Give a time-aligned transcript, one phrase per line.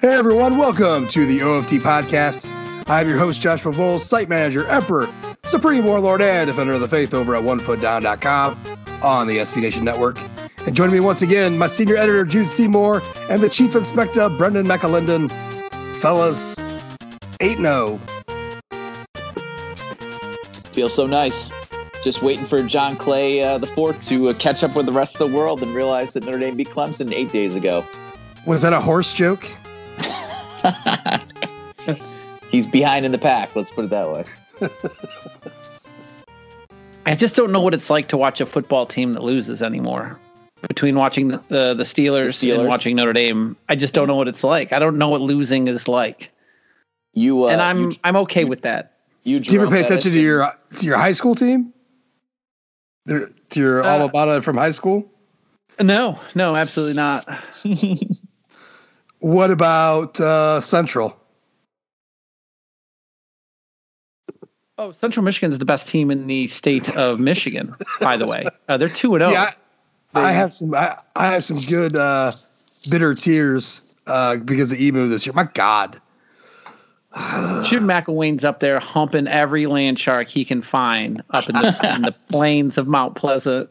[0.00, 2.48] Hey everyone, welcome to the OFD podcast.
[2.88, 5.10] I'm your host, Joshua Vowles, site manager, emperor,
[5.44, 8.58] supreme warlord, and defender of the faith over at onefootdown.com
[9.02, 10.18] on the SB Nation Network.
[10.66, 14.64] And joining me once again, my senior editor, Jude Seymour, and the chief inspector, Brendan
[14.64, 15.30] McAlinden.
[16.00, 16.56] Fellas,
[17.40, 18.00] 8 0.
[20.72, 21.50] Feels so nice.
[22.02, 25.20] Just waiting for John Clay uh, the fourth to uh, catch up with the rest
[25.20, 27.84] of the world and realize that Notre Dame beat Clemson eight days ago.
[28.46, 29.46] Was that a horse joke?
[32.50, 33.54] He's behind in the pack.
[33.54, 34.24] Let's put it that way.
[37.06, 40.18] I just don't know what it's like to watch a football team that loses anymore.
[40.68, 44.06] Between watching the, uh, the, Steelers, the, Steelers, and watching Notre Dame, I just don't
[44.06, 44.72] know what it's like.
[44.72, 46.30] I don't know what losing is like.
[47.14, 48.98] You uh, and I'm you, I'm okay you, with that.
[49.24, 51.72] You Do you ever pay attention to your to your high school team?
[53.08, 55.10] To your uh, alma mater from high school?
[55.80, 57.26] No, no, absolutely not.
[59.20, 61.16] What about uh, Central?
[64.78, 67.74] Oh, Central Michigan is the best team in the state of Michigan.
[68.00, 69.32] By the way, uh, they're two and zero.
[69.32, 69.50] Yeah,
[70.14, 70.74] I, I, have some.
[70.74, 72.32] I, I have some good uh,
[72.90, 75.34] bitter tears uh, because of Emu this year.
[75.34, 76.00] My God.
[77.64, 82.02] Jim McElwain's up there humping every land shark he can find up in the, in
[82.02, 83.68] the plains of Mount Pleasant.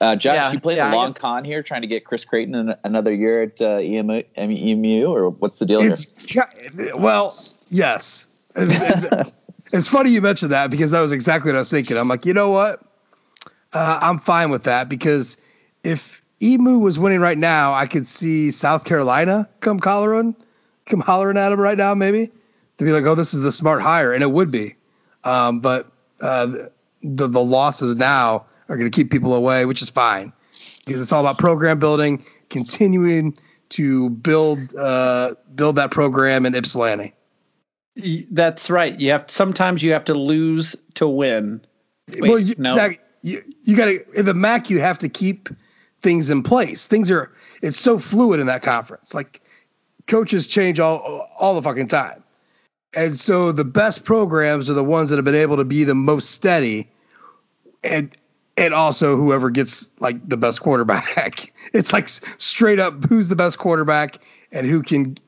[0.00, 2.54] Uh, Josh, yeah, you played yeah, a long con here, trying to get Chris Creighton
[2.54, 6.46] an, another year at uh, EMU, EMU, or what's the deal it's, here?
[6.96, 7.34] Well,
[7.68, 8.26] yes.
[8.56, 9.32] It's, it's,
[9.74, 11.98] it's, funny you mentioned that because that was exactly what I was thinking.
[11.98, 12.82] I'm like, you know what?
[13.74, 15.36] Uh, I'm fine with that because
[15.84, 20.34] if EMU was winning right now, I could see South Carolina come hollering,
[20.86, 22.30] come hollering at him right now, maybe
[22.78, 24.76] to be like, oh, this is the smart hire, and it would be.
[25.24, 26.46] Um, but uh,
[27.02, 30.32] the the losses now are going to keep people away, which is fine
[30.84, 33.36] because it's all about program building, continuing
[33.70, 37.14] to build uh, build that program in Ypsilanti.
[38.30, 38.98] That's right.
[38.98, 41.60] You have sometimes you have to lose to win.
[42.08, 42.70] Wait, well, you, no.
[42.70, 42.98] exactly.
[43.22, 44.70] You, you got to in the MAC.
[44.70, 45.50] You have to keep
[46.00, 46.86] things in place.
[46.86, 49.12] Things are it's so fluid in that conference.
[49.12, 49.42] Like
[50.06, 52.22] coaches change all all the fucking time.
[52.94, 55.94] And so the best programs are the ones that have been able to be the
[55.94, 56.90] most steady.
[57.84, 58.16] And
[58.60, 61.52] and also whoever gets like the best quarterback.
[61.72, 64.18] It's like straight up who's the best quarterback
[64.50, 65.18] and who can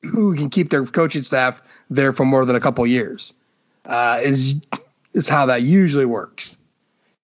[0.00, 1.60] who can keep their coaching staff
[1.90, 3.34] there for more than a couple years.
[3.84, 4.56] Uh, is
[5.12, 6.56] is how that usually works.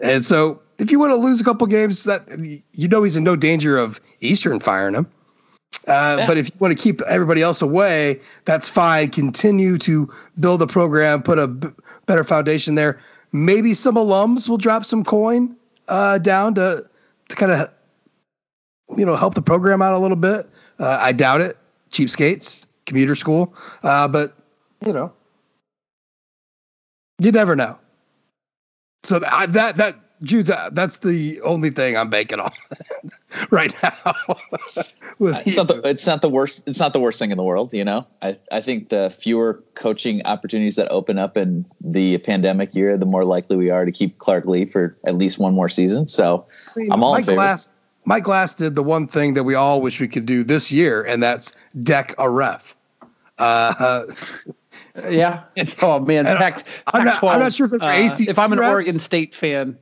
[0.00, 2.28] And so if you want to lose a couple games, that
[2.72, 5.06] you know he's in no danger of Eastern firing him.
[5.86, 6.26] Uh, yeah.
[6.26, 9.08] But if you want to keep everybody else away, that's fine.
[9.08, 11.68] Continue to build a program, put a b-
[12.04, 12.98] better foundation there
[13.32, 15.56] maybe some alums will drop some coin
[15.88, 16.88] uh, down to
[17.28, 17.70] to kind of
[18.96, 20.46] you know help the program out a little bit.
[20.78, 21.56] Uh, I doubt it.
[21.90, 24.36] Cheapskates, commuter school, uh, but
[24.84, 25.12] you know,
[27.18, 27.78] you never know.
[29.04, 32.50] So that that that Jude, that's the only thing I'm banking on
[33.50, 34.14] right now.
[35.20, 36.66] it's, not the, it's not the worst.
[36.66, 37.72] It's not the worst thing in the world.
[37.72, 42.74] You know, I, I think the fewer coaching opportunities that open up in the pandemic
[42.74, 45.68] year, the more likely we are to keep Clark Lea for at least one more
[45.68, 46.08] season.
[46.08, 47.36] So I mean, I'm all Mike in favor.
[47.36, 47.68] Glass,
[48.04, 51.02] Mike Glass did the one thing that we all wish we could do this year,
[51.02, 51.52] and that's
[51.82, 52.74] deck a ref.
[53.38, 54.06] Uh,
[55.10, 55.44] yeah.
[55.82, 58.28] Oh man, Pac, I'm, not, I'm not sure if it's uh, ACC.
[58.28, 58.70] If I'm an refs.
[58.70, 59.78] Oregon State fan,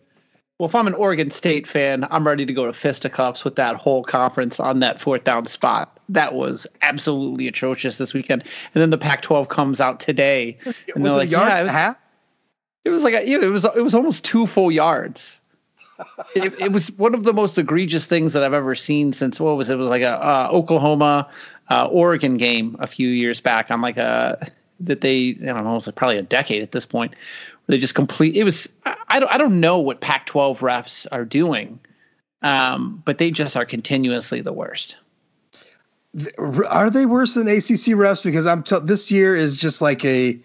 [0.58, 3.76] Well, if I'm an Oregon State fan, I'm ready to go to fisticuffs with that
[3.76, 5.99] whole conference on that fourth down spot.
[6.08, 8.43] That was absolutely atrocious this weekend.
[8.43, 10.56] And then the Pac-12 comes out today,
[10.94, 11.97] and they're like, "Yeah, it was,
[12.85, 15.38] it was like a, it was it was almost two full yards."
[16.37, 19.56] it, it, was one of the most egregious things that I've ever seen since what
[19.56, 19.75] was it?
[19.75, 21.31] it was like a uh, Oklahoma
[21.70, 24.50] uh, Oregon game a few years back on like a
[24.81, 27.14] that they I don't know it was like probably a decade at this point.
[27.66, 28.68] They just complete it was
[29.08, 31.80] I don't I don't know what Pac-12 refs are doing,
[32.42, 34.96] um, but they just are continuously the worst.
[36.38, 38.22] Are they worse than ACC refs?
[38.22, 40.38] Because I'm t- this year is just like a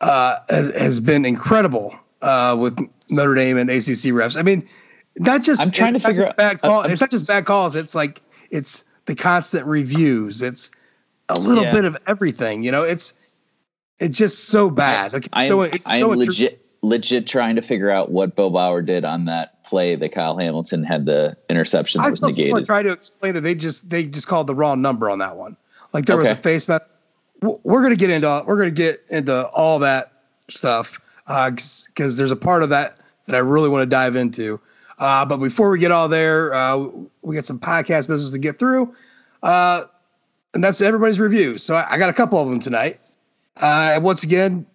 [0.00, 2.78] uh, has been incredible uh, with
[3.10, 4.36] Notre Dame and ACC refs.
[4.36, 4.68] I mean,
[5.18, 6.86] not just I'm trying to figure out bad calls.
[6.86, 7.76] it's not just bad calls.
[7.76, 8.20] It's like
[8.50, 10.42] it's the constant reviews.
[10.42, 10.70] It's
[11.28, 11.72] a little yeah.
[11.72, 12.62] bit of everything.
[12.62, 13.14] You know, it's
[14.00, 15.12] it's just so bad.
[15.12, 19.04] Like, I'm, so, I'm so legit legit trying to figure out what Bo Bauer did
[19.04, 22.66] on that play that Kyle Hamilton had the interception that I was negated.
[22.66, 23.40] Try to explain it.
[23.40, 25.56] They just they just called the wrong number on that one.
[25.92, 26.30] Like there okay.
[26.30, 26.84] was a face mask.
[27.42, 30.12] We're gonna get into we're gonna get into all that
[30.48, 34.60] stuff because uh, there's a part of that that I really want to dive into.
[34.98, 36.88] Uh, but before we get all there, uh,
[37.22, 38.94] we got some podcast business to get through.
[39.42, 39.84] Uh,
[40.52, 41.56] and that's everybody's review.
[41.56, 43.09] So I, I, got a couple of them tonight.
[43.60, 44.66] Uh, once again,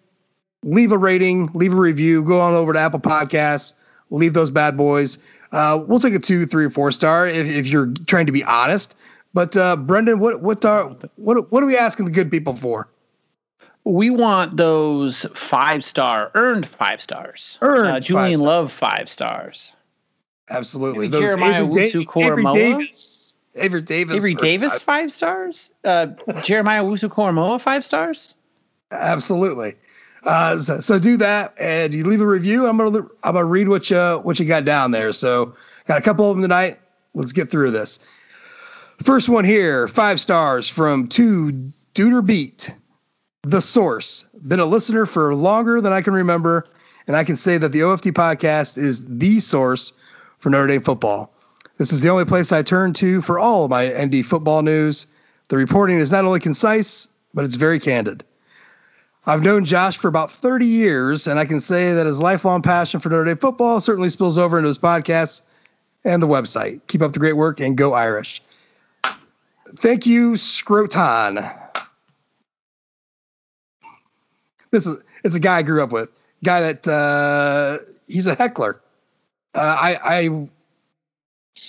[0.62, 3.74] leave a rating, leave a review, go on over to Apple Podcasts,
[4.10, 5.18] leave those bad boys.
[5.52, 8.44] Uh, we'll take a two, three, or four star if, if you're trying to be
[8.44, 8.96] honest.
[9.34, 9.52] But
[9.86, 12.88] Brendan, what what are what what are we asking the good people for?
[13.86, 17.56] we want those five star earned five stars.
[17.62, 19.72] Earned uh, Julian five Love five stars.
[20.50, 21.06] Absolutely.
[21.06, 23.38] Those Jeremiah Owusu Davis.
[23.54, 24.16] Avery Davis.
[24.16, 25.70] Avery Davis five, five stars.
[25.84, 26.08] Uh,
[26.42, 28.34] Jeremiah Owusu-Koramoah five stars.
[28.90, 29.74] Absolutely.
[30.24, 32.66] Uh, so, so, do that, and you leave a review.
[32.66, 35.12] I'm gonna I'm gonna read what you what you got down there.
[35.12, 35.54] So
[35.86, 36.80] got a couple of them tonight.
[37.14, 38.00] Let's get through this.
[39.02, 42.72] First one here, five stars from two Duder Beat.
[43.42, 44.24] The Source.
[44.34, 46.66] Been a listener for longer than I can remember,
[47.06, 49.92] and I can say that the OFD podcast is the source
[50.38, 51.32] for Notre Dame football.
[51.78, 55.06] This is the only place I turn to for all my ND football news.
[55.48, 58.24] The reporting is not only concise, but it's very candid.
[59.26, 63.00] I've known Josh for about 30 years, and I can say that his lifelong passion
[63.00, 65.42] for Notre Dame football certainly spills over into his podcast
[66.04, 66.80] and the website.
[66.86, 68.40] Keep up the great work and go Irish.
[69.74, 71.52] Thank you, Scroton.
[74.70, 76.08] this is it's a guy I grew up with.
[76.44, 78.80] Guy that uh, he's a heckler.
[79.54, 80.48] Uh, I I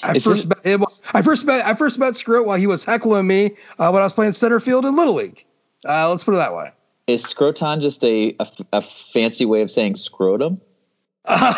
[0.04, 0.86] I first met him.
[1.13, 4.06] I first met I first met Scroat while he was heckling me uh, when I
[4.06, 5.44] was playing center field in Little League.
[5.88, 6.71] Uh, let's put it that way.
[7.07, 10.62] Is scroton just a, a, a fancy way of saying scrotum?
[11.24, 11.54] Uh,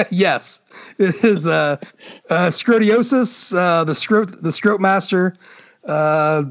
[0.10, 0.60] yes,
[0.98, 1.76] it is uh,
[2.28, 5.36] uh, scrotiosis, uh, the scrot the scrot master.
[5.84, 6.44] Uh,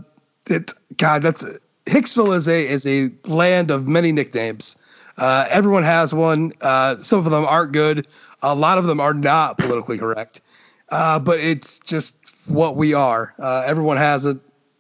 [0.48, 1.44] it God, that's
[1.86, 4.78] Hicksville is a is a land of many nicknames.
[5.18, 6.54] Uh, everyone has one.
[6.62, 8.08] Uh, some of them aren't good.
[8.42, 10.42] A lot of them are not politically correct.
[10.90, 12.16] Uh, but it's just
[12.46, 13.34] what we are.
[13.40, 14.38] Uh, everyone has it.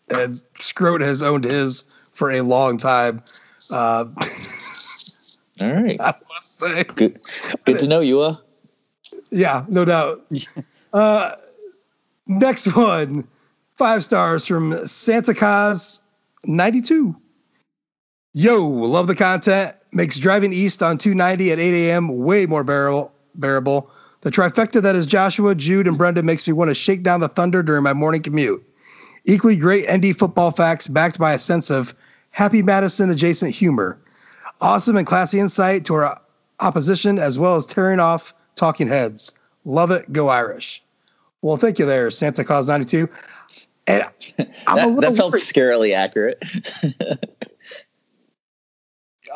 [0.09, 1.85] And Scroat has owned his
[2.23, 3.21] for a long time.
[3.69, 4.05] Uh,
[5.59, 5.99] All right.
[6.95, 7.19] Good,
[7.65, 8.21] good to know you.
[8.21, 8.37] Uh.
[9.29, 10.25] Yeah, no doubt.
[10.93, 11.31] Uh,
[12.27, 13.27] next one,
[13.77, 16.01] five stars from Santa Claus
[16.45, 17.15] 92.
[18.33, 19.75] Yo, love the content.
[19.91, 22.19] Makes driving east on 290 at 8 a.m.
[22.19, 23.11] way more bearable.
[23.33, 23.89] bearable.
[24.21, 27.27] The trifecta that is Joshua, Jude, and Brendan makes me want to shake down the
[27.27, 28.63] thunder during my morning commute.
[29.25, 31.95] Equally great ND football facts backed by a sense of
[32.33, 33.99] Happy Madison adjacent humor.
[34.59, 36.19] Awesome and classy insight to our
[36.59, 39.33] opposition as well as tearing off talking heads.
[39.65, 40.11] Love it.
[40.11, 40.83] Go Irish.
[41.43, 43.07] Well, thank you there, Santa Claus 92.
[43.85, 44.01] And
[44.37, 45.43] that, that felt worried.
[45.43, 46.41] scarily accurate.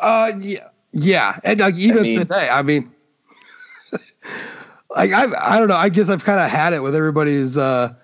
[0.00, 2.90] uh, yeah, yeah, and like even I mean, today, I mean,
[4.90, 5.76] like I, I don't know.
[5.76, 7.94] I guess I've kind of had it with everybody's, uh,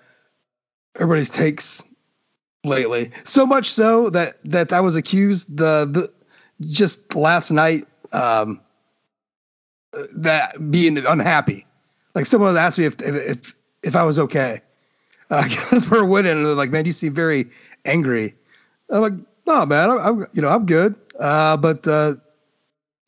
[0.95, 1.83] everybody's takes
[2.65, 3.11] lately.
[3.23, 6.11] So much so that that I was accused the the
[6.61, 8.61] just last night, um,
[10.15, 11.65] that being unhappy.
[12.13, 14.61] Like someone asked me if if if I was okay
[15.29, 16.33] because uh, we're winning.
[16.33, 17.49] And they're like, man, you seem very
[17.83, 18.35] angry.
[18.89, 19.13] I'm like,
[19.47, 20.95] no, man, I'm, I'm you know, I'm good.
[21.19, 22.15] Uh, but uh,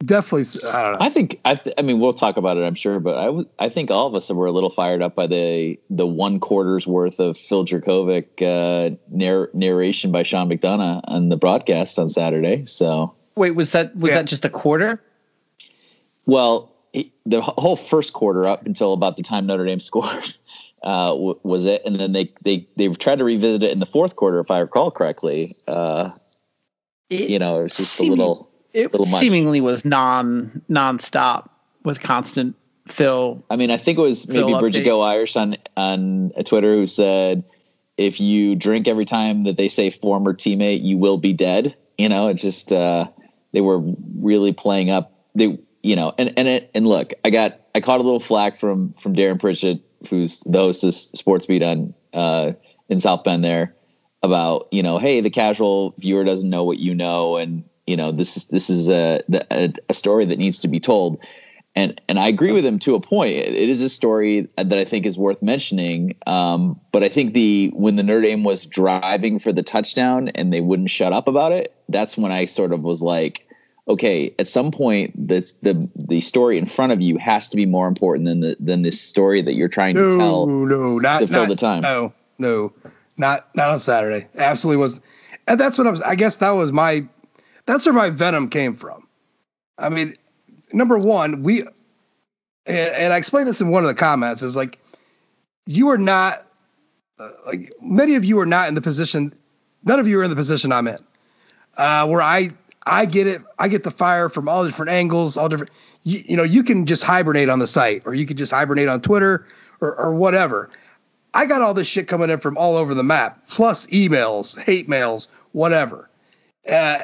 [0.04, 0.98] definitely, I don't know.
[1.00, 3.48] I think I, th- I mean, we'll talk about it, I'm sure, but I, w-
[3.60, 6.86] I think all of us were a little fired up by the the one quarter's
[6.88, 12.66] worth of Phil Jurkovec uh, narr- narration by Sean McDonough on the broadcast on Saturday.
[12.66, 14.16] So wait, was that was yeah.
[14.18, 15.02] that just a quarter?
[16.26, 16.74] Well,
[17.26, 20.38] the whole first quarter up until about the time Notre Dame scored
[20.84, 23.86] uh, w- was it, and then they they they've tried to revisit it in the
[23.86, 25.56] fourth quarter, if I recall correctly.
[25.68, 26.12] Uh,
[27.10, 28.52] it you know, it was just seeming, a little.
[28.78, 31.50] It seemingly was non nonstop
[31.84, 32.56] with constant
[32.88, 33.44] fill.
[33.50, 37.44] I mean, I think it was maybe Bridget Go Irish on on Twitter who said,
[37.98, 42.08] "If you drink every time that they say former teammate, you will be dead." You
[42.08, 43.08] know, it just uh,
[43.52, 43.80] they were
[44.20, 45.12] really playing up.
[45.34, 48.58] They, you know, and and it, and look, I got I caught a little flack
[48.58, 52.52] from from Darren Pritchett, who's the host of Sports Beat on uh,
[52.90, 53.76] in South Bend there
[54.22, 58.12] about you know, hey, the casual viewer doesn't know what you know, and you know,
[58.12, 61.20] this is this is a a, a story that needs to be told
[61.78, 63.34] and and I agree with him to a point.
[63.34, 66.16] It, it is a story that I think is worth mentioning.
[66.26, 70.52] Um, but I think the when the Notre Dame was driving for the touchdown and
[70.52, 73.48] they wouldn't shut up about it, that's when I sort of was like,
[73.88, 77.68] okay, at some point the the the story in front of you has to be
[77.68, 80.48] more important than the than this story that you're trying no, to tell.
[80.48, 81.82] No, not to fill not, the time.
[81.84, 82.74] No, no,
[83.18, 84.26] not not on Saturday.
[84.36, 85.00] Absolutely was,
[85.48, 86.02] and that's what I was.
[86.02, 87.08] I guess that was my.
[87.68, 89.08] That's where my venom came from.
[89.78, 90.16] I mean,
[90.74, 91.64] number one, we
[92.66, 94.80] and, I explained this in one of the comments is like
[95.66, 96.48] you are not
[97.20, 99.34] uh, like many of you are not in the position.
[99.84, 100.98] None of you are in the position I'm in,
[101.78, 102.52] uh, where I
[102.86, 103.42] I get it.
[103.60, 105.72] I get the fire from all different angles, all different.
[106.04, 108.88] You, you know, you can just hibernate on the site, or you could just hibernate
[108.88, 109.46] on Twitter,
[109.82, 110.70] or, or whatever.
[111.34, 114.88] I got all this shit coming in from all over the map, plus emails, hate
[114.88, 116.10] mails, whatever.
[116.68, 117.00] Uh,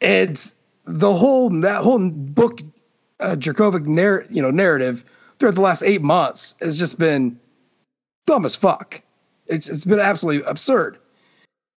[0.00, 0.52] and
[0.84, 2.60] the whole that whole book
[3.20, 5.04] uh, Jurkovec narr- you know narrative
[5.38, 7.38] throughout the last eight months has just been
[8.26, 9.02] dumb as fuck.
[9.46, 10.98] It's it's been absolutely absurd.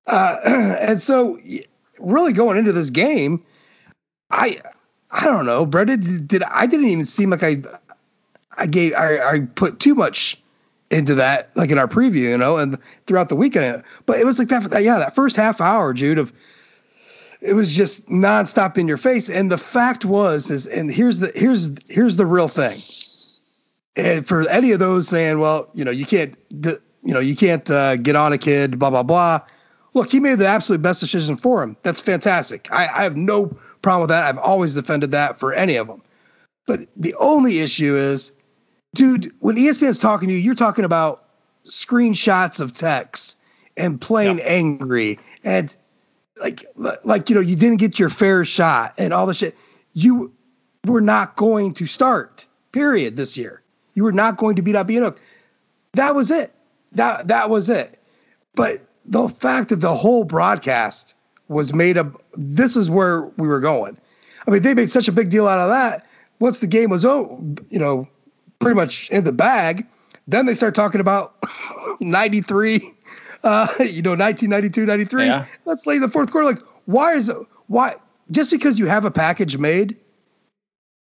[0.05, 0.37] Uh,
[0.79, 1.39] and so,
[1.99, 3.43] really going into this game,
[4.29, 4.61] I
[5.11, 5.87] I don't know, Brett.
[5.87, 7.61] Did, did I didn't even seem like I
[8.57, 10.41] I gave I, I put too much
[10.89, 13.83] into that like in our preview, you know, and throughout the weekend.
[14.05, 16.31] But it was like that, yeah, that first half hour, Jude, of
[17.41, 19.29] it was just nonstop in your face.
[19.29, 22.77] And the fact was, is and here's the here's here's the real thing.
[23.95, 27.69] And for any of those saying, well, you know, you can't, you know, you can't
[27.69, 29.41] uh, get on a kid, blah blah blah.
[29.93, 31.75] Look, he made the absolute best decision for him.
[31.81, 32.67] That's fantastic.
[32.71, 33.47] I, I have no
[33.81, 34.25] problem with that.
[34.25, 36.03] I've always defended that for any of them.
[36.67, 38.33] But the only issue is,
[38.93, 41.23] dude, when ESPN's talking to you, you're talking about
[41.65, 43.37] screenshots of text
[43.75, 45.75] and playing angry and
[46.39, 46.65] like
[47.03, 49.57] like you know you didn't get your fair shot and all the shit.
[49.93, 50.33] You
[50.85, 53.61] were not going to start period this year.
[53.93, 55.19] You were not going to beat up Enoch
[55.97, 56.53] that was it.
[56.93, 57.99] That that was it.
[58.55, 61.15] But the fact that the whole broadcast
[61.47, 63.97] was made up this is where we were going.
[64.47, 66.05] I mean they made such a big deal out of that.
[66.39, 68.07] Once the game was over you know
[68.59, 69.85] pretty much in the bag
[70.27, 71.35] then they start talking about
[71.99, 72.93] 93
[73.43, 75.25] uh, you know, 1992, 93.
[75.25, 75.45] Yeah.
[75.65, 76.47] Let's lay the fourth quarter.
[76.47, 77.95] Like, why is it, why,
[78.31, 79.97] just because you have a package made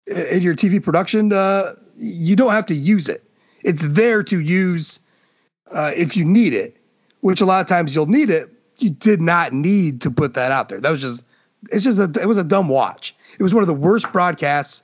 [0.07, 3.23] in your TV production, uh, you don't have to use it.
[3.63, 4.99] It's there to use
[5.71, 6.77] uh, if you need it,
[7.21, 8.49] which a lot of times you'll need it.
[8.79, 10.79] You did not need to put that out there.
[10.79, 11.23] That was just,
[11.71, 13.15] it's just, a, it was a dumb watch.
[13.37, 14.83] It was one of the worst broadcasts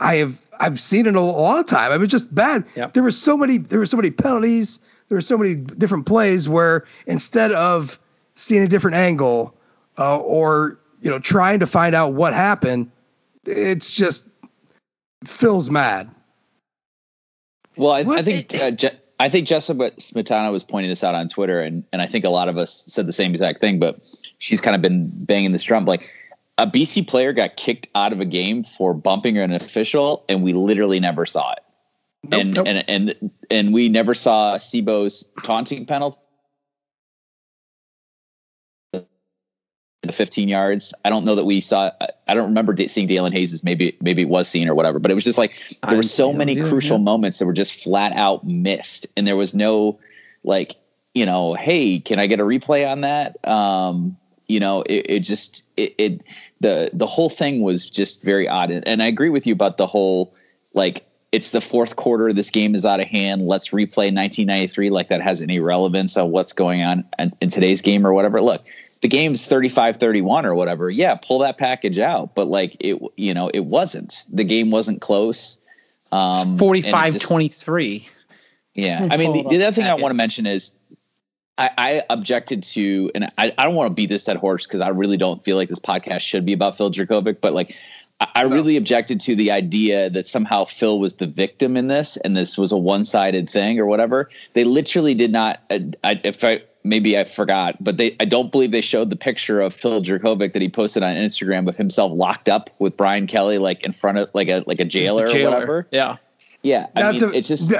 [0.00, 1.92] I have, I've seen in a long time.
[1.92, 2.64] It was just bad.
[2.76, 2.94] Yep.
[2.94, 6.48] There were so many, there were so many penalties there were so many different plays
[6.48, 7.98] where instead of
[8.34, 9.54] seeing a different angle
[9.98, 12.90] uh, or you know trying to find out what happened,
[13.44, 14.28] it's just
[15.24, 16.10] Phil's mad.
[17.76, 21.28] Well, I, I think uh, Je- I think Jessica Smetana was pointing this out on
[21.28, 23.78] Twitter, and and I think a lot of us said the same exact thing.
[23.78, 23.98] But
[24.38, 26.08] she's kind of been banging this drum like
[26.58, 30.52] a BC player got kicked out of a game for bumping an official, and we
[30.52, 31.60] literally never saw it.
[32.28, 32.66] Nope, and, nope.
[32.66, 36.18] and and and we never saw C'Bo's taunting penalty.
[38.92, 40.94] The 15 yards.
[41.04, 41.90] I don't know that we saw.
[42.26, 43.64] I don't remember seeing Daelin Hayes.
[43.64, 44.98] Maybe maybe it was seen or whatever.
[44.98, 45.58] But it was just like
[45.88, 47.04] there were so many crucial yeah.
[47.04, 49.98] moments that were just flat out missed, and there was no
[50.44, 50.76] like
[51.14, 53.36] you know, hey, can I get a replay on that?
[53.46, 54.16] Um,
[54.46, 56.22] you know, it, it just it, it
[56.60, 59.78] the the whole thing was just very odd, and, and I agree with you about
[59.78, 60.34] the whole
[60.74, 62.32] like it's the fourth quarter.
[62.32, 63.46] This game is out of hand.
[63.46, 67.82] Let's replay 1993 like that has any relevance on what's going on in, in today's
[67.82, 68.40] game or whatever.
[68.40, 68.64] Look,
[69.02, 70.90] the game's 35 31 or whatever.
[70.90, 72.34] Yeah, pull that package out.
[72.34, 74.24] But like it, you know, it wasn't.
[74.30, 75.58] The game wasn't close.
[76.10, 78.08] Um, 45 23.
[78.74, 79.08] Yeah.
[79.10, 80.72] I mean, the, the other thing I want to mention is
[81.58, 84.80] I, I, objected to, and I, I don't want to beat this dead horse because
[84.80, 87.74] I really don't feel like this podcast should be about Phil Jurkovec, but like
[88.20, 92.36] I really objected to the idea that somehow Phil was the victim in this, and
[92.36, 94.28] this was a one-sided thing or whatever.
[94.54, 95.60] They literally did not.
[95.70, 99.16] Uh, I, if I maybe I forgot, but they I don't believe they showed the
[99.16, 103.28] picture of Phil Jurkovec that he posted on Instagram of himself locked up with Brian
[103.28, 105.50] Kelly, like in front of like a like a jailer, jailer.
[105.50, 105.86] or whatever.
[105.92, 106.16] Yeah,
[106.62, 106.88] yeah.
[106.96, 107.72] I mean, a, it's just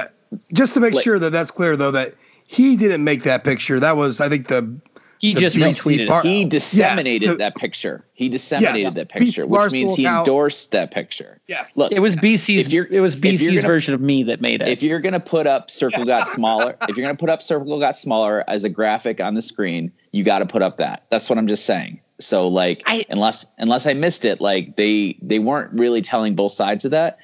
[0.53, 2.15] just to make like, sure that that's clear though that
[2.45, 3.79] he didn't make that picture.
[3.79, 4.73] That was I think the
[5.19, 6.07] he just retweeted.
[6.07, 8.05] Bar- he disseminated yes, the, that picture.
[8.13, 11.41] He disseminated yes, that picture, which means he endorsed that picture.
[11.45, 11.73] Yes.
[11.75, 12.73] Look, it was BC's.
[12.73, 14.69] it was BC's gonna, version of me that made it.
[14.69, 17.97] If you're gonna put up circle got smaller, if you're gonna put up circle got
[17.97, 21.03] smaller as a graphic on the screen, you got to put up that.
[21.09, 21.99] That's what I'm just saying.
[22.21, 26.53] So like, I, unless unless I missed it, like they they weren't really telling both
[26.53, 27.19] sides of that.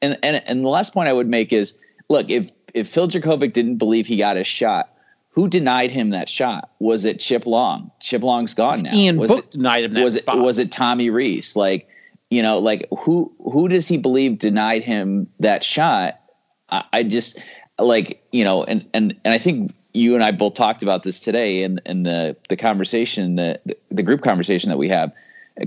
[0.00, 1.76] And and and the last point I would make is,
[2.08, 4.89] look, if if Phil Jurkovec didn't believe he got his shot
[5.30, 6.70] who denied him that shot?
[6.80, 7.90] Was it Chip Long?
[8.00, 8.94] Chip Long's gone now.
[8.94, 10.36] Ian was Book it, denied him that was spot.
[10.36, 11.54] it was it Tommy Rees?
[11.54, 11.88] Like,
[12.30, 16.20] you know, like who who does he believe denied him that shot?
[16.68, 17.38] I, I just
[17.78, 21.20] like, you know, and and and I think you and I both talked about this
[21.20, 23.60] today in in the the conversation the
[23.90, 25.12] the group conversation that we have.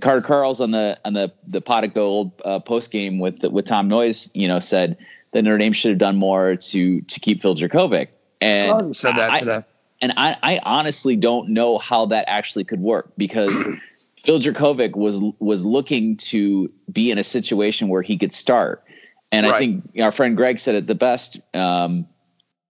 [0.01, 3.65] Carter Carls on the on the the pot of gold uh, post game with with
[3.65, 4.97] Tom Noie, you know, said
[5.31, 8.07] that Notre Dame should have done more to to keep Phil Jurkovec.
[8.43, 9.63] And said that I, today.
[10.01, 13.57] And I, I honestly don't know how that actually could work because
[14.23, 18.83] Phil Jurkovec was was looking to be in a situation where he could start.
[19.31, 19.55] And right.
[19.55, 21.39] I think our friend Greg said it the best.
[21.55, 22.07] Um,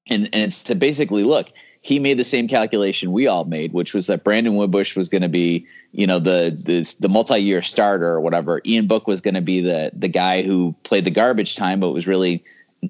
[0.08, 1.50] and, and it's to basically look,
[1.82, 5.22] he made the same calculation we all made, which was that Brandon Wimbush was going
[5.22, 8.62] to be, you know, the the, the multi year starter or whatever.
[8.65, 11.92] Ian Book was going to be the the guy who played the garbage time, but
[11.92, 12.44] was really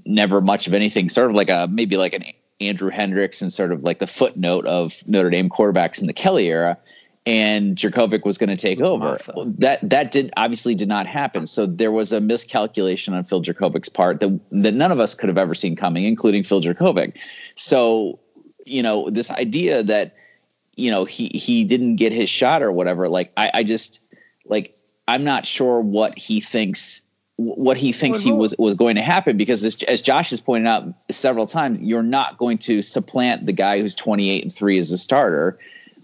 [0.05, 1.09] never much of anything.
[1.09, 2.23] Sort of like a maybe like an
[2.67, 6.47] Andrew Hendrix and sort of like the footnote of Notre Dame quarterbacks in the Kelly
[6.47, 6.77] era.
[7.25, 9.17] And Jurkovec was going to take over.
[9.59, 11.47] That that did obviously did not happen.
[11.47, 15.29] So there was a miscalculation on Phil Jurkovec's part that that none of us could
[15.29, 17.17] have ever seen coming, including Phil Jurkovec.
[17.55, 18.19] So
[18.65, 20.15] you know this idea that
[20.75, 23.07] you know he he didn't get his shot or whatever.
[23.07, 24.01] Like I, I just
[24.45, 24.73] like
[25.07, 27.02] I'm not sure what he thinks
[27.35, 30.67] what he thinks he was was going to happen because as, as, Josh has pointed
[30.67, 34.91] out several times, you're not going to supplant the guy who's 28 and three as
[34.91, 35.57] a starter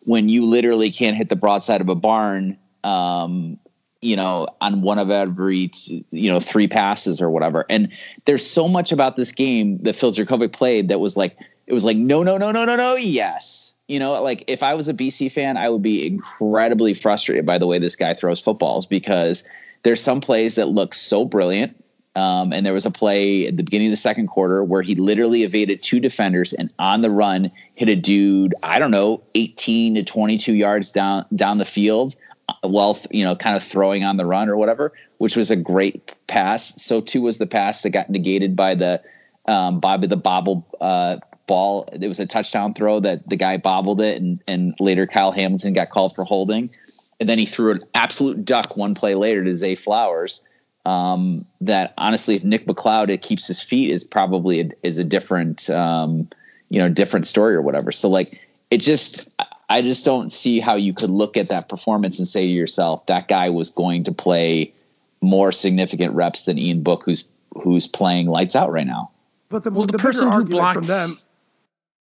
[0.06, 3.60] when you literally can't hit the broadside of a barn, um,
[4.02, 5.70] you know, on one of every
[6.10, 7.66] you know three passes or whatever.
[7.70, 7.92] And
[8.26, 11.86] there's so much about this game that Phil Jurkovec played that was like it was
[11.86, 13.76] like no no no no no no yes.
[13.88, 17.58] You know, like if I was a BC fan, I would be incredibly frustrated by
[17.58, 19.44] the way this guy throws footballs because
[19.84, 21.76] there's some plays that look so brilliant.
[22.16, 24.96] Um, and there was a play at the beginning of the second quarter where he
[24.96, 29.96] literally evaded two defenders and on the run hit a dude, I don't know, 18
[29.96, 32.16] to 22 yards down down the field
[32.62, 36.16] while you know kind of throwing on the run or whatever, which was a great
[36.28, 36.82] pass.
[36.82, 39.02] So too was the pass that got negated by the
[39.46, 41.88] um, Bobby the bobble uh, ball.
[41.94, 45.74] It was a touchdown throw that the guy bobbled it, and and later Kyle Hamilton
[45.74, 46.70] got called for holding
[47.20, 50.46] and then he threw an absolute duck one play later to Zay Flowers.
[50.86, 55.70] Um, that honestly, if Nick McCloud keeps his feet, is probably a, is a different
[55.70, 56.30] um,
[56.70, 57.92] you know different story or whatever.
[57.92, 58.30] So like
[58.72, 59.30] it just
[59.68, 63.06] I just don't see how you could look at that performance and say to yourself
[63.08, 64.74] that guy was going to play
[65.22, 69.12] more significant reps than Ian Book, who's who's playing lights out right now.
[69.50, 71.20] But the, well, the, the person who blocked from them,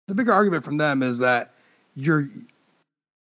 [0.06, 1.54] the bigger argument from them is that
[1.96, 2.28] you're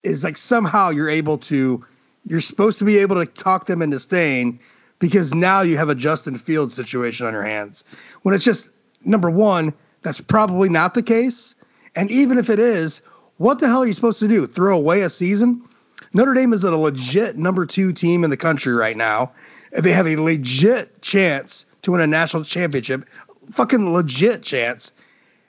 [0.02, 1.84] is like somehow you're able to
[2.26, 4.60] you're supposed to be able to talk them into staying
[4.98, 7.84] because now you have a Justin Fields situation on your hands.
[8.22, 8.70] When it's just
[9.04, 11.56] number one, that's probably not the case.
[11.96, 13.02] And even if it is,
[13.38, 14.46] what the hell are you supposed to do?
[14.46, 15.68] Throw away a season?
[16.12, 19.32] Notre Dame is a legit number two team in the country right now.
[19.72, 23.06] They have a legit chance to win a national championship,
[23.50, 24.92] fucking legit chance.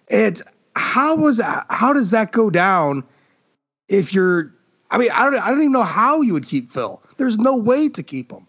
[0.09, 0.41] And
[0.75, 1.39] how was
[1.69, 3.03] how does that go down
[3.87, 4.53] if you're
[4.89, 7.01] I mean, I don't I don't even know how you would keep Phil.
[7.17, 8.47] There's no way to keep him.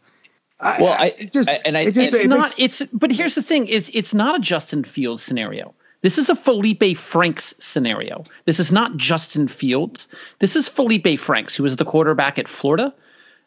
[0.61, 3.11] well, I, it just I, and I, it just, it's it not makes, it's but
[3.11, 5.75] here's the thing is it's not a Justin Fields scenario.
[6.03, 8.25] This is a Felipe Franks scenario.
[8.45, 10.07] This is not Justin Fields.
[10.39, 12.95] This is Felipe Franks, who was the quarterback at Florida,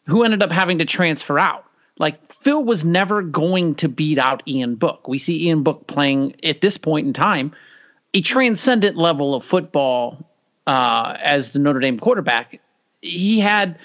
[0.06, 1.64] who ended up having to transfer out.
[1.98, 5.06] Like Phil was never going to beat out Ian Book.
[5.06, 7.52] We see Ian Book playing at this point in time
[8.12, 10.28] a transcendent level of football
[10.68, 12.60] uh, as the Notre Dame quarterback,
[13.00, 13.78] he had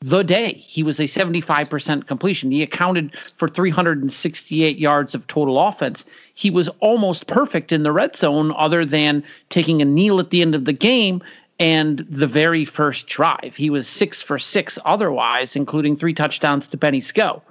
[0.00, 0.54] the day.
[0.54, 2.50] He was a 75% completion.
[2.50, 6.06] He accounted for 368 yards of total offense.
[6.32, 10.40] He was almost perfect in the red zone, other than taking a kneel at the
[10.40, 11.22] end of the game
[11.60, 13.54] and the very first drive.
[13.54, 17.42] He was six for six otherwise, including three touchdowns to Benny Sko.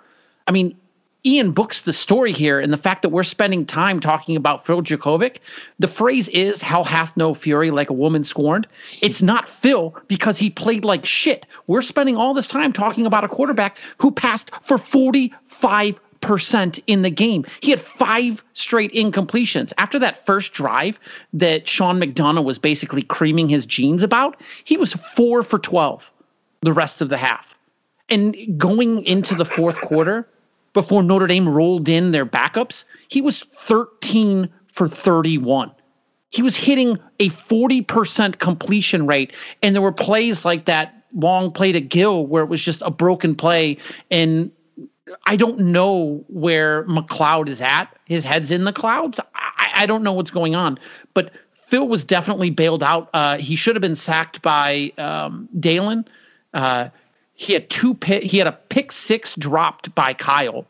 [0.47, 0.75] I mean,
[1.25, 4.81] Ian Book's the story here, and the fact that we're spending time talking about Phil
[4.81, 5.38] Jurkovec.
[5.79, 8.67] The phrase is "Hell hath no fury like a woman scorned."
[9.01, 11.45] It's not Phil because he played like shit.
[11.65, 17.03] We're spending all this time talking about a quarterback who passed for 45 percent in
[17.03, 17.45] the game.
[17.62, 19.71] He had five straight incompletions.
[19.77, 20.99] After that first drive
[21.33, 26.12] that Sean McDonough was basically creaming his jeans about, he was four for 12
[26.62, 27.57] the rest of the half.
[28.09, 30.27] And going into the fourth quarter,
[30.73, 35.71] before Notre Dame rolled in their backups, he was 13 for 31.
[36.29, 39.33] He was hitting a 40% completion rate.
[39.62, 42.89] And there were plays like that long play to Gill where it was just a
[42.89, 43.77] broken play.
[44.09, 44.51] And
[45.25, 47.95] I don't know where McCloud is at.
[48.05, 49.19] His head's in the clouds.
[49.36, 50.79] I, I don't know what's going on.
[51.13, 51.33] But
[51.67, 53.09] Phil was definitely bailed out.
[53.13, 56.07] Uh, he should have been sacked by um, Daelin.
[56.53, 56.89] Uh,
[57.33, 60.65] he had two pick, he had a pick six dropped by Kyle.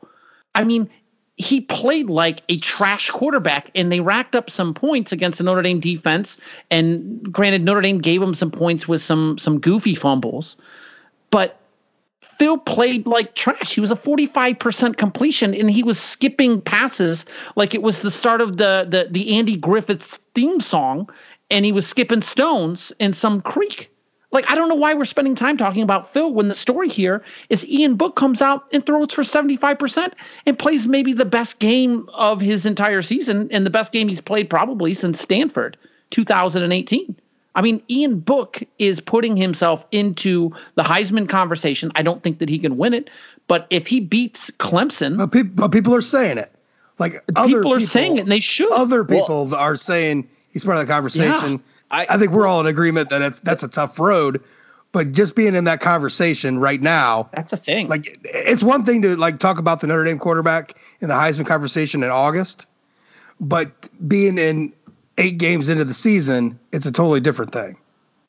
[0.56, 0.90] I mean,
[1.36, 5.62] he played like a trash quarterback, and they racked up some points against the Notre
[5.62, 6.40] Dame defense.
[6.70, 10.58] And granted, Notre Dame gave him some points with some some goofy fumbles,
[11.32, 11.60] but
[12.22, 13.74] Phil played like trash.
[13.74, 18.42] He was a 45% completion, and he was skipping passes like it was the start
[18.42, 21.10] of the the the Andy Griffiths theme song,
[21.50, 23.93] and he was skipping stones in some creek.
[24.34, 27.24] Like, I don't know why we're spending time talking about Phil when the story here
[27.50, 30.12] is Ian Book comes out and throws for 75%
[30.48, 34.22] and plays maybe the best game of his entire season and the best game he's
[34.22, 35.78] played probably since Stanford
[36.10, 37.16] 2018.
[37.56, 41.92] I mean, Ian Book is putting himself into the Heisman conversation.
[41.94, 43.12] I don't think that he can win it,
[43.48, 46.52] but if he beats Clemson, but, pe- but people are saying it.
[46.98, 48.72] Like people are saying it, and they should.
[48.72, 51.52] Other people well, are saying he's part of the conversation.
[51.52, 51.58] Yeah.
[51.94, 54.44] I, I think we're all in agreement that it's that's a tough road.
[54.92, 57.88] But just being in that conversation right now, that's a thing.
[57.88, 61.46] Like it's one thing to like talk about the Notre Dame quarterback in the Heisman
[61.46, 62.68] conversation in August,
[63.40, 63.72] but
[64.08, 64.74] being in
[65.18, 67.78] eight games into the season, it's a totally different thing.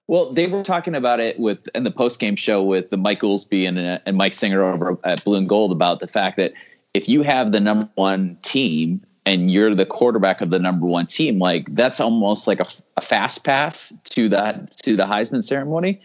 [0.07, 3.21] Well, they were talking about it with in the post game show with the Mike
[3.21, 6.53] Goolsby and, and Mike Singer over at Blue and Gold about the fact that
[6.93, 11.07] if you have the number one team and you're the quarterback of the number one
[11.07, 16.01] team, like that's almost like a, a fast pass to that to the Heisman ceremony.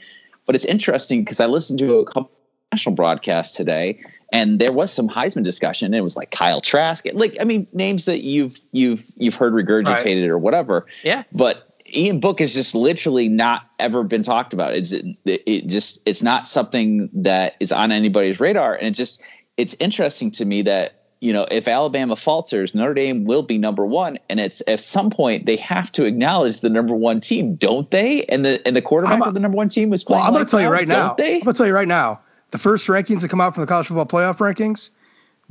[0.46, 2.32] But it's interesting because I listened to a couple
[2.72, 4.00] national broadcasts today,
[4.32, 5.94] and there was some Heisman discussion.
[5.94, 10.22] It was like Kyle Trask, like I mean, names that you've you've you've heard regurgitated
[10.22, 10.30] right.
[10.30, 10.86] or whatever.
[11.04, 11.24] Yeah.
[11.32, 14.76] But Ian Book has just literally not ever been talked about.
[14.76, 19.22] It's it, it just it's not something that is on anybody's radar, and it just
[19.58, 23.86] it's interesting to me that you know, if Alabama falters, Notre Dame will be number
[23.86, 27.90] one, and it's at some point they have to acknowledge the number one team, don't
[27.92, 28.24] they?
[28.26, 30.22] And the and the quarterback of the number one team was playing.
[30.22, 31.16] Well, I'm going to tell you right now.
[31.16, 31.36] They?
[31.36, 32.22] I'm going to tell you right now.
[32.52, 34.92] The first rankings that come out from the college football playoff rankings,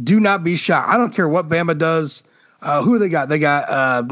[0.02, 0.88] do not be shocked.
[0.88, 2.22] I don't care what Bama does.
[2.60, 3.28] Uh, who they got?
[3.28, 4.02] They got uh,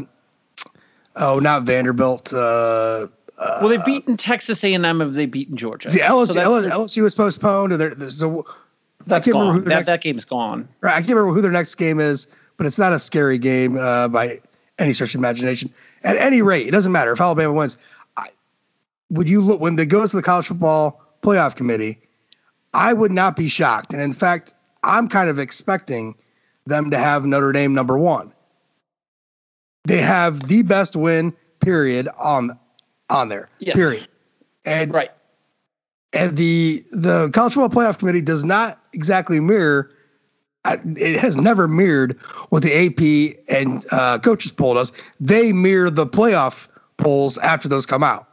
[1.15, 2.31] oh, not Vanderbilt.
[2.31, 4.99] Uh, well, they've beaten Texas A&M.
[4.99, 5.89] Have they beaten Georgia?
[5.89, 7.73] The LSU, so LSU was postponed.
[7.73, 8.41] There, there's a
[9.05, 9.63] that's gone.
[9.63, 10.67] That, next, that game's gone.
[10.81, 10.93] Right.
[10.93, 14.07] I can't remember who their next game is, but it's not a scary game uh,
[14.07, 14.41] by
[14.79, 15.73] any stretch of imagination.
[16.03, 17.77] At any rate, it doesn't matter if Alabama wins.
[18.15, 18.27] I,
[19.09, 21.99] would you look when it goes to the college football playoff committee?
[22.73, 26.15] I would not be shocked, and in fact, I'm kind of expecting
[26.65, 28.33] them to have Notre Dame number one.
[29.85, 32.59] They have the best win period on
[33.09, 33.49] on there.
[33.59, 33.75] Yes.
[33.75, 34.07] Period.
[34.65, 35.11] And right
[36.17, 39.91] and the the college football playoff committee does not exactly mirror
[40.65, 42.17] it has never mirrored
[42.49, 44.91] what the AP and uh, coaches poll does.
[45.19, 48.27] They mirror the playoff polls after those come out.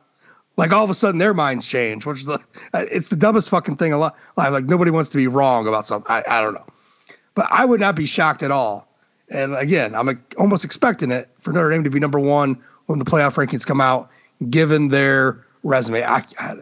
[0.57, 2.39] Like all of a sudden their minds change, which is the,
[2.75, 4.13] it's the dumbest fucking thing alive.
[4.37, 6.11] Like nobody wants to be wrong about something.
[6.11, 6.67] I, I don't know,
[7.35, 8.89] but I would not be shocked at all.
[9.31, 13.05] And again, I'm almost expecting it for Notre Dame to be number one when the
[13.05, 14.11] playoff rankings come out,
[14.51, 16.05] given their resume.
[16.05, 16.57] I, I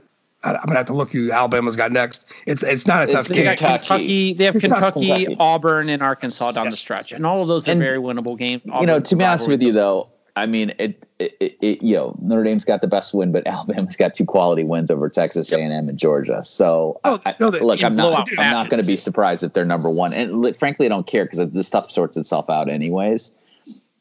[0.44, 2.26] I'm gonna have to look who Alabama's got next.
[2.46, 3.44] It's it's not a tough game.
[3.46, 3.78] Kentucky.
[3.78, 4.34] Kentucky.
[4.34, 6.74] They have Kentucky, Kentucky, Auburn, and Arkansas down yes.
[6.74, 8.62] the stretch, and all of those are and, very winnable games.
[8.68, 11.82] Auburn, you know, to be honest with you though, I mean, it, it, it, it,
[11.82, 15.08] you know, Notre Dame's got the best win, but Alabama's got two quality wins over
[15.08, 16.42] Texas A&M and Georgia.
[16.42, 19.52] So, oh, I, no, they, look, I'm not, I'm not going to be surprised if
[19.52, 20.12] they're number one.
[20.12, 23.32] And frankly, I don't care because this stuff sorts itself out anyways.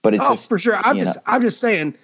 [0.02, 0.76] But it's oh, just for sure.
[0.76, 1.22] I'm just, know.
[1.28, 1.96] I'm just saying.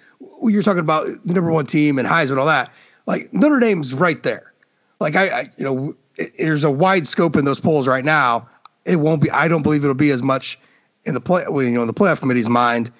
[0.42, 2.72] You're talking about the number one team and Heisman, and all that.
[3.08, 4.52] Like Notre Dame's right there.
[5.00, 8.50] Like I, I you know, it, there's a wide scope in those polls right now.
[8.84, 9.30] It won't be.
[9.30, 10.58] I don't believe it'll be as much
[11.06, 12.92] in the play, you know, in the playoff committee's mind.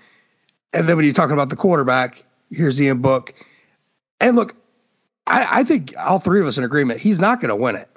[0.72, 3.34] And then when you're talking about the quarterback, here's Ian Book.
[4.18, 4.56] And look,
[5.26, 7.00] I, I think all three of us in agreement.
[7.00, 7.88] He's not going to win it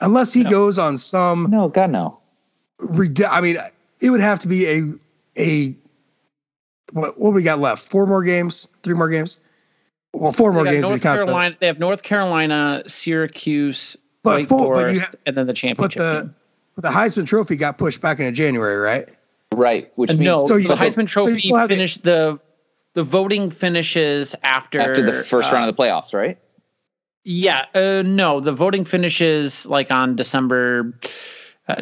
[0.00, 0.50] unless he no.
[0.50, 1.50] goes on some.
[1.50, 2.18] No, God no.
[2.80, 3.58] I mean,
[4.00, 4.92] it would have to be a
[5.36, 5.74] a
[6.92, 7.86] what what we got left?
[7.86, 8.68] Four more games?
[8.82, 9.38] Three more games?
[10.12, 10.88] Well, four more games.
[10.88, 11.50] North Carolina.
[11.50, 15.98] The, they have North Carolina, Syracuse, but Wake four, Forest, have, and then the championship.
[15.98, 16.34] But the,
[16.74, 19.08] but the Heisman Trophy got pushed back into January, right?
[19.52, 19.90] Right.
[19.96, 22.38] Which uh, means no, so the Heisman Trophy so finished the
[22.94, 26.38] the voting finishes after after the first uh, round of the playoffs, right?
[27.24, 27.66] Yeah.
[27.74, 30.98] Uh, no, the voting finishes like on December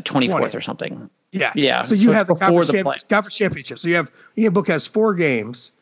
[0.04, 1.10] twenty uh, fourth or something.
[1.32, 1.52] Yeah.
[1.54, 1.82] Yeah.
[1.82, 3.78] So you so have the before the champ- conference championship.
[3.78, 5.72] So you have Ian Book has four games,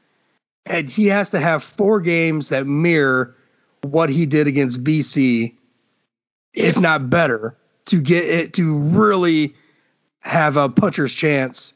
[0.68, 3.34] and he has to have four games that mirror
[3.82, 5.56] what he did against BC,
[6.52, 9.54] if not better, to get it to really
[10.20, 11.74] have a puncher's chance.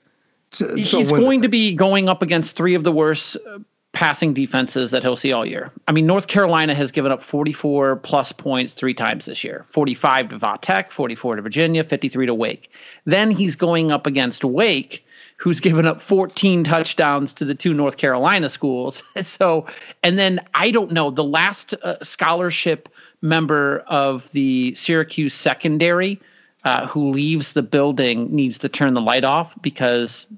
[0.53, 3.61] To, He's going to be going up against three of the worst uh,
[3.93, 5.71] passing defenses that he'll see all year.
[5.87, 10.31] I mean, North Carolina has given up 44 plus points three times this year 45
[10.31, 12.71] to Va Tech, 44 to Virginia, 53 to Wake.
[13.05, 15.07] Then he's going up against Wake,
[15.43, 19.03] who's given up 14 touchdowns to the two North Carolina schools.
[19.23, 19.67] so,
[20.01, 22.89] and then I don't know, the last uh, scholarship
[23.21, 26.21] member of the Syracuse secondary.
[26.65, 30.29] Uh, who leaves the building needs to turn the light off because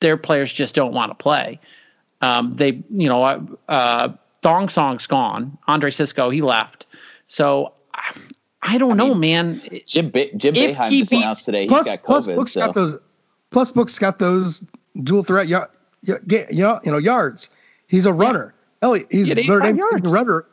[0.00, 1.60] their players just don't want to play.
[2.22, 5.58] Um, they, you know, uh, uh, Thong Song's gone.
[5.68, 6.86] Andre Cisco, he left.
[7.26, 7.74] So
[8.62, 9.60] I don't I know, man.
[9.86, 12.06] Jim ba- Jim Boeheim just announced today plus, he's got COVID.
[12.06, 12.60] Plus, Book's so.
[12.60, 12.96] got those.
[13.50, 14.62] Plus, Book's got those
[15.00, 15.66] dual threat, y-
[16.06, 17.50] y- you know, you know, yards.
[17.86, 18.54] He's a runner.
[18.82, 18.86] Yeah.
[18.88, 20.46] Ellie, he's Notre Dame's leading runner.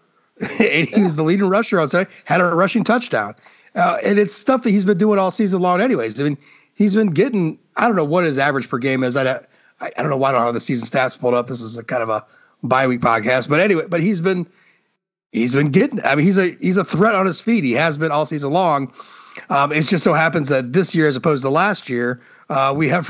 [0.59, 2.11] and he was the leading rusher on Saturday.
[2.25, 3.35] Had a rushing touchdown,
[3.75, 5.79] uh, and it's stuff that he's been doing all season long.
[5.81, 6.37] Anyways, I mean,
[6.73, 7.59] he's been getting.
[7.75, 9.15] I don't know what his average per game is.
[9.17, 9.23] I
[9.79, 11.47] I, I don't know why I don't have the season stats pulled up.
[11.47, 12.25] This is a kind of a
[12.63, 14.47] bye week podcast, but anyway, but he's been
[15.31, 16.03] he's been getting.
[16.03, 17.63] I mean, he's a he's a threat on his feet.
[17.63, 18.91] He has been all season long.
[19.49, 22.89] Um, it just so happens that this year, as opposed to last year, uh, we
[22.89, 23.09] have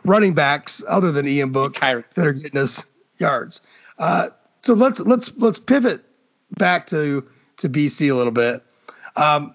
[0.04, 1.76] running backs other than Ian Book
[2.14, 2.84] that are getting us
[3.18, 3.60] yards.
[3.98, 4.28] Uh,
[4.62, 6.04] so let's let's let's pivot
[6.58, 7.26] back to
[7.58, 8.62] to BC a little bit.
[9.16, 9.54] Um,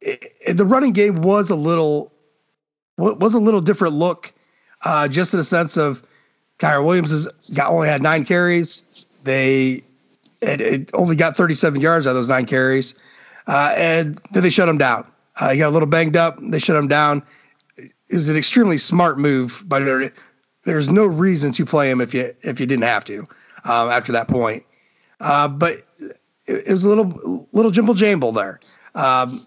[0.00, 2.12] it, it, the running game was a little
[2.96, 4.32] was a little different look
[4.84, 6.02] uh, just in a sense of
[6.58, 9.06] Kyren Williams has got only had nine carries.
[9.24, 9.82] They
[10.40, 12.94] it, it only got 37 yards out of those nine carries,
[13.46, 15.06] uh, and then they shut him down.
[15.38, 16.38] Uh, he got a little banged up.
[16.40, 17.22] They shut him down.
[17.76, 20.12] It was an extremely smart move, but there,
[20.64, 23.20] there's no reason to play him if you if you didn't have to
[23.64, 24.64] um, after that point.
[25.20, 25.82] Uh, but
[26.46, 28.60] it, it, was a little little jimble jamble there.
[28.94, 29.38] Um,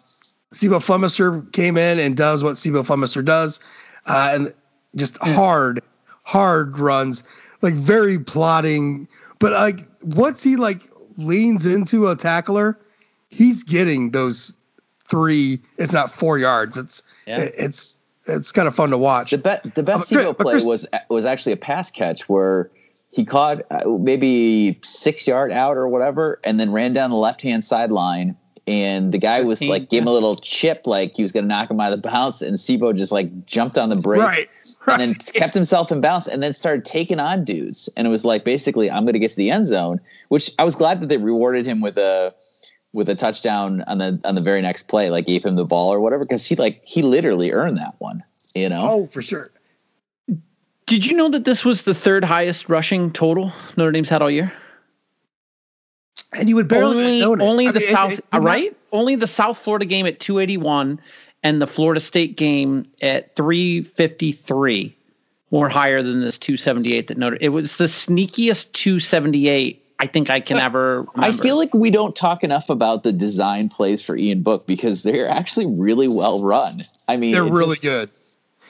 [0.54, 3.60] C'Bo Flemister came in and does what C'Bo Flemister does,
[4.06, 4.54] uh, and
[4.96, 5.82] just hard,
[6.24, 7.24] hard runs,
[7.62, 9.08] like very plotting.
[9.40, 10.82] But like once he like
[11.18, 12.78] leans into a tackler,
[13.30, 14.56] he's getting those
[15.12, 16.78] three, if not four yards.
[16.78, 17.39] It's yeah.
[17.39, 19.32] it's it's kind of fun to watch.
[19.32, 22.71] The, be- the best um, play Chris, was was actually a pass catch where
[23.12, 27.43] he caught uh, maybe six yard out or whatever, and then ran down the left
[27.43, 31.32] hand sideline and the guy was like gave him a little chip like he was
[31.32, 34.24] gonna knock him out of the bounce and C'Bo just like jumped on the brakes
[34.24, 34.50] right,
[34.86, 35.02] right.
[35.02, 38.24] and then kept himself in bounce and then started taking on dudes and it was
[38.24, 41.17] like basically I'm gonna get to the end zone which I was glad that they
[41.17, 42.36] rewarded him with a
[42.94, 45.94] with a touchdown on the on the very next play like gave him the ball
[45.94, 48.24] or whatever because he like he literally earned that one
[48.56, 48.82] you know?
[48.82, 49.52] Oh for sure.
[50.86, 54.32] Did you know that this was the third highest rushing total Notre Dame's had all
[54.32, 54.52] year?
[56.34, 58.72] And you would barely only only the mean, South it, uh, it, right?
[58.72, 61.00] Not, only the South Florida game at 281
[61.44, 64.96] and the Florida State game at 353
[65.50, 67.38] were higher than this 278 that Notre.
[67.40, 71.02] It was the sneakiest 278 I think I can ever.
[71.02, 71.12] Remember.
[71.16, 75.04] I feel like we don't talk enough about the design plays for Ian Book because
[75.04, 76.82] they're actually really well run.
[77.08, 78.10] I mean, they're really just, good.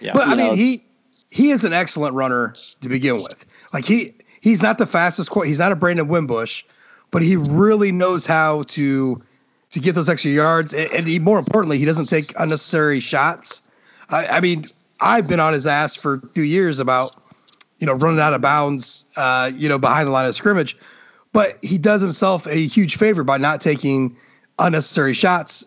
[0.01, 0.83] Yeah, but I mean, know, he
[1.29, 3.45] he is an excellent runner to begin with.
[3.71, 5.33] Like he he's not the fastest.
[5.33, 6.63] He's not a Brandon Wimbush,
[7.11, 9.21] but he really knows how to
[9.69, 13.61] to get those extra yards, and, and he, more importantly, he doesn't take unnecessary shots.
[14.09, 14.65] I, I, mean,
[14.99, 17.15] I've been on his ass for two years about
[17.79, 20.75] you know running out of bounds, uh, you know, behind the line of scrimmage,
[21.33, 24.17] but he does himself a huge favor by not taking
[24.59, 25.65] unnecessary shots.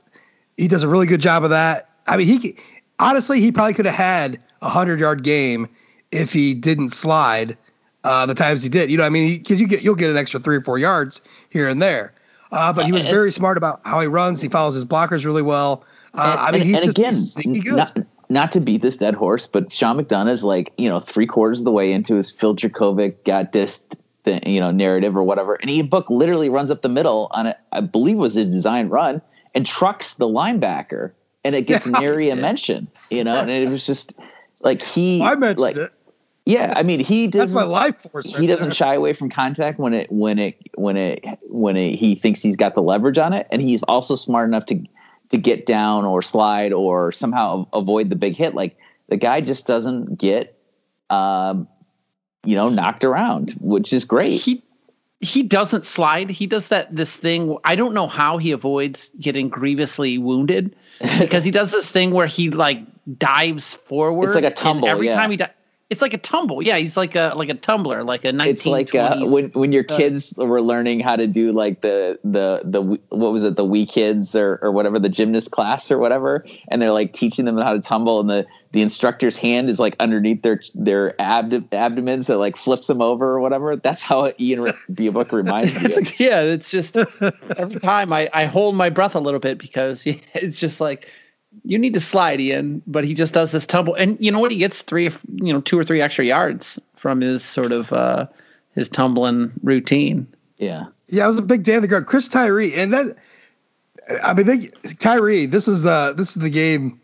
[0.57, 1.89] He does a really good job of that.
[2.07, 2.57] I mean, he
[2.99, 5.69] honestly, he probably could have had a hundred yard game
[6.11, 7.57] if he didn't slide
[8.05, 8.91] uh, the times he did.
[8.91, 11.23] You know, I mean, because you get you'll get an extra three or four yards
[11.51, 12.15] here and there.
[12.53, 14.41] Uh, but he was very smart about how he runs.
[14.41, 15.85] He follows his blockers really well.
[16.13, 17.75] Uh, and, I mean, he's and just again, good.
[17.75, 17.99] Not,
[18.29, 21.61] not to beat this dead horse, but Sean McDonough is like you know three quarters
[21.61, 23.51] of the way into his Phil Jurkovec got
[24.25, 27.47] this you know narrative or whatever, and Ian Book literally runs up the middle on
[27.47, 27.57] it.
[27.73, 29.23] I believe was a design run
[29.55, 31.13] and trucks the linebacker
[31.45, 34.15] and it gets nary a mention, you know, and it was just
[34.61, 35.93] like he I mentioned like, it.
[36.47, 37.55] Yeah, I mean he doesn't.
[37.55, 38.33] That's my life force.
[38.33, 38.75] Right he doesn't there.
[38.75, 42.57] shy away from contact when it when it when it when it, he thinks he's
[42.57, 44.85] got the leverage on it, and he's also smart enough to
[45.31, 48.55] to get down or slide or somehow avoid the big hit.
[48.55, 48.77] Like
[49.09, 50.59] the guy just doesn't get,
[51.09, 51.67] um,
[52.45, 54.41] you know, knocked around, which is great.
[54.41, 54.63] He
[55.21, 56.31] he doesn't slide.
[56.31, 57.57] He does that this thing.
[57.65, 60.77] I don't know how he avoids getting grievously wounded
[61.19, 62.81] because he does this thing where he like
[63.19, 64.27] dives forward.
[64.27, 64.89] It's like a tumble.
[64.89, 65.17] every yeah.
[65.17, 65.53] time he dives
[65.91, 66.63] it's like a tumble.
[66.63, 68.49] Yeah, he's like a like a tumbler, like a 1920s.
[68.49, 72.19] It's like uh, when when your uh, kids were learning how to do like the
[72.25, 75.99] the the what was it the wee kids or or whatever the gymnast class or
[75.99, 79.79] whatever, and they're like teaching them how to tumble, and the the instructor's hand is
[79.79, 83.77] like underneath their their abd- abdomen, so it like flips them over or whatever.
[83.77, 85.85] That's how Ian Beobook reminds me.
[85.95, 86.19] Of.
[86.19, 90.59] yeah, it's just every time I I hold my breath a little bit because it's
[90.59, 91.11] just like
[91.63, 93.95] you need to slide Ian, but he just does this tumble.
[93.95, 94.51] And you know what?
[94.51, 98.27] He gets three, you know, two or three extra yards from his sort of uh,
[98.75, 100.27] his tumbling routine.
[100.59, 100.87] Yeah.
[101.09, 102.07] Yeah, I was a big day of the guard.
[102.07, 103.17] Chris Tyree, and that
[104.23, 105.47] I mean, they, Tyree.
[105.47, 107.01] This is the this is the game.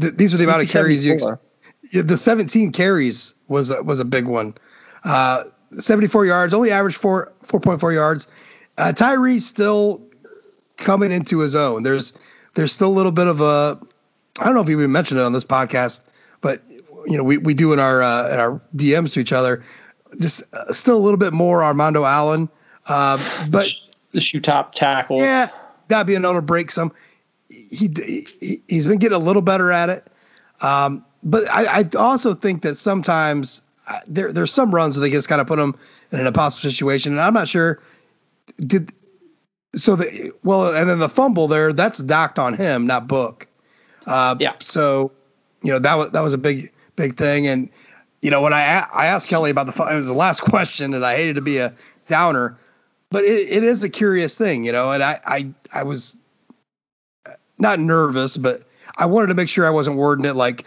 [0.00, 1.12] Th- these were the amount of carries you.
[1.12, 1.24] Ex-
[1.92, 4.54] the 17 carries was was a big one.
[5.04, 5.44] Uh,
[5.78, 8.28] 74 yards, only averaged four 4.4 yards.
[8.78, 10.02] Uh, Tyree still
[10.76, 11.82] coming into his own.
[11.82, 12.12] There's
[12.54, 13.78] there's still a little bit of a
[14.38, 16.04] I don't know if we even mentioned it on this podcast,
[16.40, 16.62] but
[17.06, 19.62] you know we, we do in our uh, in our DMs to each other,
[20.18, 22.48] just uh, still a little bit more Armando Allen,
[22.86, 23.18] uh,
[23.50, 23.68] but
[24.12, 25.18] the shoe top tackle.
[25.18, 25.48] Yeah,
[25.88, 26.92] gotta be another break some.
[27.48, 27.92] He,
[28.40, 30.06] he he's been getting a little better at it,
[30.60, 35.10] um, but I, I also think that sometimes uh, there there's some runs where they
[35.10, 35.74] just kind of put him
[36.10, 37.80] in an impossible situation, and I'm not sure
[38.58, 38.92] did
[39.74, 43.46] so the well, and then the fumble there, that's docked on him, not Book.
[44.06, 44.54] Uh, yeah.
[44.60, 45.12] So,
[45.62, 47.68] you know that was that was a big big thing, and
[48.20, 51.04] you know when I I asked Kelly about the it was the last question, and
[51.04, 51.72] I hated to be a
[52.08, 52.58] downer,
[53.10, 56.16] but it, it is a curious thing, you know, and I I I was
[57.58, 58.62] not nervous, but
[58.96, 60.66] I wanted to make sure I wasn't wording it like,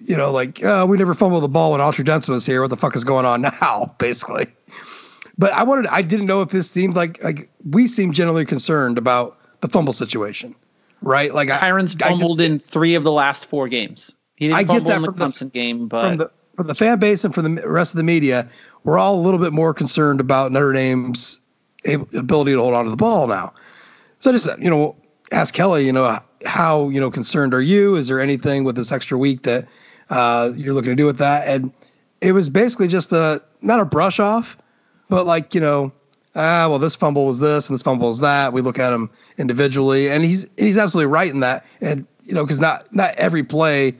[0.00, 2.60] you know, like uh, we never fumbled the ball when Autry Denson was here.
[2.60, 3.94] What the fuck is going on now?
[3.98, 4.46] Basically.
[5.38, 8.98] But I wanted I didn't know if this seemed like like we seem generally concerned
[8.98, 10.54] about the fumble situation,
[11.02, 11.34] right?
[11.34, 14.12] Like Kyren's fumbled just, in three of the last four games.
[14.36, 16.66] He didn't I fumble get that in the Clemson the, game, but from the from
[16.66, 18.50] the fan base and from the rest of the media,
[18.84, 21.40] we're all a little bit more concerned about Notre Dame's
[21.84, 23.54] ability to hold on to the ball now.
[24.18, 24.96] So I just you know
[25.32, 27.96] ask Kelly, you know how you know concerned are you?
[27.96, 29.68] Is there anything with this extra week that
[30.08, 31.48] uh, you're looking to do with that?
[31.48, 31.72] And
[32.20, 34.56] it was basically just a not a brush off,
[35.10, 35.92] but like, you know,
[36.34, 38.54] ah, well, this fumble was this and this fumble was that.
[38.54, 41.66] We look at him individually, and he's he's absolutely right in that.
[41.80, 43.96] And you know, because not not every play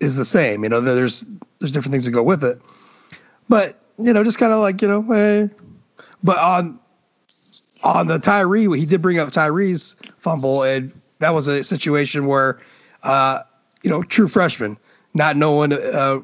[0.00, 0.64] is the same.
[0.64, 1.24] You know, there's
[1.60, 2.60] there's different things that go with it.
[3.48, 5.50] But you know, just kind of like you know, hey.
[6.24, 6.80] But on
[7.82, 12.60] on the Tyree, he did bring up Tyree's fumble, and that was a situation where,
[13.02, 13.42] uh,
[13.82, 14.76] you know, true freshman,
[15.14, 16.20] not knowing uh,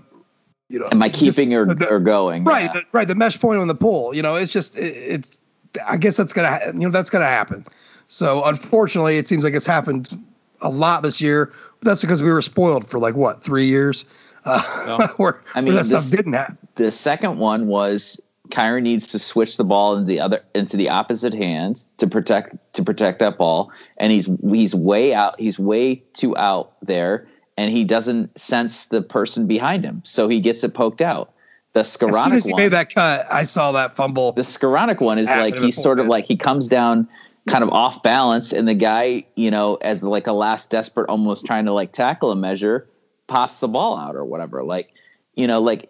[0.73, 2.45] you know, am I keeping just, or, the, or going?
[2.45, 2.73] Right, yeah.
[2.73, 3.07] the, right.
[3.07, 4.15] The mesh point on the pole.
[4.15, 5.39] You know, it's just it, it's.
[5.87, 7.67] I guess that's gonna you know that's gonna happen.
[8.09, 10.19] So unfortunately, it seems like it's happened
[10.63, 11.53] a lot this year.
[11.83, 14.07] That's because we were spoiled for like what three years.
[14.47, 16.57] Uh, well, where, I mean, where that this, stuff didn't happen.
[16.77, 20.89] The second one was Kyren needs to switch the ball into the other into the
[20.89, 25.39] opposite hand to protect to protect that ball, and he's he's way out.
[25.39, 27.27] He's way too out there
[27.63, 31.33] and he doesn't sense the person behind him, so he gets it poked out.
[31.75, 34.33] The Skowronek as soon as he one, made that cut, I saw that fumble.
[34.33, 37.09] The Skowronek one is like he's sort of like he comes down
[37.47, 41.47] kind of off balance, and the guy, you know, as like a last desperate, almost
[41.47, 42.89] trying to like tackle a measure,
[43.29, 44.65] pops the ball out or whatever.
[44.65, 44.91] Like,
[45.37, 45.89] you know, like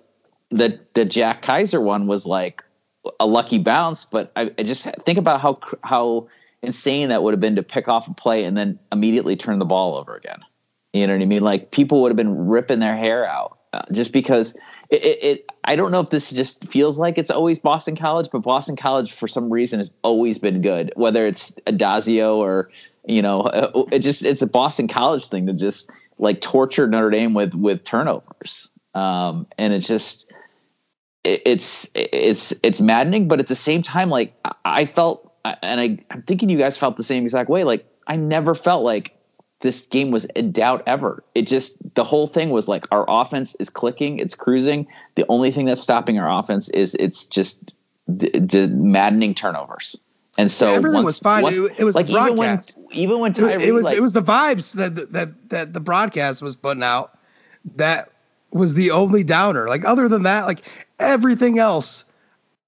[0.51, 2.63] the the Jack Kiser one was like
[3.19, 6.29] a lucky bounce, but I, I just think about how how
[6.61, 9.65] insane that would have been to pick off a play and then immediately turn the
[9.65, 10.43] ball over again.
[10.93, 11.43] You know what I mean?
[11.43, 14.55] Like people would have been ripping their hair out uh, just because
[14.91, 18.29] it, it, it, I don't know if this just feels like it's always Boston College,
[18.31, 20.93] but Boston College for some reason has always been good.
[20.95, 22.71] Whether it's Addazio or
[23.07, 27.11] you know, uh, it just it's a Boston College thing to just like torture Notre
[27.11, 30.31] Dame with with turnovers, um, and it just
[31.25, 33.29] it's it's it's maddening.
[33.29, 36.97] But at the same time, like I felt, and I, I'm thinking you guys felt
[36.97, 37.65] the same exact way.
[37.65, 39.17] Like I never felt like
[39.63, 41.25] this game was in doubt ever.
[41.35, 44.87] It just the whole thing was like our offense is clicking, it's cruising.
[45.15, 47.73] The only thing that's stopping our offense is it's just
[48.15, 49.99] d- d- maddening turnovers.
[50.37, 51.43] And so yeah, everything once, was fine.
[51.43, 52.77] Once, it, it, was like the broadcast.
[52.77, 55.73] Even when, even when Tyree, it was like, it was the vibes that that that
[55.73, 57.17] the broadcast was putting out
[57.77, 58.11] that
[58.51, 59.69] was the only downer.
[59.69, 60.63] Like other than that, like
[60.99, 62.05] everything else,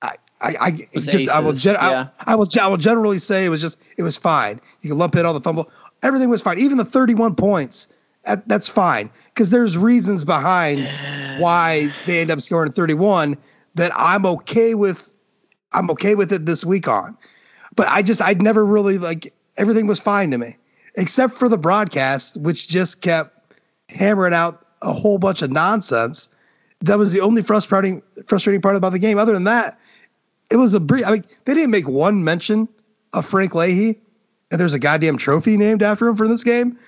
[0.01, 2.09] I I, I just aces, I will gen- yeah.
[2.21, 4.61] I, I, will I will generally say it was just it was fine.
[4.83, 5.71] You can lump in all the fumble,
[6.05, 6.59] everything was fine.
[6.59, 7.89] Even the 31 points,
[8.25, 10.89] that, that's fine because there's reasons behind
[11.41, 13.39] why they end up scoring 31
[13.75, 15.11] that I'm okay with.
[15.73, 17.17] I'm okay with it this week on,
[17.75, 20.57] but I just I'd never really like everything was fine to me
[20.95, 23.53] except for the broadcast, which just kept
[23.89, 26.29] hammering out a whole bunch of nonsense.
[26.83, 29.19] That was the only frustrating frustrating part about the game.
[29.19, 29.81] Other than that,
[30.51, 31.07] it was a brief.
[31.07, 32.69] I mean, they didn't make one mention
[33.13, 34.01] of Frank Leahy,
[34.51, 36.79] and there's a goddamn trophy named after him for this game.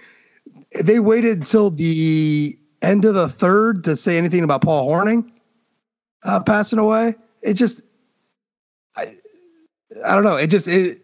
[0.79, 5.31] They waited until the end of the third to say anything about Paul Hornung
[6.23, 7.15] uh, passing away.
[7.43, 7.83] It just,
[8.95, 9.17] I,
[10.05, 10.37] I don't know.
[10.37, 11.03] It just it,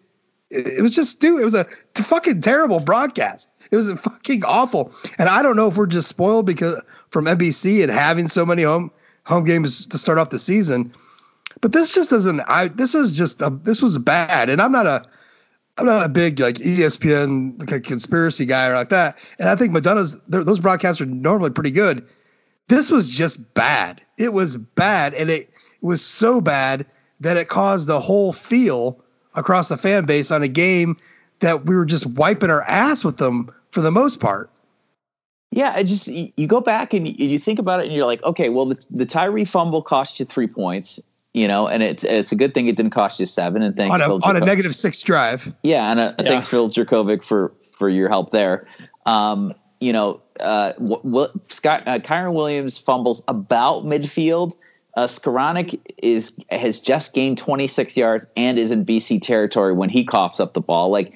[0.51, 1.41] it was just dude.
[1.41, 3.51] It was a fucking terrible broadcast.
[3.71, 4.93] It was fucking awful.
[5.19, 6.81] And I don't know if we're just spoiled because
[7.11, 8.91] from NBC and having so many home
[9.25, 10.93] home games to start off the season.
[11.61, 12.41] But this just isn't.
[12.41, 14.51] I this is just a, this was bad.
[14.51, 15.07] And I'm not a
[15.79, 19.19] I'm not a big like ESPN like conspiracy guy or like that.
[19.39, 22.07] And I think Madonna's those broadcasts are normally pretty good.
[22.69, 24.03] This was just bad.
[24.19, 25.51] It was bad, and it
[25.81, 26.87] was so bad
[27.21, 29.03] that it caused a whole feel
[29.35, 30.97] across the fan base on a game
[31.41, 34.51] that we were just wiping our ass with them for the most part.
[35.51, 38.49] Yeah, I just you go back and you think about it and you're like, okay,
[38.49, 40.99] well the, the Tyree fumble cost you three points,
[41.35, 43.63] you know, and it's it's a good thing it didn't cost you seven.
[43.63, 45.53] And thanks on a, on a negative six drive.
[45.63, 46.29] Yeah, and a, yeah.
[46.29, 48.67] thanks Phil Jurkovec for for your help there.
[49.07, 54.55] Um, you know, uh, w- Scott uh, Kyren Williams fumbles about midfield.
[54.95, 60.05] Uh, Skowronek is has just gained 26 yards and is in BC territory when he
[60.05, 60.91] coughs up the ball.
[60.91, 61.15] Like,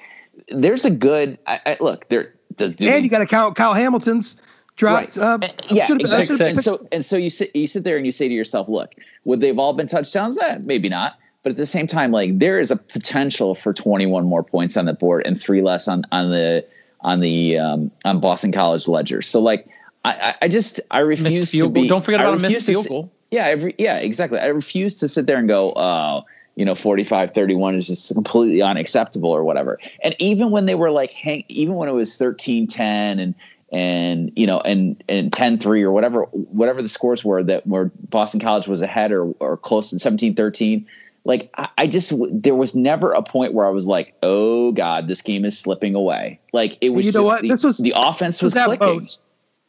[0.49, 4.41] there's a good I, I, look there and you got to count Kyle Hamilton's
[4.77, 5.17] dropped.
[5.17, 5.43] Right.
[5.43, 6.47] Uh, yeah, exactly.
[6.47, 8.95] And so and so you sit you sit there and you say to yourself, look,
[9.25, 10.39] would they've all been touchdowns?
[10.39, 11.19] Eh, maybe not.
[11.43, 14.85] But at the same time, like there is a potential for 21 more points on
[14.85, 16.67] the board and three less on on the
[17.01, 19.23] on the um, on Boston College ledger.
[19.23, 19.69] So like
[20.05, 21.89] I, I just I refuse to be.
[21.89, 23.13] Don't forget about a missed field goal.
[23.31, 24.39] Yeah, every, yeah, exactly.
[24.39, 26.25] I refuse to sit there and go, oh,
[26.55, 30.91] you know 45 31 is just completely unacceptable or whatever and even when they were
[30.91, 33.35] like hang, even when it was 13 10 and
[33.73, 37.91] and you know and and 10 3 or whatever whatever the scores were that where
[38.09, 40.87] boston college was ahead or or close to 17 13
[41.25, 45.09] like I, I just there was never a point where i was like oh god
[45.09, 47.93] this game is slipping away like it was you know what the, this was the
[47.97, 49.23] offense was, was clicking most,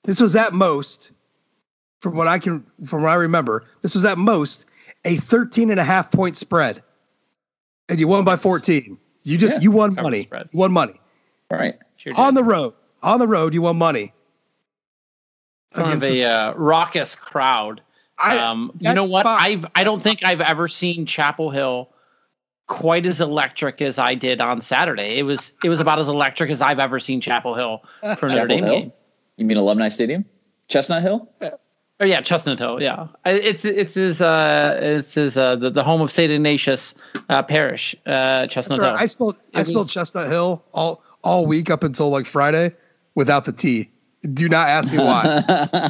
[0.03, 1.11] this was at most
[1.99, 4.67] from what i can from what i remember this was at most
[5.05, 6.83] a 13 and a half point spread
[7.89, 8.97] and you won by 14.
[9.23, 10.29] You just, yeah, you won money.
[10.31, 10.99] You won money.
[11.51, 11.77] All right.
[11.97, 12.73] Sure on the road,
[13.07, 14.13] on the road, you want money.
[15.71, 17.81] Front of a uh, raucous crowd.
[18.17, 19.25] I, um, you know what?
[19.25, 21.89] I've, I don't think I've ever seen Chapel Hill
[22.65, 25.19] quite as electric as I did on Saturday.
[25.19, 27.83] It was, it was about as electric as I've ever seen Chapel Hill
[28.17, 28.93] for Notre Dame game.
[29.37, 30.25] You mean Alumni Stadium?
[30.67, 31.29] Chestnut Hill?
[31.39, 31.51] Uh,
[31.99, 32.79] Oh yeah, Chestnut Hill.
[32.79, 36.93] Yeah, it's it's his uh it's his uh the, the home of Saint Ignatius
[37.27, 38.89] uh, Parish, uh Chestnut right.
[38.89, 38.97] Hill.
[38.99, 42.75] I spelled I spelled was, Chestnut Hill all all week up until like Friday
[43.17, 43.89] without the T.
[44.33, 45.43] Do not ask me why.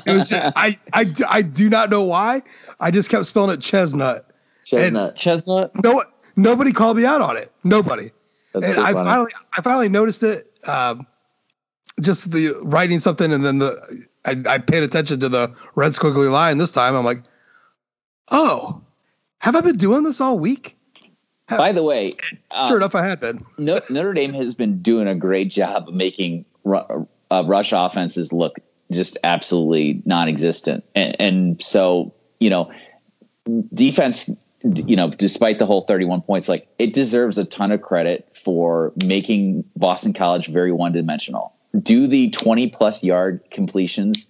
[0.05, 2.41] it was just, I, I I do not know why.
[2.79, 4.31] I just kept spelling it Chestnut.
[4.65, 5.09] Chestnut.
[5.09, 5.71] And Chestnut.
[5.83, 6.03] No
[6.35, 7.51] nobody called me out on it.
[7.63, 8.11] Nobody.
[8.53, 10.47] That's and so I finally I finally noticed it.
[10.67, 11.05] Um,
[12.01, 16.31] just the writing something and then the I, I paid attention to the red squiggly
[16.31, 16.95] line this time.
[16.95, 17.23] I'm like,
[18.31, 18.81] oh,
[19.39, 20.77] have I been doing this all week?
[21.49, 22.17] By the way,
[22.57, 23.45] sure um, enough, I had been.
[23.57, 26.43] Notre Dame has been doing a great job of making
[27.31, 28.57] uh, rush offenses look
[28.91, 32.71] just absolutely non-existent, and, and so you know,
[33.73, 34.29] defense
[34.63, 38.91] you know, despite the whole 31 points, like it deserves a ton of credit for
[39.05, 44.27] making Boston College very one dimensional do the 20 plus yard completions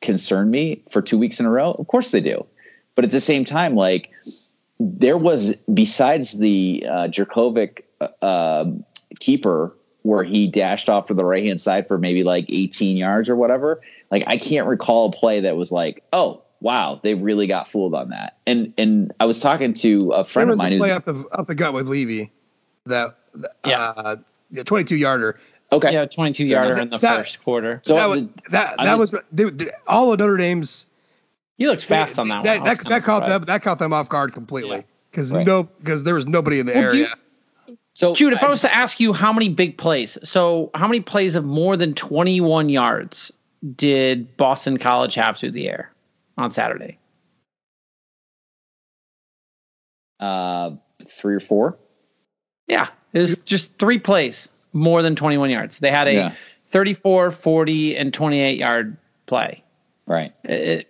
[0.00, 1.72] concern me for two weeks in a row?
[1.72, 2.46] Of course they do.
[2.94, 4.10] But at the same time, like
[4.78, 7.08] there was besides the uh,
[8.22, 8.64] uh,
[9.20, 13.28] keeper where he dashed off to the right hand side for maybe like 18 yards
[13.28, 13.80] or whatever.
[14.10, 17.94] Like I can't recall a play that was like, oh wow, they really got fooled
[17.94, 18.38] on that.
[18.46, 21.48] And and I was talking to a friend of mine who's play up the up
[21.48, 22.30] the gut with Levy,
[22.86, 23.18] that
[23.66, 24.16] yeah, uh,
[24.52, 25.40] the 22 yarder.
[25.72, 25.92] Okay.
[25.92, 27.80] Yeah, 22 yarder in the that, first quarter.
[27.84, 30.86] So that was, that, that was they, they, all of Notre Dame's.
[31.58, 32.64] He looks fast on that, that one.
[32.64, 35.38] That, that, caught them that caught them off guard completely because yeah.
[35.38, 35.46] right.
[35.46, 37.14] no because there was nobody in the well, area.
[37.96, 40.86] So, Jude, if I, I was to ask you how many big plays, so how
[40.86, 43.32] many plays of more than 21 yards
[43.74, 45.90] did Boston College have through the air
[46.36, 46.98] on Saturday?
[50.20, 50.72] Uh,
[51.06, 51.78] three or four.
[52.66, 55.78] Yeah, it was just three plays more than 21 yards.
[55.78, 56.34] They had a yeah.
[56.66, 59.64] 34, 40, and 28 yard play.
[60.04, 60.34] Right.
[60.44, 60.86] It,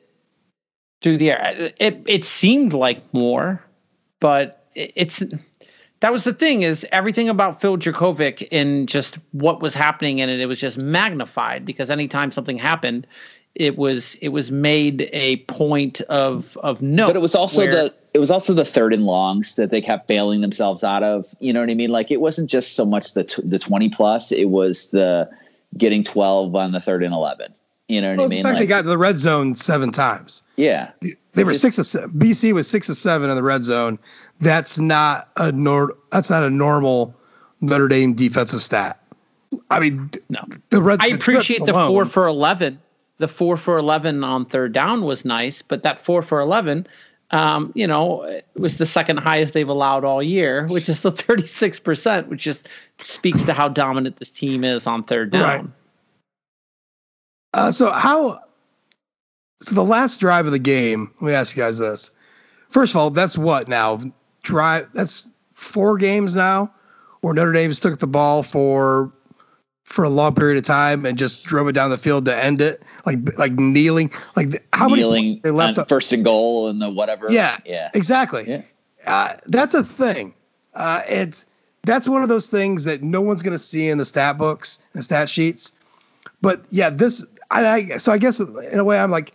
[1.03, 1.73] through the air.
[1.79, 3.63] It it seemed like more,
[4.19, 5.23] but it, it's
[6.07, 10.29] that was the thing is everything about Phil Jurkovec and just what was happening in
[10.29, 13.09] it, it was just magnified because anytime something happened,
[13.57, 17.09] it was it was made a point of of note.
[17.09, 19.81] But it was also where, the it was also the third and longs that they
[19.81, 21.27] kept bailing themselves out of.
[21.41, 21.91] You know what I mean?
[21.91, 25.29] Like it wasn't just so much the t- the twenty plus; it was the
[25.77, 27.53] getting twelve on the third and eleven.
[27.89, 28.39] You know what well, I mean?
[28.39, 30.43] The fact like, they got to the red zone seven times.
[30.57, 32.11] Yeah, they were just, six of seven.
[32.11, 33.99] BC was six of seven in the red zone.
[34.41, 37.15] That's not a nor that's not a normal
[37.61, 39.01] Notre Dame defensive stat.
[39.71, 40.45] I mean, no.
[40.71, 41.01] The red.
[41.01, 42.81] I the appreciate the alone, four for eleven
[43.19, 46.87] the four for 11 on third down was nice, but that four for 11,
[47.31, 52.29] um, you know, was the second highest they've allowed all year, which is the 36%,
[52.29, 52.69] which just
[52.99, 55.43] speaks to how dominant this team is on third down.
[55.43, 55.67] Right.
[57.57, 58.41] Uh, so how,
[59.63, 62.11] so the last drive of the game, let me ask you guys this.
[62.69, 64.01] First of all, that's what now?
[64.43, 66.71] Drive, that's four games now
[67.23, 69.11] where Notre Dame's took the ball for
[69.85, 72.61] for a long period of time and just drove it down the field to end
[72.61, 75.89] it, like like kneeling, like how kneeling many they left up?
[75.89, 77.27] first and goal and the whatever.
[77.31, 78.45] Yeah, yeah, exactly.
[78.47, 78.63] Yeah.
[79.07, 80.35] Uh, that's a thing.
[80.75, 81.47] Uh, it's
[81.85, 84.79] that's one of those things that no one's going to see in the stat books
[84.93, 85.73] and stat sheets.
[86.41, 89.35] But yeah, this I, I so I guess in a way I'm like,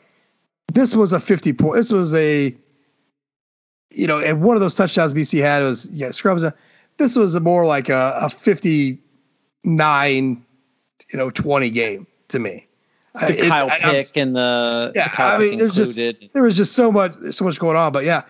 [0.72, 1.76] this was a 50 point.
[1.76, 2.56] This was a
[3.94, 6.44] you know, and one of those touchdowns BC had was yeah Scrubs.
[6.98, 9.00] This was a more like a, a 50
[9.64, 10.46] nine,
[11.12, 12.68] you know, 20 game to me.
[13.14, 15.10] The Kyle it, Pick and the yeah.
[15.10, 16.22] The I mean, there's included.
[16.22, 17.92] just there was just so much so much going on.
[17.92, 18.24] But yeah,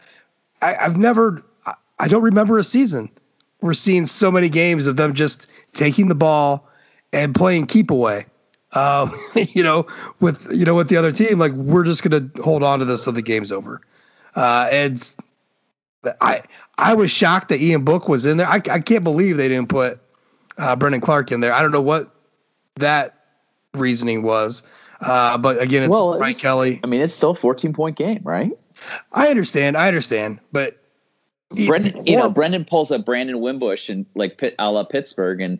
[0.59, 3.12] I, have never I, I don't remember a season
[3.62, 6.68] we're seeing so many games of them just taking the ball
[7.14, 8.26] and playing keep away.
[8.74, 9.88] Um, you know,
[10.19, 13.03] with you know with the other team, like we're just gonna hold on to this
[13.03, 13.82] till the game's over.
[14.36, 15.15] Uh, and
[16.19, 16.41] I
[16.78, 18.47] I was shocked that Ian Book was in there.
[18.47, 19.99] I, I can't believe they didn't put
[20.57, 21.53] uh, Brendon Clark in there.
[21.53, 22.13] I don't know what
[22.76, 23.26] that
[23.74, 24.63] reasoning was,
[25.01, 26.80] uh, but again, it's well, Brian Kelly.
[26.84, 28.51] I mean, it's still a 14 point game, right?
[29.11, 29.78] I understand.
[29.78, 30.82] I understand, but
[31.67, 35.59] Brendan, you know, Brendan pulls up Brandon Wimbush and like Pitt, a la Pittsburgh, and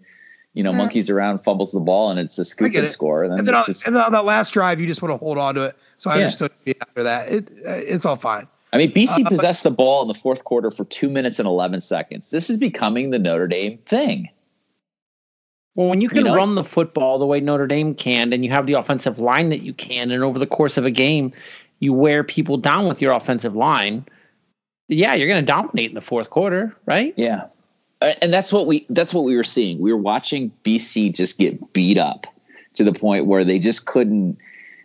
[0.54, 0.78] you know, yeah.
[0.78, 3.24] monkeys around, fumbles the ball, and it's a scoop and score.
[3.24, 5.14] And then, and then, on, just, and then, on, that last drive, you just want
[5.14, 5.78] to hold on to it.
[5.98, 6.24] So I yeah.
[6.24, 7.32] understood after that.
[7.32, 8.48] It, it's all fine.
[8.74, 11.40] I mean, BC uh, possessed but, the ball in the fourth quarter for two minutes
[11.40, 12.30] and 11 seconds.
[12.32, 14.30] This is becoming the Notre Dame thing.
[15.76, 16.36] Well, when you can you know?
[16.36, 19.62] run the football the way Notre Dame can, and you have the offensive line that
[19.62, 21.32] you can, and over the course of a game,
[21.80, 24.06] you wear people down with your offensive line.
[24.90, 27.14] Yeah, you're going to dominate in the fourth quarter, right?
[27.16, 27.48] Yeah,
[28.02, 29.82] and that's what we that's what we were seeing.
[29.82, 32.28] We were watching BC just get beat up
[32.76, 34.38] to the point where they just couldn't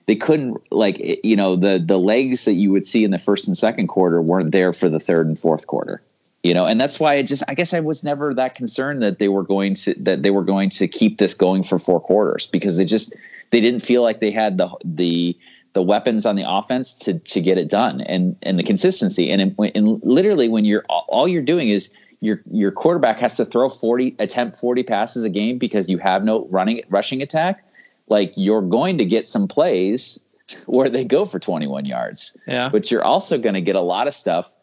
[0.07, 3.47] they couldn't like you know the the legs that you would see in the first
[3.47, 6.01] and second quarter weren't there for the third and fourth quarter
[6.43, 9.19] you know and that's why i just i guess i was never that concerned that
[9.19, 12.47] they were going to that they were going to keep this going for four quarters
[12.47, 13.15] because they just
[13.51, 15.37] they didn't feel like they had the the
[15.73, 19.55] the weapons on the offense to to get it done and and the consistency and
[19.75, 21.91] and literally when you're all you're doing is
[22.21, 26.25] your your quarterback has to throw 40 attempt 40 passes a game because you have
[26.25, 27.65] no running rushing attack
[28.09, 30.21] like you're going to get some plays
[30.67, 34.09] where they go for 21 yards yeah but you're also going to get a lot
[34.09, 34.55] of stuff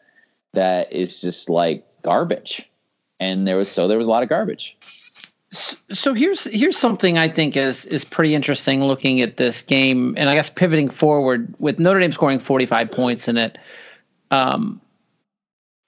[0.54, 2.68] that is just like garbage.
[3.20, 4.76] And there was so there was a lot of garbage.
[5.90, 10.28] So here's here's something I think is is pretty interesting looking at this game, and
[10.28, 13.58] I guess pivoting forward with Notre Dame scoring 45 points in it.
[14.30, 14.80] Um,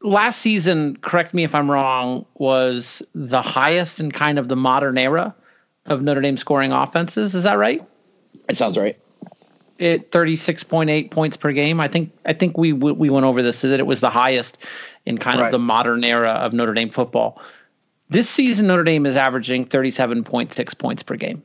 [0.03, 4.99] last season, correct me if I'm wrong, was the highest in kind of the modern
[4.99, 5.34] era
[5.84, 7.34] of Notre Dame scoring offenses.
[7.34, 7.86] Is that right?
[8.49, 8.97] It sounds right
[9.78, 11.80] at 36.8 points per game.
[11.80, 14.59] I think I think we we went over this that it was the highest
[15.05, 15.47] in kind right.
[15.47, 17.40] of the modern era of Notre Dame football.
[18.09, 21.42] This season Notre Dame is averaging 37.6 points per game.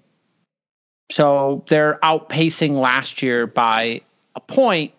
[1.11, 4.01] So they're outpacing last year by
[4.35, 4.93] a point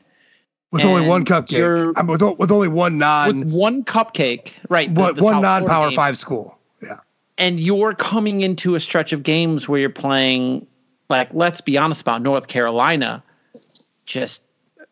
[0.72, 1.92] with only one cupcake.
[1.96, 4.90] I mean, with, with only one non with one cupcake, right?
[4.90, 5.96] One, one non-power game.
[5.96, 6.58] five school.
[6.82, 6.98] Yeah.
[7.38, 10.66] And you're coming into a stretch of games where you're playing
[11.08, 13.22] like, let's be honest about North Carolina,
[14.06, 14.42] just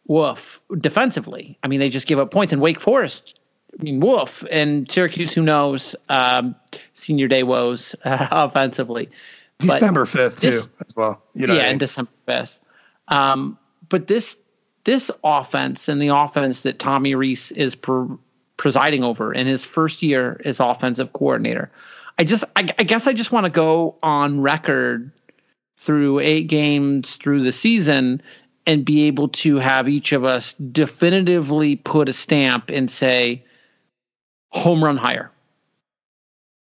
[0.06, 1.58] woof defensively.
[1.62, 3.40] I mean, they just give up points, and Wake Forest
[3.78, 4.44] I mean, woof.
[4.50, 5.96] And Syracuse, who knows?
[6.08, 6.54] Um,
[6.92, 9.08] senior day woes uh, offensively.
[9.58, 11.22] December fifth too, as well.
[11.34, 12.60] You know, yeah, and December fifth.
[13.08, 13.58] Um,
[13.88, 14.36] but this
[14.84, 17.76] this offense and the offense that Tommy Rees is
[18.56, 21.70] presiding over in his first year as offensive coordinator,
[22.18, 25.10] I just I, I guess I just want to go on record
[25.76, 28.22] through eight games through the season
[28.66, 33.42] and be able to have each of us definitively put a stamp and say
[34.50, 35.30] home run higher.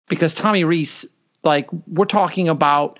[0.07, 1.05] Because Tommy Rees
[1.43, 2.99] like we're talking about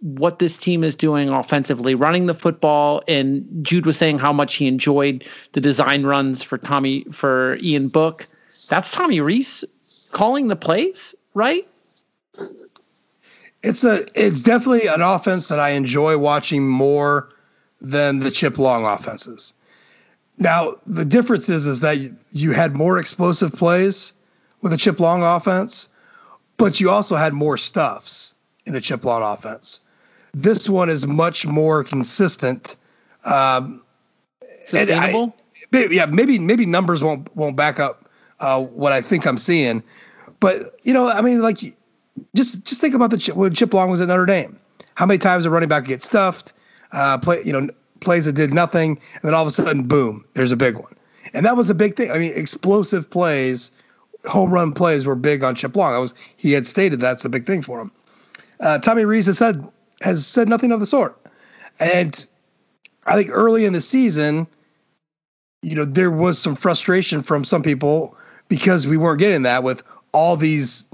[0.00, 3.02] what this team is doing offensively, running the football.
[3.08, 7.88] And Jude was saying how much he enjoyed the design runs for Tommy for Ian
[7.88, 8.26] Book.
[8.68, 9.64] That's Tommy Rees
[10.12, 11.66] calling the plays, right?
[13.62, 17.30] It's a it's definitely an offense that I enjoy watching more
[17.80, 19.54] than the Chip Long offenses.
[20.38, 21.98] Now the difference is is that
[22.32, 24.12] you had more explosive plays
[24.62, 25.88] with a Chip Long offense,
[26.56, 28.34] but you also had more stuffs
[28.66, 29.80] in a Chip Long offense.
[30.34, 32.76] This one is much more consistent.
[33.24, 33.82] Um,
[34.64, 35.34] Sustainable.
[35.38, 38.10] I, maybe, yeah, maybe maybe numbers won't won't back up
[38.40, 39.82] uh, what I think I'm seeing,
[40.40, 41.58] but you know, I mean, like
[42.34, 44.58] just just think about the Chip, when Chip Long was at Notre Dame.
[44.94, 46.52] How many times a running back get stuffed?
[46.92, 47.68] Uh, play, you know,
[48.00, 50.94] plays that did nothing, and then all of a sudden, boom, there's a big one.
[51.34, 52.10] And that was a big thing.
[52.10, 53.70] I mean, explosive plays,
[54.24, 55.94] home run plays were big on Chip Long.
[55.94, 57.92] I was he had stated that's a big thing for him.
[58.60, 59.66] Uh, Tommy Rees has said
[60.00, 61.18] has said nothing of the sort,
[61.78, 62.26] and
[63.06, 64.46] I think early in the season,
[65.62, 68.16] you know, there was some frustration from some people
[68.48, 69.82] because we weren't getting that with
[70.12, 70.84] all these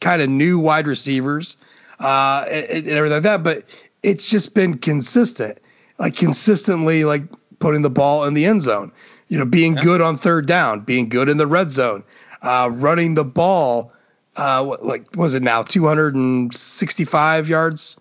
[0.00, 1.56] kind of new wide receivers
[2.00, 3.42] uh, and, and everything like that.
[3.42, 3.64] But
[4.02, 5.58] it's just been consistent,
[5.98, 7.24] like consistently, like
[7.58, 8.92] putting the ball in the end zone.
[9.28, 9.82] You know, being yeah.
[9.82, 12.04] good on third down, being good in the red zone,
[12.42, 13.92] uh, running the ball.
[14.36, 18.00] Uh, like was it now 265 yards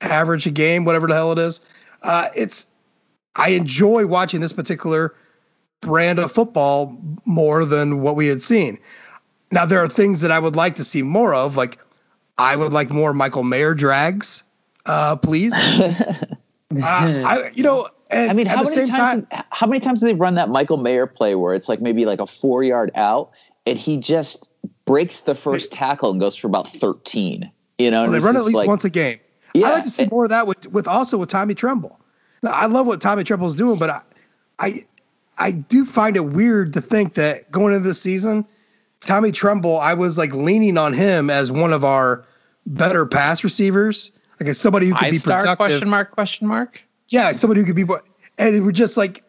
[0.00, 1.60] average a game, whatever the hell it is.
[2.02, 2.66] Uh, it's
[3.34, 5.14] I enjoy watching this particular
[5.80, 8.78] brand of football more than what we had seen.
[9.50, 11.78] Now there are things that I would like to see more of, like
[12.38, 14.42] I would like more Michael Mayer drags,
[14.86, 15.52] uh, please.
[15.54, 16.26] uh,
[16.72, 19.26] I, you know, I mean, how many times?
[19.30, 22.04] Time, how many times do they run that Michael Mayer play where it's like maybe
[22.06, 23.30] like a four yard out,
[23.66, 24.48] and he just
[24.86, 27.50] breaks the first tackle and goes for about thirteen?
[27.78, 29.18] You know, well, they run at least like, once a game.
[29.52, 31.98] Yeah, I like to see more of that with, with also with Tommy Tremble.
[32.42, 34.02] Now, I love what Tommy Tremble is doing, but I,
[34.58, 34.86] I
[35.38, 38.46] I do find it weird to think that going into this season,
[39.00, 42.26] Tommy Tremble, I was like leaning on him as one of our
[42.66, 45.56] better pass receivers, like as somebody who could be productive.
[45.56, 46.10] Question mark?
[46.10, 46.82] Question mark?
[47.08, 47.86] Yeah, somebody who could be.
[48.38, 49.22] And we're just like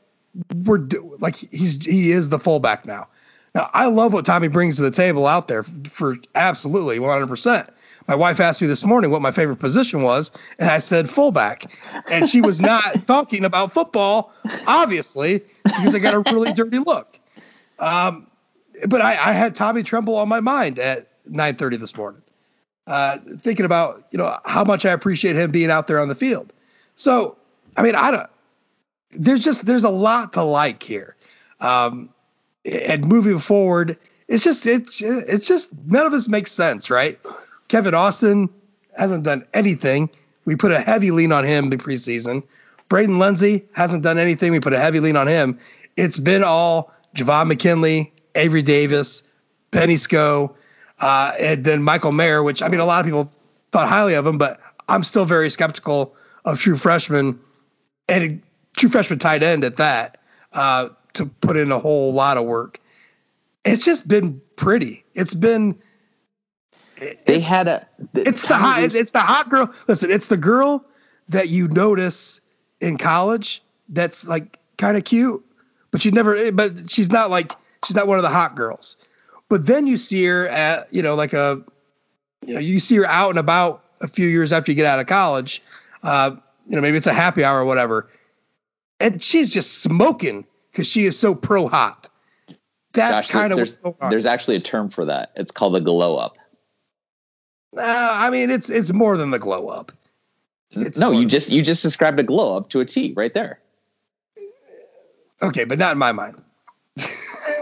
[0.64, 0.88] we're
[1.20, 3.08] like he's he is the fullback now.
[3.56, 7.28] Now I love what Tommy brings to the table out there for absolutely 100.
[7.28, 7.70] percent
[8.08, 11.66] My wife asked me this morning what my favorite position was, and I said fullback,
[12.12, 14.34] and she was not talking about football,
[14.68, 17.18] obviously, because I got a really dirty look.
[17.80, 18.28] Um,
[18.88, 22.22] but I, I, had Tommy Tremble on my mind at 9:30 this morning,
[22.88, 26.16] uh, thinking about you know how much I appreciate him being out there on the
[26.16, 26.52] field.
[26.96, 27.38] So,
[27.78, 28.30] I mean, I don't.
[29.12, 31.16] There's just there's a lot to like here,
[31.62, 32.10] um,
[32.66, 33.98] and moving forward,
[34.28, 37.20] it's just it's it's just none of this makes sense, right?
[37.68, 38.50] Kevin Austin
[38.98, 40.10] hasn't done anything.
[40.46, 42.44] We put a heavy lean on him the preseason.
[42.90, 44.52] Braden Lenzy hasn't done anything.
[44.52, 45.60] We put a heavy lean on him.
[45.98, 49.24] It's been all Javon McKinley, Avery Davis,
[49.72, 50.54] Benny Sko,
[51.00, 53.32] uh, and then Michael Mayer, which I mean, a lot of people
[53.72, 57.40] thought highly of him, but I'm still very skeptical of true freshman
[58.08, 58.44] and
[58.78, 60.20] true freshman tight end at that
[60.54, 62.80] uh, to put in a whole lot of work.
[63.64, 65.04] It's just been pretty.
[65.14, 65.80] It's been.
[67.26, 67.88] They had a.
[68.14, 68.84] The it's the hot.
[68.84, 69.74] It's the hot girl.
[69.88, 70.86] Listen, it's the girl
[71.30, 72.40] that you notice
[72.80, 75.44] in college that's like kind of cute,
[75.92, 76.52] but you never.
[76.52, 77.52] But she's not like
[77.86, 78.98] She's not one of the hot girls.
[79.48, 81.62] But then you see her at, you know, like a,
[82.46, 85.00] you know, you see her out and about a few years after you get out
[85.00, 85.62] of college.
[86.02, 86.36] Uh,
[86.68, 88.10] you know, maybe it's a happy hour or whatever.
[89.00, 92.10] And she's just smoking because she is so pro hot.
[92.92, 93.78] That's kind of there's,
[94.10, 95.32] there's actually a term for that.
[95.36, 96.38] It's called the glow up.
[97.78, 99.94] Uh, I mean, it's it's more than the glow up.
[100.72, 103.60] It's no, you just you just described a glow up to a T right there.
[105.42, 106.42] Okay, but not in my mind.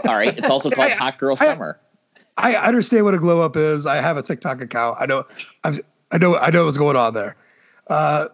[0.08, 0.36] All right.
[0.36, 1.78] It's also called I, Hot Girl I, Summer.
[2.36, 3.86] I, I understand what a glow up is.
[3.86, 4.98] I have a TikTok account.
[5.00, 5.26] I know.
[5.62, 6.36] I've, I know.
[6.36, 7.36] I know what's going on there.
[7.86, 8.28] Uh,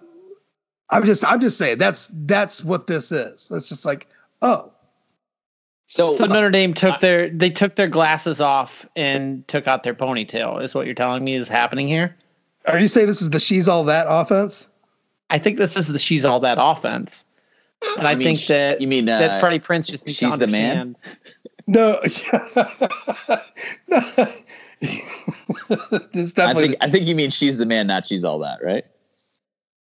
[0.88, 1.24] I'm just.
[1.24, 3.50] I'm just saying that's that's what this is.
[3.50, 4.06] It's just like,
[4.43, 4.72] oh,
[5.86, 9.95] So, so Notre Dame took their they took their glasses off and took out their
[9.95, 10.62] ponytail.
[10.62, 12.16] Is what you're telling me is happening here?
[12.66, 14.68] Are you saying this is the she's all that offense?
[15.28, 17.24] I think this is the she's all that offense.
[17.97, 20.28] And I, I mean, think that you mean uh, that Freddie Prinze just needs she's
[20.28, 20.97] to understand.
[21.66, 22.01] the man.
[22.01, 22.01] No.
[24.82, 28.84] I think I think you mean she's the man, not she's all that, right?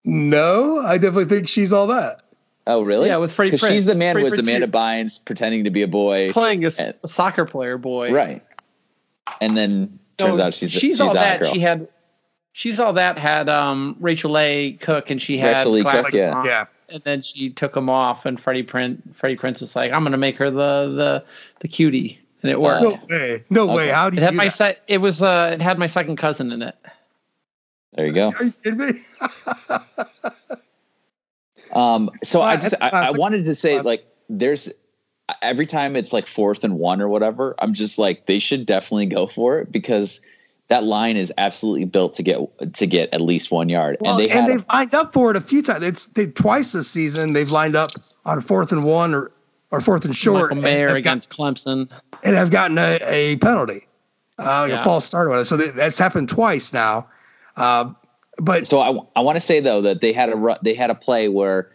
[0.06, 2.22] No, I definitely think she's all that.
[2.70, 3.08] Oh, really?
[3.08, 3.68] Yeah, with Freddie Prinze.
[3.68, 6.94] She's the man Freddie was Amanda Bynes pretending to be a boy, playing a, and,
[7.04, 8.46] a soccer player boy, right?
[9.42, 11.42] And then turns no, out she's she's, she's all that.
[11.42, 11.52] Girl.
[11.52, 11.88] She had
[12.52, 16.38] she's all that had um, Rachael Leigh Cook, and she had Rachael Leigh Cook, yeah.
[16.38, 16.66] On, yeah.
[16.90, 20.12] And then she took them off, and Freddie Prinze Freddie Prinze was like, "I'm going
[20.12, 21.24] to make her the the
[21.62, 22.84] the cutie," and it worked.
[22.84, 23.74] No way, no okay.
[23.74, 23.88] way.
[23.88, 24.22] How do you?
[24.22, 26.76] It had do my se- it was uh it had my second cousin in it.
[27.94, 28.28] There you go.
[28.28, 29.02] Are you kidding me?
[31.74, 32.12] um.
[32.24, 34.70] So I just I, I wanted to say like there's
[35.42, 39.08] every time it's like fourth and one or whatever, I'm just like they should definitely
[39.08, 40.22] go for it because
[40.70, 42.40] that line is absolutely built to get
[42.76, 43.98] to get at least one yard.
[44.00, 45.84] Well, and they and they've lined up for it a few times.
[45.84, 47.34] It's they twice this season.
[47.34, 47.90] They've lined up
[48.26, 49.32] on fourth and one or,
[49.72, 50.52] or fourth and short.
[50.52, 51.92] Michael Mayer against got, Clemson,
[52.24, 53.88] and have gotten a, a penalty,
[54.38, 54.82] uh, yeah.
[54.82, 55.46] a false start on it.
[55.46, 57.10] So they, that's happened twice now.
[57.56, 57.94] Uh,
[58.42, 60.96] but so I, I want to say though that they had a they had a
[60.96, 61.72] play where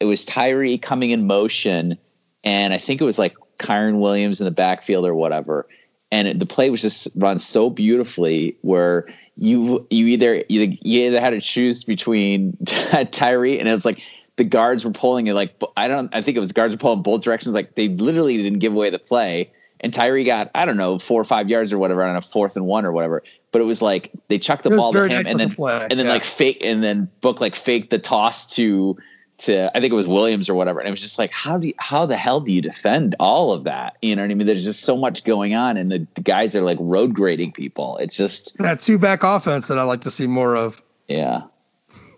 [0.00, 1.98] it was Tyree coming in motion,
[2.44, 5.66] and I think it was like Kyren Williams in the backfield or whatever
[6.12, 9.06] and the play was just run so beautifully where
[9.36, 12.56] you you either you, you either had to choose between
[13.10, 14.02] Tyree and it was like
[14.36, 17.02] the guards were pulling it like I don't I think it was guards were pulling
[17.02, 19.50] both directions like they literally didn't give away the play
[19.80, 22.56] and Tyree got I don't know four or five yards or whatever on a fourth
[22.56, 23.22] and one or whatever
[23.52, 25.86] but it was like they chucked the ball to him nice and then play.
[25.90, 26.12] and then yeah.
[26.12, 28.96] like fake and then book like fake the toss to
[29.38, 30.80] to I think it was Williams or whatever.
[30.80, 33.52] And it was just like, how do you, how the hell do you defend all
[33.52, 33.96] of that?
[34.00, 34.46] You know what I mean?
[34.46, 37.98] There's just so much going on, and the, the guys are like road grading people.
[37.98, 40.82] It's just that two back offense that I like to see more of.
[41.08, 41.42] Yeah.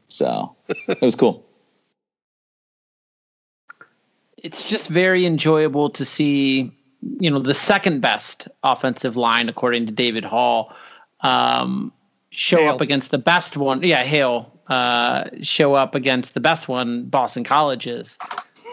[0.07, 1.45] So it was cool.
[4.37, 6.78] It's just very enjoyable to see,
[7.20, 10.74] you know, the second best offensive line according to David Hale
[11.20, 11.92] um,
[12.30, 12.74] show Hale.
[12.74, 13.82] up against the best one.
[13.82, 18.18] Yeah, Hale uh, show up against the best one, Boston Colleges.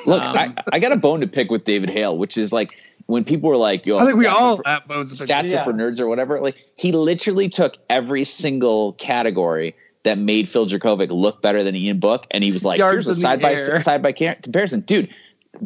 [0.05, 2.79] Look, um, I, I got a bone to pick with David Hale, which is like
[3.07, 5.29] when people were like, "Yo, I think we all for, have bones to pick.
[5.29, 5.61] Stats yeah.
[5.61, 10.67] are for nerds or whatever." Like he literally took every single category that made Phil
[10.67, 13.55] Jurkovec look better than Ian Book, and he was like, Yards "Here's a side by
[13.55, 15.09] side by comparison, dude."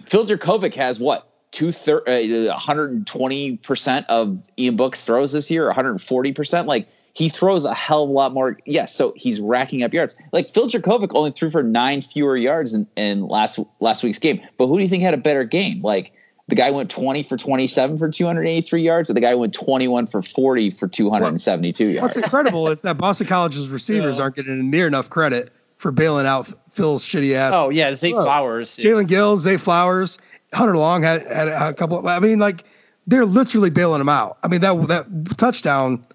[0.05, 5.65] Phil Jurkovec has what two third, uh, 120 percent of Ian Book's throws this year,
[5.65, 6.67] 140 percent.
[6.67, 8.57] Like he throws a hell of a lot more.
[8.65, 10.15] Yes, so he's racking up yards.
[10.31, 14.41] Like Phil Jurkovec only threw for nine fewer yards in, in last last week's game.
[14.57, 15.81] But who do you think had a better game?
[15.81, 16.13] Like
[16.47, 20.21] the guy went 20 for 27 for 283 yards, or the guy went 21 for
[20.21, 22.01] 40 for 272 well, yards.
[22.01, 24.23] What's incredible is that Boston College's receivers yeah.
[24.23, 27.53] aren't getting near enough credit for bailing out Phil's shitty ass.
[27.55, 30.19] Oh yeah, Zay Flowers, Jaelen Gill, Zay Flowers,
[30.53, 31.99] Hunter Long had, had a couple.
[31.99, 32.63] Of, I mean, like
[33.07, 34.37] they're literally bailing him out.
[34.43, 36.05] I mean that that touchdown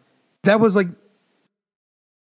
[0.43, 0.89] that was like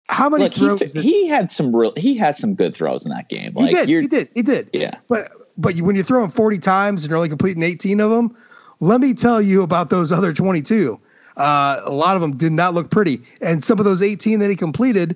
[0.09, 0.93] how many Look, throws?
[0.93, 1.93] He, had some real.
[1.97, 3.53] He had some good throws in that game.
[3.55, 3.89] Like, he did.
[3.89, 4.29] He did.
[4.35, 4.69] He did.
[4.73, 4.97] Yeah.
[5.07, 8.35] But but when you throw him 40 times and you're only completing 18 of them,
[8.79, 10.99] let me tell you about those other 22.
[11.37, 14.49] Uh, a lot of them did not look pretty, and some of those 18 that
[14.49, 15.15] he completed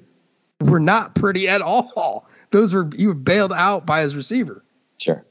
[0.61, 2.27] were not pretty at all.
[2.51, 4.63] Those were he was bailed out by his receiver.
[4.97, 5.25] Sure.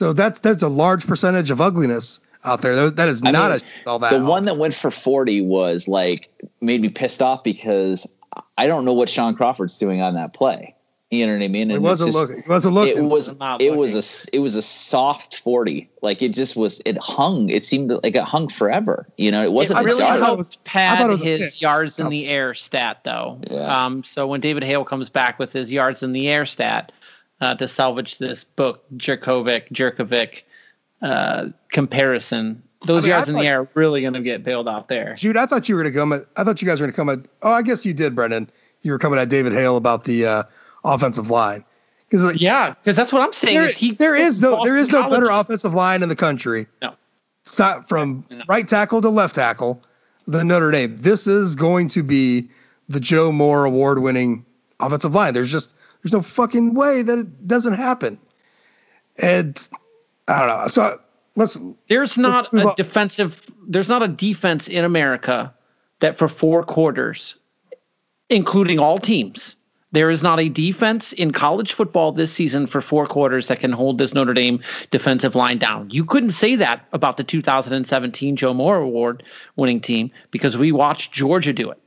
[0.00, 2.88] So that's that's a large percentage of ugliness out there.
[2.88, 4.12] That is not mean, a all that.
[4.12, 8.06] The one that went for 40 was like made me pissed off because
[8.56, 10.74] I don't know what Shaun Crawford's doing on that play.
[11.10, 11.70] You know what I mean?
[11.70, 12.38] And it wasn't just, looking.
[12.44, 12.96] It wasn't looking.
[12.96, 13.36] It was.
[13.58, 14.36] It was a.
[14.36, 15.90] It was a soft forty.
[16.00, 16.80] Like it just was.
[16.86, 17.50] It hung.
[17.50, 19.06] It seemed like it hung forever.
[19.18, 19.80] You know, it wasn't.
[19.80, 20.20] It really dark.
[20.20, 23.38] helped pad his yards in the air stat, though.
[23.50, 23.84] Yeah.
[23.84, 24.02] Um.
[24.02, 26.90] So when David Hale comes back with his yards in the air stat
[27.40, 30.42] uh, to salvage this book, Jurkovec, Jurkovec
[31.02, 34.68] uh, comparison, those I mean, yards in the air are really going to get bailed
[34.68, 35.14] out there.
[35.14, 36.92] Jude, I thought you were going to come at, I thought you guys were going
[36.92, 38.50] to come at, oh, I guess you did, Brendan.
[38.82, 40.42] You were coming at David Hale about the uh,
[40.84, 41.64] offensive line.
[42.10, 43.54] Cause like, yeah, because that's what I'm saying.
[43.54, 46.66] There is, he there is no there is no better offensive line in the country.
[46.82, 46.94] No,
[47.56, 48.42] not from no.
[48.48, 49.80] right tackle to left tackle
[50.26, 50.96] than Notre Dame.
[51.00, 52.50] This is going to be
[52.88, 54.44] the Joe Moore award winning
[54.80, 55.34] offensive line.
[55.34, 55.72] There's just
[56.02, 58.18] there's no fucking way that it doesn't happen.
[59.16, 59.58] And
[60.26, 60.68] I don't know.
[60.68, 61.00] So
[61.36, 65.54] let's there's not let's a defensive there's not a defense in America
[66.00, 67.36] that for four quarters,
[68.28, 69.56] including all teams,
[69.92, 73.72] There is not a defense in college football this season for four quarters that can
[73.72, 75.90] hold this Notre Dame defensive line down.
[75.90, 79.24] You couldn't say that about the 2017 Joe Moore Award
[79.56, 81.78] winning team because we watched Georgia do it.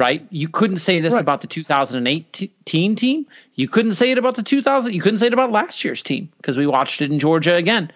[0.00, 0.26] Right?
[0.30, 1.20] You couldn't say this right.
[1.20, 3.26] about the 2018 team.
[3.54, 4.94] You couldn't say it about the 2000.
[4.94, 7.92] You couldn't say it about last year's team because we watched it in Georgia again.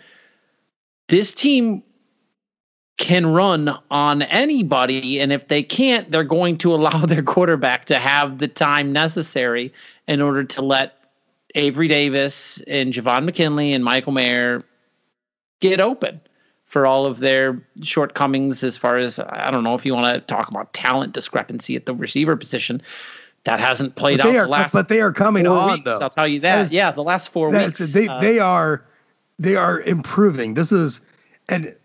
[1.09, 1.83] This team
[2.99, 5.19] can run on anybody.
[5.19, 9.73] And if they can't, they're going to allow their quarterback to have the time necessary
[10.07, 10.99] in order to let
[11.55, 14.63] Avery Davis and Javon McKinley and Michael Mayer
[15.63, 16.21] get open
[16.75, 20.21] for all of their shortcomings as far as I don't know if you want to
[20.21, 22.83] talk about talent discrepancy at the receiver position.
[23.45, 26.01] That hasn't played out are, the last but they are coming on weeks, though.
[26.01, 26.57] I'll tell you that.
[26.57, 27.79] that is, yeah, the last four weeks.
[27.79, 28.85] They uh, they are
[29.39, 30.55] they are improving.
[30.55, 31.01] This is
[31.49, 31.77] and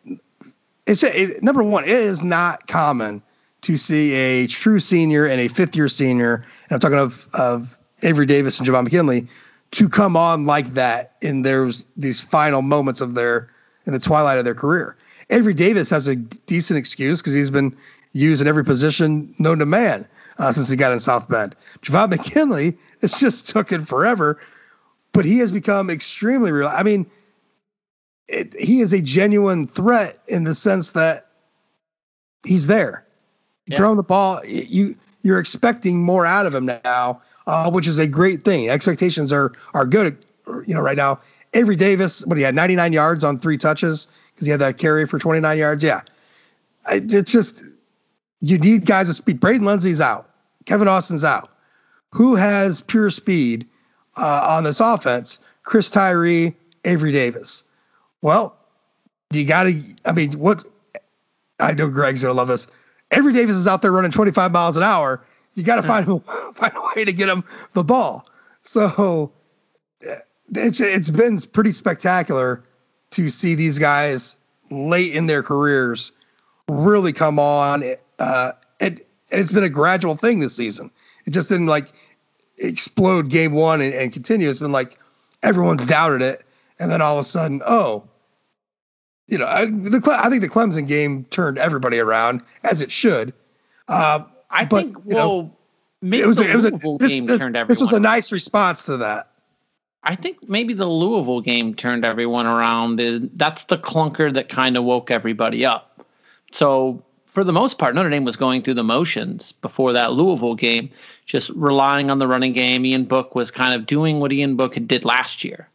[0.87, 1.83] it's it, number one.
[1.83, 3.21] It is not common
[3.61, 6.45] to see a true senior and a fifth year senior.
[6.63, 9.27] And I'm talking of of Avery Davis and Javon McKinley
[9.71, 13.51] to come on like that in there's these final moments of their
[13.89, 14.95] in the twilight of their career.
[15.31, 17.75] Avery Davis has a decent excuse because he's been
[18.13, 21.55] used in every position known to man uh, since he got in South Bend.
[21.81, 24.39] Javon McKinley, it's just took it forever,
[25.11, 26.67] but he has become extremely real.
[26.67, 27.09] I mean,
[28.27, 31.31] it, he is a genuine threat in the sense that
[32.43, 33.07] he's there.
[33.65, 33.77] Yeah.
[33.77, 38.07] Throwing the ball, you you're expecting more out of him now, uh, which is a
[38.07, 38.69] great thing.
[38.69, 40.23] Expectations are are good.
[40.65, 41.21] You know, right now,
[41.53, 45.05] Avery Davis, what he had 99 yards on three touches because he had that carry
[45.05, 45.83] for 29 yards.
[45.83, 46.01] Yeah,
[46.87, 47.61] it's just
[48.39, 49.39] you need guys of speed.
[49.39, 50.29] Braden Lenzy's out.
[50.65, 51.49] Kevin Austin's out.
[52.11, 53.67] Who has pure speed
[54.17, 55.39] uh, on this offense?
[55.63, 57.63] Chris Tyree, Avery Davis.
[58.21, 58.55] Well,
[59.31, 59.81] you got to.
[60.05, 60.63] I mean, what?
[61.59, 62.67] I know Greg's gonna love this.
[63.11, 65.23] Avery Davis is out there running 25 miles an hour.
[65.55, 66.05] You got to find
[66.55, 67.43] find a way to get him
[67.73, 68.27] the ball.
[68.61, 69.31] So
[70.55, 72.63] it's it's been pretty spectacular
[73.11, 74.37] to see these guys
[74.69, 76.11] late in their careers
[76.69, 77.83] really come on.
[78.19, 80.91] Uh, and, and it's been a gradual thing this season.
[81.25, 81.91] It just didn't like
[82.57, 84.49] explode game one and, and continue.
[84.49, 84.97] It's been like
[85.41, 86.45] everyone's doubted it,
[86.79, 88.07] and then all of a sudden, oh,
[89.27, 93.33] you know, I, the I think the Clemson game turned everybody around as it should.
[93.87, 95.53] Uh, I but, think well,
[96.01, 97.67] know, it was a, it was a, this, game this, turned everyone.
[97.67, 99.31] This was a nice response to that.
[100.03, 102.99] I think maybe the Louisville game turned everyone around.
[103.33, 106.05] That's the clunker that kind of woke everybody up.
[106.51, 110.55] So for the most part, Notre Dame was going through the motions before that Louisville
[110.55, 110.89] game,
[111.25, 112.85] just relying on the running game.
[112.85, 115.69] Ian Book was kind of doing what Ian Book did last year.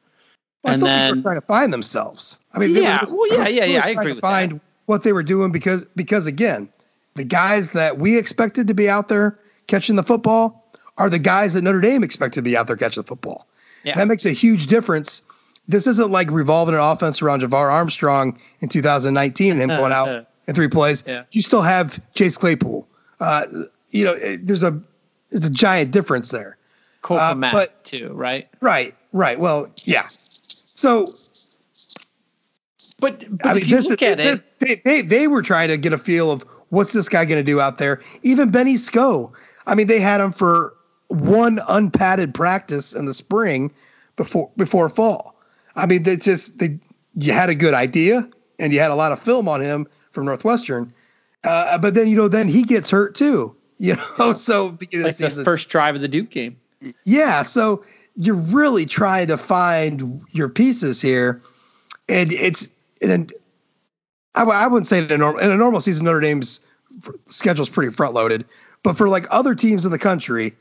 [0.64, 2.38] Well, and then trying to find themselves.
[2.54, 3.82] I mean, yeah, well, yeah, yeah, yeah.
[3.84, 4.60] I agree with find that.
[4.86, 6.70] what they were doing because because again,
[7.14, 10.64] the guys that we expected to be out there catching the football
[10.96, 13.46] are the guys that Notre Dame expected to be out there catching the football.
[13.85, 13.97] Yeah.
[13.97, 15.22] That makes a huge difference.
[15.68, 20.26] This isn't like revolving an offense around Jafar Armstrong in 2019 and him going out
[20.47, 21.05] in three plays.
[21.07, 21.24] Yeah.
[21.30, 22.87] You still have Chase Claypool.
[23.20, 23.47] Uh,
[23.91, 24.80] you know, it, there's a
[25.30, 26.57] there's a giant difference there.
[27.03, 28.49] Copa uh, but, too, right?
[28.61, 29.39] Right, right.
[29.39, 30.05] Well, yeah.
[30.07, 31.05] So,
[32.99, 35.99] but, but I mean, this is, this, they, they they were trying to get a
[35.99, 38.01] feel of what's this guy going to do out there.
[38.22, 39.32] Even Benny Sko.
[39.66, 40.74] I mean, they had him for
[41.09, 43.72] one unpadded practice in the spring
[44.16, 45.34] before before fall.
[45.76, 46.78] I mean, they just they
[47.14, 48.28] you had a good idea
[48.59, 50.92] and you had a lot of film on him from Northwestern,
[51.44, 53.57] uh, but then you know then he gets hurt too.
[53.76, 56.59] You know, so beginning like the, the first drive of the Duke game.
[57.02, 57.84] Yeah, so
[58.14, 61.42] you're really trying to find your pieces here,
[62.09, 62.68] and it's
[63.02, 63.32] and
[64.34, 66.61] I, I wouldn't say in a normal in a normal season Notre Dame's
[67.26, 68.44] schedule's pretty front loaded,
[68.84, 70.55] but for like other teams in the country,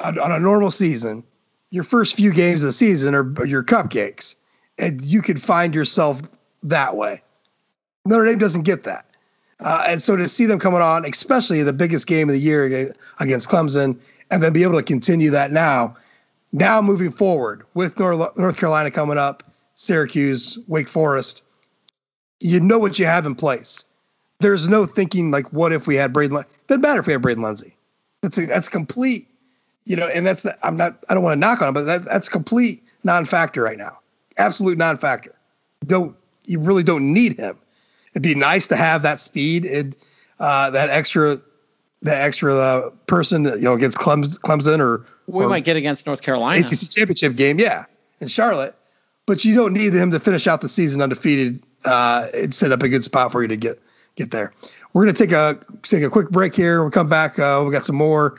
[0.00, 1.24] on, a normal season,
[1.70, 4.36] your first few games of the season are, your cupcakes,
[4.78, 6.22] and you can find yourself
[6.62, 7.22] that way.
[8.04, 9.04] Notre Dame doesn't get that.
[9.60, 12.94] Uh, and so to see them coming on, especially the biggest game of the year
[13.18, 15.96] against Clemson, and then be able to continue that now,
[16.52, 19.42] now moving forward with North, Carolina coming up,
[19.74, 21.42] Syracuse, Wake Forest,
[22.40, 23.84] you know what you have in place.
[24.38, 26.44] There's no thinking like, what if we had Braden?
[26.68, 27.74] Doesn't matter if we have Braden Lenzy.
[28.22, 29.26] That's a, that's complete
[29.88, 31.86] you know, and that's the, I'm not I don't want to knock on him, but
[31.86, 33.98] that, that's complete non-factor right now,
[34.36, 35.34] absolute non-factor.
[35.86, 36.14] Don't
[36.44, 37.56] you really don't need him?
[38.12, 39.96] It'd be nice to have that speed and
[40.38, 41.40] uh, that extra
[42.02, 46.04] that extra uh, person that you know against Clemson, or we or might get against
[46.04, 47.86] North Carolina ACC championship game, yeah,
[48.20, 48.74] in Charlotte.
[49.24, 52.82] But you don't need him to finish out the season undefeated uh, and set up
[52.82, 53.80] a good spot for you to get
[54.16, 54.52] get there.
[54.92, 56.82] We're gonna take a take a quick break here.
[56.82, 57.38] We'll come back.
[57.38, 58.38] Uh, we got some more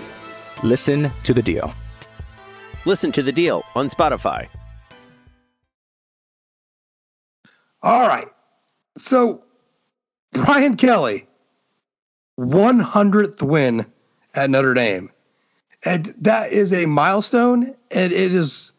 [0.63, 1.73] Listen to the deal.
[2.85, 4.47] Listen to the deal on Spotify.
[7.83, 8.27] All right.
[8.97, 9.43] So,
[10.33, 11.27] Brian Kelly,
[12.39, 13.85] 100th win
[14.33, 15.11] at Notre Dame.
[15.83, 17.75] And that is a milestone.
[17.89, 18.73] And it is,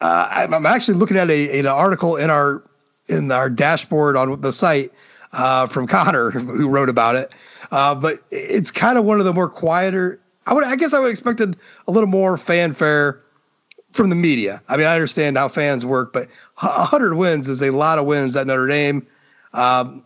[0.00, 2.62] uh, I'm actually looking at a, an article in our
[3.08, 4.92] in our dashboard on the site
[5.32, 7.34] uh, from Connor, who wrote about it.
[7.70, 10.20] Uh, but it's kind of one of the more quieter.
[10.50, 13.22] I would, I guess, I would have expected a little more fanfare
[13.92, 14.62] from the media.
[14.68, 16.28] I mean, I understand how fans work, but
[16.58, 19.06] 100 wins is a lot of wins at Notre Dame.
[19.52, 20.04] Um,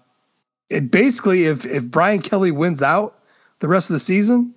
[0.69, 3.19] it basically, if if Brian Kelly wins out
[3.61, 4.55] the rest of the season,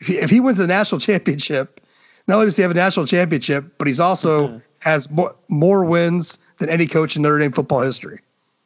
[0.00, 1.80] if he, if he wins the national championship,
[2.26, 4.58] not only does he have a national championship, but he's also mm-hmm.
[4.80, 8.20] has more more wins than any coach in Notre Dame football history.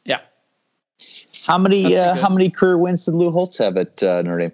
[0.05, 0.21] Yeah.
[1.45, 4.51] How many uh, how many career wins did Lou Holtz have at uh, Notre Dame?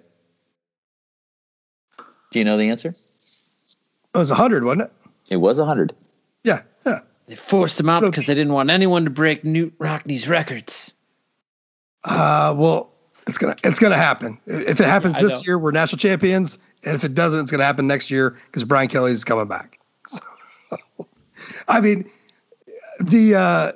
[2.30, 2.90] Do you know the answer?
[2.90, 4.92] It was 100, wasn't it?
[5.28, 5.94] It was 100.
[6.42, 7.00] Yeah, yeah.
[7.26, 10.90] They forced him out because they didn't want anyone to break Knute Rockne's records.
[12.02, 12.90] Uh, well,
[13.26, 14.38] it's gonna it's gonna happen.
[14.46, 17.64] If it happens yeah, this year, we're national champions, and if it doesn't, it's gonna
[17.64, 19.78] happen next year because Brian Kelly is coming back.
[20.08, 21.06] So,
[21.68, 22.10] I mean,
[23.00, 23.72] the uh,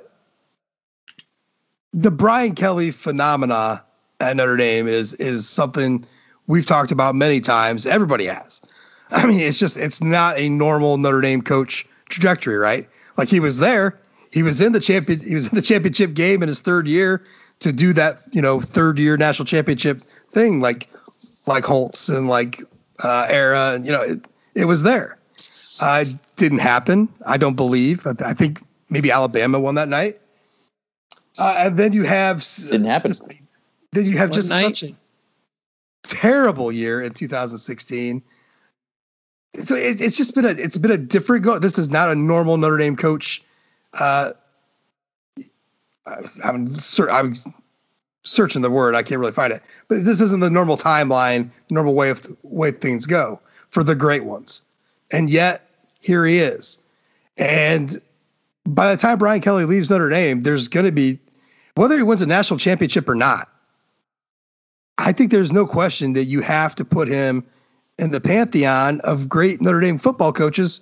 [1.93, 3.83] the Brian Kelly phenomena
[4.19, 6.05] at Notre Dame is is something
[6.47, 7.85] we've talked about many times.
[7.85, 8.61] Everybody has.
[9.11, 12.87] I mean, it's just it's not a normal Notre Dame coach trajectory, right?
[13.17, 13.99] Like he was there,
[14.31, 17.23] he was in the champion, he was in the championship game in his third year
[17.59, 20.89] to do that, you know, third year national championship thing, like
[21.47, 22.61] like Holtz and like
[23.03, 25.17] uh, Ara, and you know, it, it was there.
[25.81, 27.09] Uh, it didn't happen.
[27.25, 28.07] I don't believe.
[28.07, 30.19] I, I think maybe Alabama won that night.
[31.37, 33.13] Uh, and then you have didn't happen.
[33.91, 34.77] Then you have just night?
[34.77, 34.95] such a
[36.07, 38.23] terrible year in 2016
[39.63, 41.59] so it, it's just been a it's been a different go.
[41.59, 43.43] This is not a normal Notre Dame coach.
[43.93, 44.33] Uh,
[46.05, 46.75] I'm
[47.09, 47.37] I'm
[48.23, 48.95] searching the word.
[48.95, 52.71] I can't really find it, but this isn't the normal timeline, normal way of way
[52.71, 53.39] things go
[53.69, 54.63] for the great ones.
[55.11, 56.79] And yet here he is.
[57.37, 58.01] And
[58.65, 61.19] by the time Brian Kelly leaves Notre Dame, there's going to be
[61.75, 63.49] whether he wins a national championship or not.
[64.97, 67.43] I think there's no question that you have to put him
[67.97, 70.81] in the pantheon of great Notre Dame football coaches.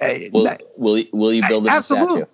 [0.00, 2.22] Uh, will, that, will, will you build him absolutely.
[2.22, 2.30] a statue?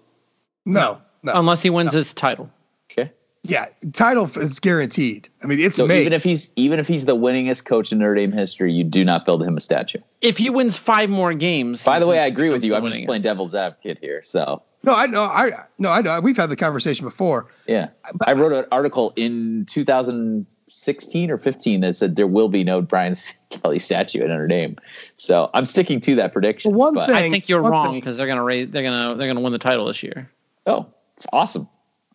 [0.67, 1.33] No, no.
[1.35, 1.99] Unless he wins no.
[1.99, 2.51] his title.
[2.91, 3.13] Okay.
[3.43, 5.29] Yeah, title is guaranteed.
[5.43, 6.01] I mean, it's so made.
[6.01, 9.05] even if he's even if he's the winningest coach in Notre Dame history, you do
[9.05, 9.99] not build him a statue.
[10.21, 11.83] If he wins five more games.
[11.83, 12.75] By the way, I agree with you.
[12.75, 14.23] I'm just playing devil's advocate here.
[14.23, 14.63] So.
[14.87, 15.23] No, I know.
[15.23, 16.21] I no, I know.
[16.21, 17.49] We've had the conversation before.
[17.67, 22.63] Yeah, but, I wrote an article in 2016 or 15 that said there will be
[22.63, 23.15] no Brian
[23.51, 24.77] Kelly statue at Notre Dame.
[25.17, 26.73] So I'm sticking to that prediction.
[26.75, 29.41] Well, one thing, I think you're wrong because they're gonna raise, they're gonna they're gonna
[29.41, 30.31] win the title this year.
[30.67, 31.69] Oh, it's awesome!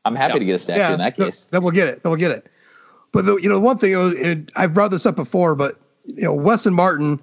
[0.06, 1.48] I'm happy to get a statue yeah, in that case.
[1.52, 2.04] Then we'll get it.
[2.04, 2.48] Then we'll get it.
[3.12, 6.24] But the, you know, one thing was, it, I've brought this up before, but you
[6.24, 7.20] know, Wes and Martin,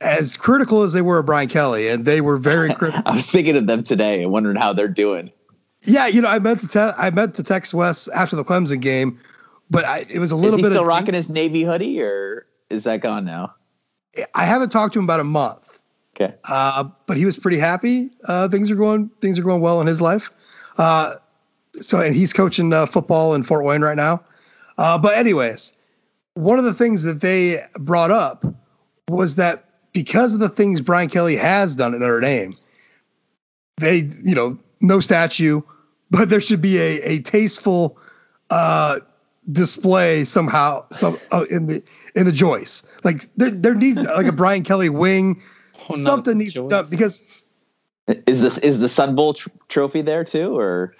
[0.00, 3.02] as critical as they were of Brian Kelly, and they were very critical.
[3.06, 5.30] I was thinking of them today and wondering how they're doing.
[5.82, 8.80] Yeah, you know, I meant to te- I meant to text Wes after the Clemson
[8.80, 9.20] game
[9.70, 10.72] but I, it was a little is he bit.
[10.72, 13.54] Still rocking his navy hoodie, or is that gone now?
[14.34, 15.78] I haven't talked to him about a month.
[16.16, 16.34] Okay.
[16.48, 18.10] Uh, but he was pretty happy.
[18.24, 20.30] Uh, things are going things are going well in his life.
[20.76, 21.14] Uh,
[21.74, 24.22] so and he's coaching uh, football in Fort Wayne right now.
[24.76, 25.74] Uh, but anyways,
[26.34, 28.44] one of the things that they brought up
[29.08, 29.67] was that
[29.98, 32.52] because of the things Brian Kelly has done at Notre Dame,
[33.78, 35.62] they you know no statue,
[36.08, 37.98] but there should be a a tasteful
[38.48, 39.00] uh,
[39.50, 41.82] display somehow some uh, in the
[42.14, 42.84] in the Joyce.
[43.02, 45.42] Like there there needs like a Brian Kelly wing.
[45.90, 47.22] Oh, something needs to done because
[48.26, 50.94] Is this is the Sun Bowl tr- trophy there too, or?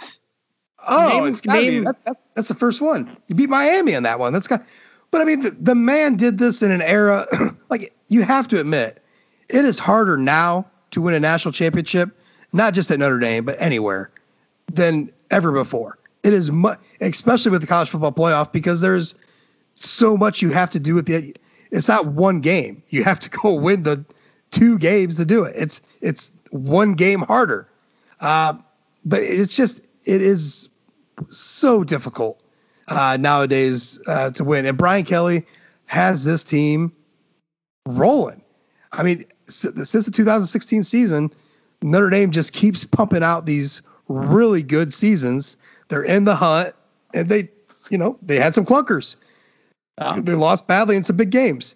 [0.86, 1.84] Oh, name, it's gotta name, be.
[1.84, 3.14] That's, that's, that's the first one.
[3.26, 4.32] You beat Miami on that one.
[4.32, 4.62] That's got.
[5.10, 7.26] But I mean, the, the man did this in an era
[7.68, 9.02] like you have to admit,
[9.48, 12.10] it is harder now to win a national championship,
[12.52, 14.10] not just at Notre Dame, but anywhere,
[14.72, 15.98] than ever before.
[16.22, 19.14] It is much, especially with the college football playoff, because there's
[19.74, 21.36] so much you have to do with the.
[21.70, 22.82] It's not one game.
[22.88, 24.04] You have to go win the
[24.50, 25.54] two games to do it.
[25.56, 27.68] It's it's one game harder.
[28.20, 28.54] Uh,
[29.04, 30.68] but it's just it is
[31.30, 32.40] so difficult
[32.88, 34.66] uh, nowadays uh, to win.
[34.66, 35.46] And Brian Kelly
[35.86, 36.92] has this team
[37.96, 38.42] rolling.
[38.92, 41.32] I mean, since the 2016 season,
[41.82, 45.56] Notre Dame just keeps pumping out these really good seasons.
[45.88, 46.74] They're in the hunt,
[47.14, 47.50] and they,
[47.90, 49.16] you know, they had some clunkers.
[50.18, 51.74] They lost badly in some big games,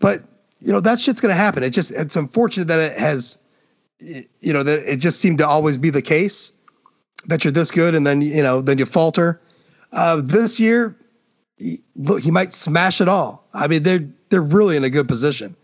[0.00, 0.24] but
[0.60, 1.62] you know that shit's going to happen.
[1.62, 3.38] It just it's unfortunate that it has,
[4.00, 6.52] you know, that it just seemed to always be the case
[7.26, 9.40] that you're this good and then you know then you falter.
[9.92, 10.96] Uh, this year,
[11.58, 13.46] he, look, he might smash it all.
[13.52, 15.56] I mean, they're they're really in a good position.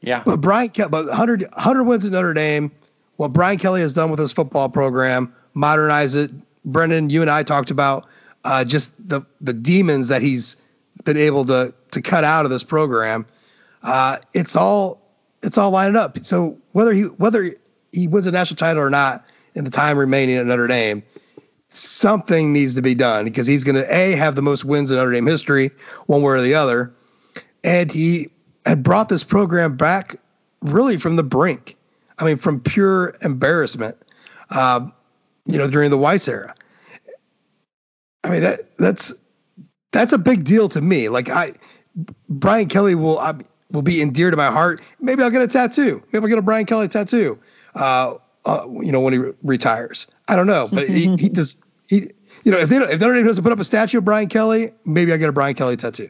[0.00, 0.22] Yeah.
[0.24, 2.70] But Brian, but 100, 100 wins at Notre Dame.
[3.16, 6.30] What Brian Kelly has done with his football program, modernize it.
[6.64, 8.06] Brendan, you and I talked about
[8.44, 10.56] uh, just the the demons that he's
[11.04, 13.26] been able to to cut out of this program.
[13.82, 15.00] Uh, it's all
[15.42, 16.18] it's all lined up.
[16.20, 17.54] So whether he whether
[17.92, 21.02] he wins a national title or not in the time remaining at Notre Dame,
[21.70, 24.96] something needs to be done because he's going to a have the most wins in
[24.96, 25.70] Notre Dame history,
[26.06, 26.92] one way or the other,
[27.64, 28.30] and he
[28.66, 30.16] had brought this program back
[30.60, 31.76] really from the brink.
[32.18, 33.96] I mean, from pure embarrassment.
[34.50, 34.88] Uh,
[35.46, 36.54] you know, during the Weiss era.
[38.22, 39.14] I mean, that, that's
[39.92, 41.08] that's a big deal to me.
[41.08, 41.54] Like I,
[42.28, 43.34] Brian Kelly will I,
[43.70, 44.82] will be endeared to my heart.
[45.00, 46.02] Maybe I'll get a tattoo.
[46.12, 47.38] Maybe I'll get a Brian Kelly tattoo.
[47.74, 48.14] Uh,
[48.44, 50.06] uh, you know, when he re- retires.
[50.28, 52.10] I don't know, but he, he just he.
[52.44, 54.28] You know, if they don't, if Notre Dame doesn't put up a statue of Brian
[54.28, 56.08] Kelly, maybe I get a Brian Kelly tattoo.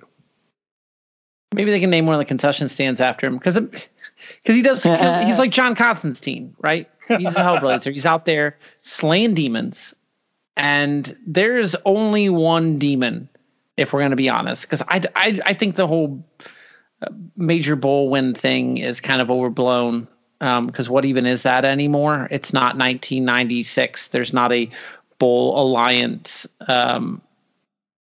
[1.53, 4.85] Maybe they can name one of the concession stands after him because because he does
[4.85, 6.89] he's like John Constantine, right?
[7.09, 7.93] He's a Hellblazer.
[7.93, 9.95] He's out there slaying demons,
[10.57, 13.29] and there's only one demon,
[13.77, 14.63] if we're going to be honest.
[14.63, 16.25] Because I, I I think the whole
[17.03, 20.07] uh, major bowl win thing is kind of overblown.
[20.41, 22.27] Because um, what even is that anymore?
[22.31, 24.09] It's not 1996.
[24.09, 24.71] There's not a
[25.19, 27.21] bowl alliance um,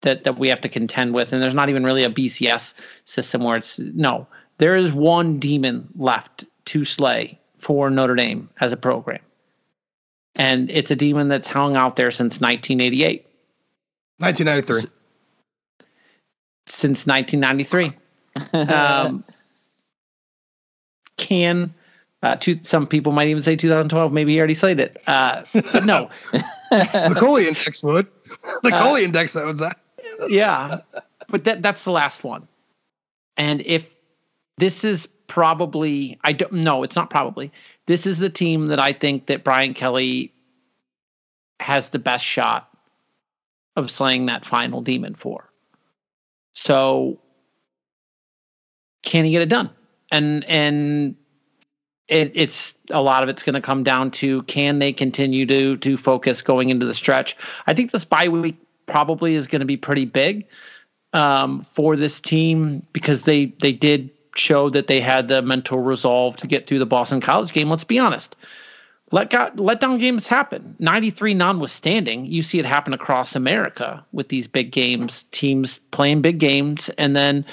[0.02, 2.74] that that we have to contend with, and there's not even really a BCS
[3.04, 4.26] system where it's no.
[4.58, 9.22] There is one demon left to slay for Notre Dame as a program,
[10.34, 13.26] and it's a demon that's hung out there since 1988.
[14.18, 14.90] 1993.
[16.66, 17.92] Since 1993.
[18.72, 19.24] um,
[21.16, 21.72] can
[22.24, 24.12] uh, two, some people might even say 2012.
[24.12, 25.00] Maybe he already slayed it.
[25.06, 26.10] Uh, but no.
[26.32, 28.06] the Coley index would.
[28.62, 29.78] The Coley uh, index owns that
[30.28, 30.78] yeah,
[31.28, 32.48] but that that's the last one.
[33.36, 33.94] And if
[34.58, 37.52] this is probably, I don't know, it's not probably.
[37.86, 40.32] This is the team that I think that Brian Kelly
[41.60, 42.68] has the best shot
[43.76, 45.50] of slaying that final demon for.
[46.54, 47.20] So
[49.02, 49.70] can he get it done?
[50.10, 51.16] And and
[52.08, 55.76] it, it's a lot of it's going to come down to can they continue to
[55.78, 57.36] to focus going into the stretch.
[57.66, 60.46] I think this bye week probably is going to be pretty big
[61.12, 66.36] um, for this team because they they did show that they had the mental resolve
[66.38, 67.70] to get through the Boston College game.
[67.70, 68.36] Let's be honest.
[69.10, 70.76] Let got let down games happen.
[70.78, 76.38] 93 notwithstanding, you see it happen across America with these big games, teams playing big
[76.38, 77.46] games, and then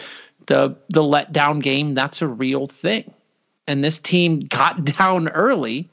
[0.48, 3.14] the the letdown game, that's a real thing.
[3.68, 5.90] And this team got down early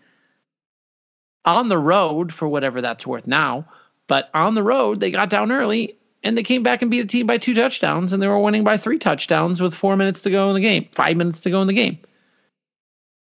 [1.44, 3.66] on the road for whatever that's worth now
[4.08, 7.06] but on the road, they got down early and they came back and beat a
[7.06, 10.30] team by two touchdowns, and they were winning by three touchdowns with four minutes to
[10.30, 11.98] go in the game, five minutes to go in the game.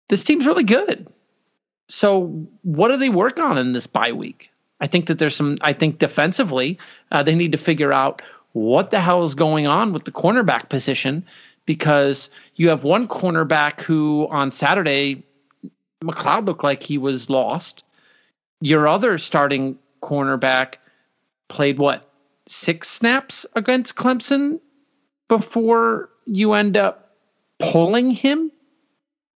[0.08, 1.06] This team's really good.
[1.88, 4.50] So, what do they work on in this bye week?
[4.80, 5.58] I think that there's some.
[5.60, 6.78] I think defensively,
[7.12, 8.22] uh, they need to figure out
[8.52, 11.24] what the hell is going on with the cornerback position
[11.68, 15.22] because you have one cornerback who on Saturday,
[16.02, 17.82] McCloud looked like he was lost.
[18.62, 20.76] Your other starting cornerback,
[21.46, 22.10] played what
[22.48, 24.60] six snaps against Clemson
[25.28, 27.14] before you end up
[27.58, 28.50] pulling him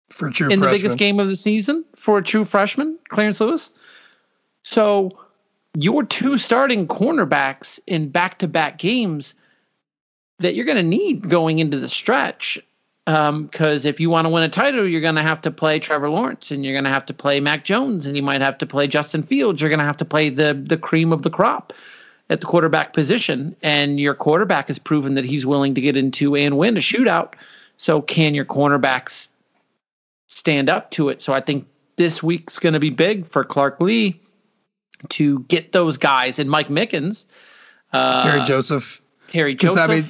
[0.09, 0.71] for true in freshman.
[0.71, 3.91] the biggest game of the season for a true freshman, Clarence Lewis.
[4.63, 5.19] So
[5.77, 9.33] your two starting cornerbacks in back-to-back games
[10.41, 12.59] that you're going to need going into the stretch
[13.05, 15.79] because um, if you want to win a title, you're going to have to play
[15.79, 18.59] Trevor Lawrence, and you're going to have to play Mac Jones, and you might have
[18.59, 19.61] to play Justin Fields.
[19.61, 21.73] You're going to have to play the the cream of the crop
[22.29, 26.35] at the quarterback position, and your quarterback has proven that he's willing to get into
[26.35, 27.33] and win a shootout.
[27.77, 29.27] So can your cornerbacks
[30.27, 31.21] stand up to it?
[31.21, 34.19] So I think this week's going to be big for Clark Lea
[35.09, 37.25] to get those guys and Mike Mickens,
[37.91, 39.79] uh, Terry Joseph, Terry Joseph.
[39.79, 40.05] I mean,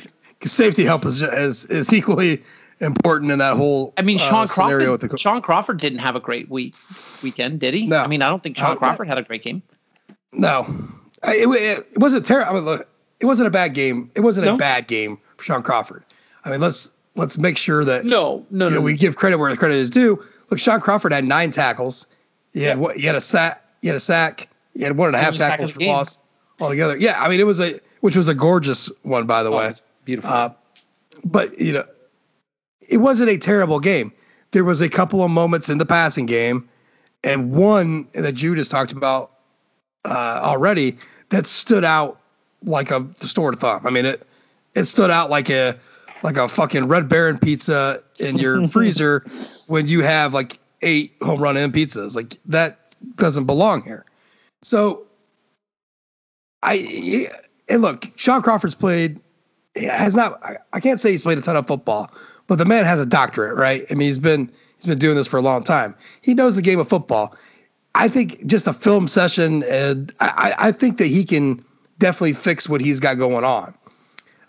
[0.50, 2.44] safety help is, is is equally
[2.80, 3.94] important in that whole.
[3.98, 5.02] I mean, Shaun uh, Crawford.
[5.02, 6.76] The, Shaun Crawford didn't have a great week
[7.22, 7.86] weekend, did he?
[7.86, 7.98] No.
[7.98, 9.62] I mean, I don't think Shaun uh, Crawford had a great game.
[10.34, 10.66] No,
[11.24, 12.52] it, it, it wasn't terrible.
[12.52, 12.88] I mean, look,
[13.20, 14.12] it wasn't a bad game.
[14.16, 14.56] It wasn't no?
[14.56, 16.04] a bad game for Shaun Crawford.
[16.44, 19.52] I mean, let's let's make sure that no, no, no, know, we give credit where
[19.52, 20.24] the credit is due.
[20.50, 22.08] Look, Shaun Crawford had nine tackles.
[22.54, 22.98] He had what?
[22.98, 23.64] He had a sack.
[23.82, 24.50] He had a sack.
[24.74, 26.20] He had one and a half tackles for loss
[26.60, 26.98] altogether.
[26.98, 29.74] Yeah, I mean, it was a which was a gorgeous one, by the oh, way.
[30.06, 30.30] Beautiful.
[30.30, 30.50] Uh,
[31.24, 31.86] but you know,
[32.88, 34.12] it wasn't a terrible game.
[34.52, 36.70] There was a couple of moments in the passing game,
[37.24, 39.32] and one that Judas talked about
[40.04, 40.98] uh, already
[41.30, 42.20] that stood out
[42.64, 43.86] like a stored thumb.
[43.86, 44.28] I mean, it
[44.74, 45.80] it stood out like a
[46.24, 49.26] like a fucking Red Baron pizza in your freezer
[49.68, 52.16] when you have like eight Home Run Inn pizzas.
[52.16, 54.06] Like that doesn't belong here.
[54.62, 55.08] So
[56.62, 57.30] I
[57.70, 59.20] and look, Shaun Crawford's played
[59.76, 60.42] has not
[60.74, 62.12] I can't say he's played a ton of football,
[62.48, 63.86] but the man has a doctorate, right?
[63.90, 65.96] I mean, he's been he's been doing this for a long time.
[66.22, 67.36] He knows the game of football.
[67.94, 71.64] I think just a film session, and I, I think that he can
[72.00, 73.74] definitely fix what he's got going on.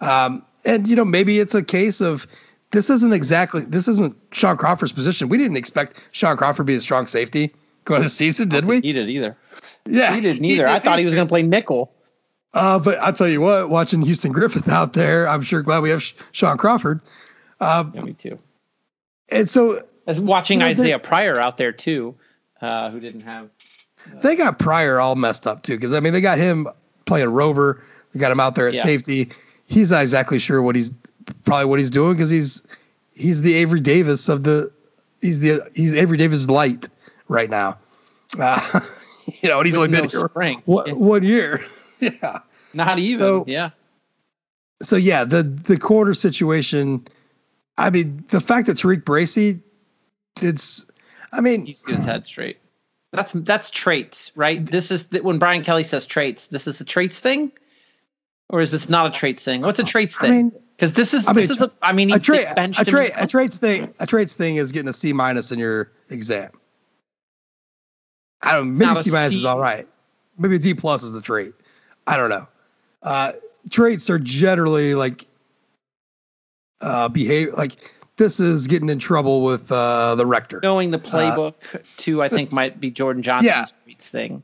[0.01, 2.27] Um, and you know, maybe it's a case of
[2.71, 5.29] this isn't exactly this isn't Shaun Crawford's position.
[5.29, 7.55] We didn't expect Shaun Crawford to be a strong safety
[7.85, 8.81] going to the season, did we?
[8.81, 9.37] He did either.
[9.87, 10.67] Yeah, he didn't either.
[10.67, 11.93] I thought he was going to play nickel.
[12.55, 15.91] Uh, but I'll tell you what, watching Houston Griffith out there, I'm sure glad we
[15.91, 16.03] have
[16.33, 17.01] Shaun Crawford.
[17.61, 18.39] Um, yeah, me too.
[19.31, 22.15] And so As watching you know, Isaiah they, Pryor out there too,
[22.61, 23.49] uh, who didn't have.
[24.07, 26.69] Uh, they got Pryor all messed up too, because I mean they got him
[27.07, 27.83] playing rover.
[28.13, 28.83] They got him out there at yeah.
[28.83, 29.31] safety.
[29.65, 30.91] He's not exactly sure what he's
[31.45, 32.63] probably what he's doing because he's
[33.15, 34.73] he's the Avery Davis of the
[35.23, 36.89] he's the he's Avery Davis light
[37.29, 37.79] right now.
[38.39, 38.81] Uh,
[39.41, 41.65] you know, and he's With only been no here one, one year.
[42.23, 42.41] yeah.
[42.75, 43.19] Not even.
[43.19, 43.71] So, yeah.
[44.83, 47.07] So yeah, the the quarter situation
[47.77, 49.61] I mean, the fact that TaRiq Bracy
[50.41, 50.87] it's
[51.33, 52.59] I mean he's got his head straight.
[53.13, 54.65] That's that's traits, right?
[54.65, 56.47] This is the, when Brian Kelly says traits.
[56.47, 57.53] This is a traits thing,
[58.49, 59.61] or is this not a traits thing?
[59.61, 60.31] What's a traits thing?
[60.31, 62.85] I mean, because this is I mean, this is a, I mean, a trait a
[62.85, 66.51] trait a traits thing a traits thing is getting a C minus in your exam.
[68.41, 69.87] I don't know, maybe C minus is all right.
[70.39, 71.53] Maybe a D plus is the trait.
[72.07, 72.49] I don't know.
[73.03, 73.33] Uh,
[73.71, 75.27] traits are generally like
[76.81, 77.77] uh, behave like
[78.17, 80.61] this is getting in trouble with uh, the rector.
[80.63, 83.95] Knowing the playbook uh, too, I think might be Jordan Johnson's yeah.
[83.99, 84.43] thing.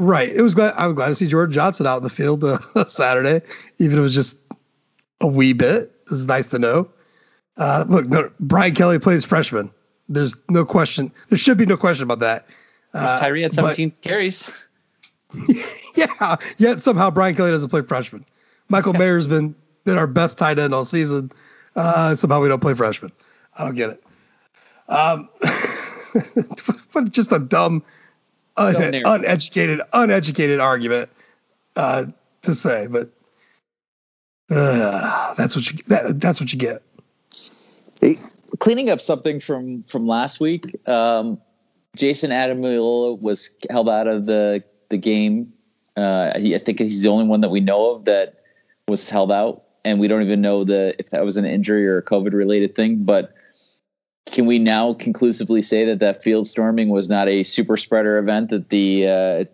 [0.00, 0.30] Right.
[0.30, 2.58] It was glad I was glad to see Jordan Johnson out in the field uh,
[2.86, 3.42] Saturday,
[3.78, 4.38] even if it was just
[5.20, 5.92] a wee bit.
[6.10, 6.88] It's nice to know.
[7.56, 9.70] Uh, look, no, Brian Kelly plays freshman.
[10.08, 11.12] There's no question.
[11.28, 12.46] There should be no question about that.
[12.92, 14.50] Uh, Tyree had 17 but, carries.
[15.94, 16.36] yeah.
[16.58, 18.24] Yet somehow Brian Kelly doesn't play freshman.
[18.68, 19.54] Michael Mayer's been
[19.84, 21.32] been our best tight end all season.
[21.76, 23.12] Uh, somehow we don't play freshman.
[23.56, 24.04] I don't get it.
[24.88, 25.28] Um,
[26.92, 27.84] but just a dumb,
[28.56, 31.10] un- uneducated, uneducated argument
[31.76, 32.06] uh,
[32.42, 32.86] to say.
[32.88, 33.10] But
[34.50, 36.82] uh, that's what you that, that's what you get.
[38.00, 38.18] Hey,
[38.58, 40.76] cleaning up something from from last week.
[40.88, 41.40] Um,
[41.96, 45.52] Jayson Ademilola was held out of the the game.
[45.96, 48.42] Uh, he, I think he's the only one that we know of that
[48.86, 51.98] was held out and we don't even know the if that was an injury or
[51.98, 53.04] a COVID related thing.
[53.04, 53.34] But
[54.26, 58.50] can we now conclusively say that that field storming was not a super spreader event
[58.50, 59.44] that the uh,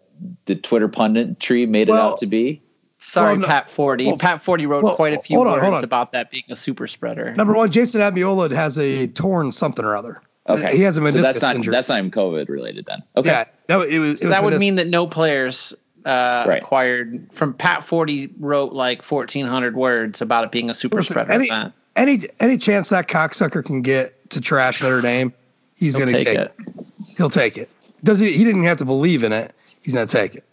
[0.47, 2.63] the Twitter pundit tree made well, it out to be?
[2.99, 4.07] Sorry, well, no, Pat Forde.
[4.07, 6.87] Well, Pat Forde wrote well, quite a few on, words about that being a super
[6.87, 7.33] spreader.
[7.35, 10.23] Number one, Jayson Ademilola has a torn something or other.
[10.49, 11.73] Okay, he has a meniscus so that's not, injury.
[11.73, 13.03] That's not even COVID related then.
[13.17, 14.13] Okay, yeah, no, it was.
[14.13, 15.75] It so was that would mean that no players
[16.05, 16.63] uh, right.
[16.63, 21.33] acquired from Pat Forde wrote like 1,400 words about it being a super Listen, spreader
[21.33, 21.73] any, event.
[21.97, 25.35] Any any chance that cocksucker can get to trash Notre Dame,
[25.75, 26.55] he's going to take, take it.
[26.59, 26.87] it.
[27.17, 27.69] He'll take it.
[28.05, 28.33] Does he?
[28.33, 29.53] He didn't have to believe in it.
[29.83, 30.45] He's going to take it.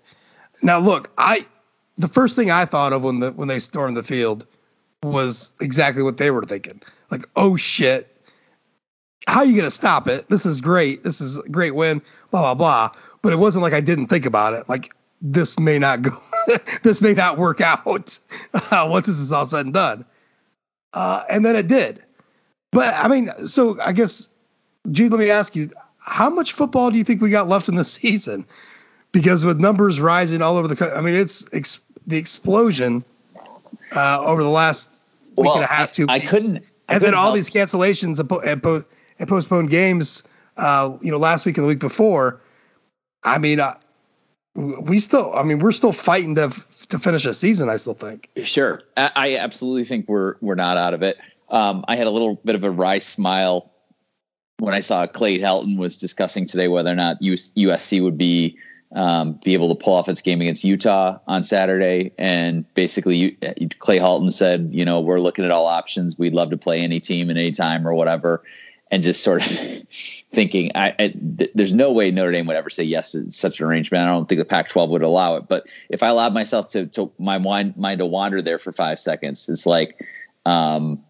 [0.64, 1.46] Now look, I
[1.98, 4.48] the first thing I thought of when the when they stormed the field
[5.04, 6.82] was exactly what they were thinking.
[7.12, 8.13] Like, oh shit,
[9.28, 10.28] how are you going to stop it?
[10.30, 11.04] This is great.
[11.04, 12.02] This is a great win.
[12.32, 12.90] Blah blah blah.
[13.22, 14.68] But it wasn't like I didn't think about it.
[14.68, 16.12] Like this may not go,
[16.84, 18.20] this may not work out
[18.54, 20.06] uh, once this is all said and done.
[20.94, 22.04] Uh, and then it did.
[22.72, 24.30] But I mean, so I guess,
[24.92, 27.76] Jude, let me ask you, how much football do you think we got left in
[27.76, 28.46] the season?
[29.12, 33.06] Because with numbers rising all over the country, I mean, it's ex- the explosion
[33.96, 34.90] uh, over the last
[35.38, 36.26] week well, and a half, two I, weeks.
[36.26, 36.58] I couldn't.
[36.58, 37.36] I and couldn't then all help.
[37.36, 38.84] these cancellations and, po- and, po-
[39.20, 40.24] and postponed games,
[40.58, 42.42] uh, you know, last week and the week before.
[43.24, 43.78] I mean, uh,
[44.56, 46.50] we still, I mean, we're still fighting to
[46.90, 47.70] to finish a season.
[47.70, 48.30] I still think.
[48.44, 51.20] Sure, I, I absolutely think we're we're not out of it.
[51.50, 53.72] Um, I had a little bit of a wry smile
[54.60, 58.58] when I saw Clay Helton was discussing today whether or not US, USC would be
[58.96, 62.14] um, be able to pull off its game against Utah on Saturday.
[62.18, 63.32] And basically,
[63.80, 66.18] Clay Helton said, you know, we're looking at all options.
[66.18, 68.44] We'd love to play any team at any time or whatever.
[68.94, 69.48] And just sort of
[70.32, 73.60] thinking, I, I, th- there's no way Notre Dame would ever say yes to such
[73.60, 74.04] an arrangement.
[74.04, 75.48] I don't think the Pac-12 would allow it.
[75.48, 79.00] But if I allowed myself to, to my mind, mind to wander there for five
[79.00, 80.00] seconds, it's like,
[80.46, 81.04] um,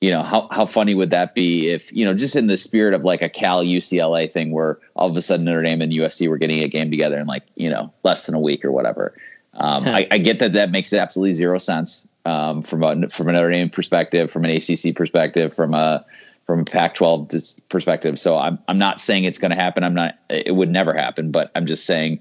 [0.00, 2.94] you know, how, how funny would that be if, you know, just in the spirit
[2.94, 6.28] of like a Cal UCLA thing where all of a sudden Notre Dame and USC
[6.28, 9.14] were getting a game together in like, you know, less than a week or whatever.
[9.54, 13.32] Um, I, I, get that that makes absolutely zero sense um, from a, from a
[13.32, 16.04] Notre Dame perspective, from an ACC perspective, from a,
[16.50, 18.18] from a Pac-12 perspective.
[18.18, 19.84] So I'm, I'm not saying it's going to happen.
[19.84, 22.20] I'm not, it would never happen, but I'm just saying,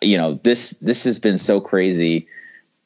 [0.00, 2.28] you know, this, this has been so crazy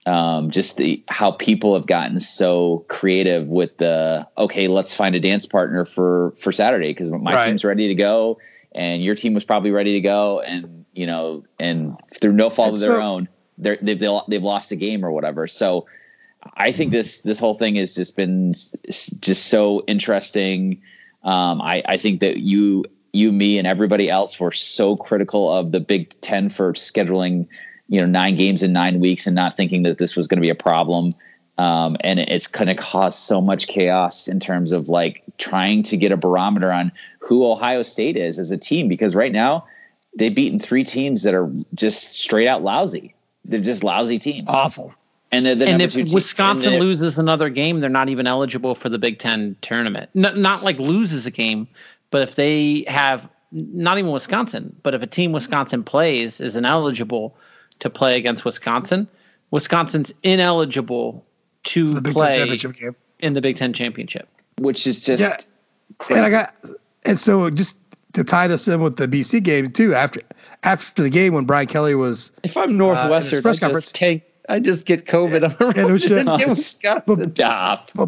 [0.06, 5.20] um, just the how people have gotten so creative with the okay, let's find a
[5.20, 7.46] dance partner for for Saturday because my right.
[7.46, 8.38] team's ready to go
[8.72, 12.74] and your team was probably ready to go and you know and through no fault
[12.74, 13.28] of their so, own
[13.58, 15.46] they're, they've they've lost a game or whatever.
[15.46, 15.86] So
[16.56, 20.82] I think this this whole thing has just been just so interesting.
[21.22, 25.72] Um, I I think that you you me and everybody else were so critical of
[25.72, 27.48] the Big Ten for scheduling
[27.88, 30.42] you know nine games in nine weeks and not thinking that this was going to
[30.42, 31.12] be a problem.
[31.56, 35.96] Um, and it's going to cause so much chaos in terms of like trying to
[35.96, 39.66] get a barometer on who ohio state is as a team because right now
[40.16, 43.16] they've beaten three teams that are just straight out lousy.
[43.44, 44.46] They're just lousy teams.
[44.48, 44.94] Awful
[45.30, 48.98] and, the and if Wisconsin team, loses another game, they're not even eligible for the
[48.98, 50.10] Big Ten tournament.
[50.14, 51.68] N- not like loses a game,
[52.10, 57.36] but if they have not even Wisconsin, but if a team Wisconsin plays is ineligible,
[57.80, 59.08] to play against Wisconsin.
[59.50, 61.24] Wisconsin's ineligible
[61.64, 62.58] to play
[63.18, 64.28] in the Big Ten championship,
[64.58, 65.38] which is just yeah.
[65.98, 66.18] Crazy.
[66.18, 66.54] And I got
[67.04, 67.78] and so just
[68.12, 69.94] to tie this in with the BC game too.
[69.94, 70.20] After
[70.62, 73.94] after the game when Brian Kelly was, if I'm Northwestern, uh, press I conference, just
[73.94, 74.27] take.
[74.48, 75.44] I just get COVID.
[75.44, 76.08] I'm and it was
[76.48, 77.02] Wisconsin.
[77.06, 77.90] But, Stop.
[77.94, 78.06] But,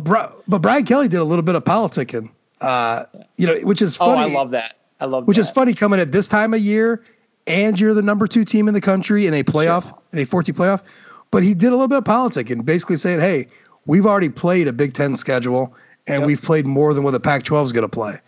[0.49, 2.31] but Brian Kelly did a little bit of politicking,
[2.61, 3.05] uh,
[3.37, 4.23] you know, which is funny.
[4.23, 4.77] Oh, I love that.
[5.01, 5.43] I love which that.
[5.43, 7.05] is funny coming at this time of year
[7.47, 10.03] and you're the number two team in the country in a playoff, sure.
[10.13, 10.83] in a 14 playoff.
[11.31, 13.49] But he did a little bit of politics and basically saying, hey,
[13.87, 15.75] we've already played a Big Ten schedule
[16.07, 16.27] and yep.
[16.27, 18.19] we've played more than what the Pac-12 is going to play.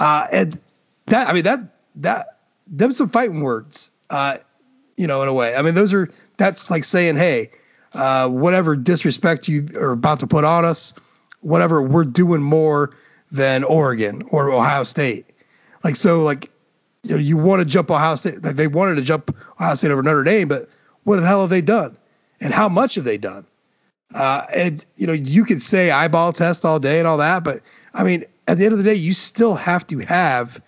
[0.00, 0.60] Uh, and
[1.06, 1.60] that, I mean, that,
[1.96, 4.38] that, them some fighting words, uh,
[4.96, 5.54] you know, in a way.
[5.54, 7.50] I mean, those are, that's like saying, hey,
[7.92, 10.94] uh, whatever disrespect you are about to put on us,
[11.40, 12.96] whatever, we're doing more
[13.30, 15.26] than Oregon or Ohio State.
[15.84, 16.50] Like, so, like,
[17.02, 18.42] you know, you want to jump Ohio State.
[18.42, 20.68] Like, they wanted to jump Ohio State over Notre Dame, but
[21.04, 21.96] what the hell have they done?
[22.40, 23.46] And how much have they done?
[24.14, 27.62] Uh, and you know, you could say eyeball test all day and all that, but
[27.92, 30.62] I mean, at the end of the day, you still have to have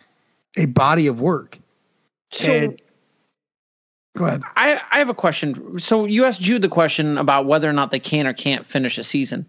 [0.57, 1.59] a body of work.
[2.31, 2.83] So, and,
[4.21, 4.43] go ahead.
[4.57, 5.81] I, I have a question.
[5.81, 8.99] So you asked Jude the question about whether or not they can or can't finish
[8.99, 9.47] a season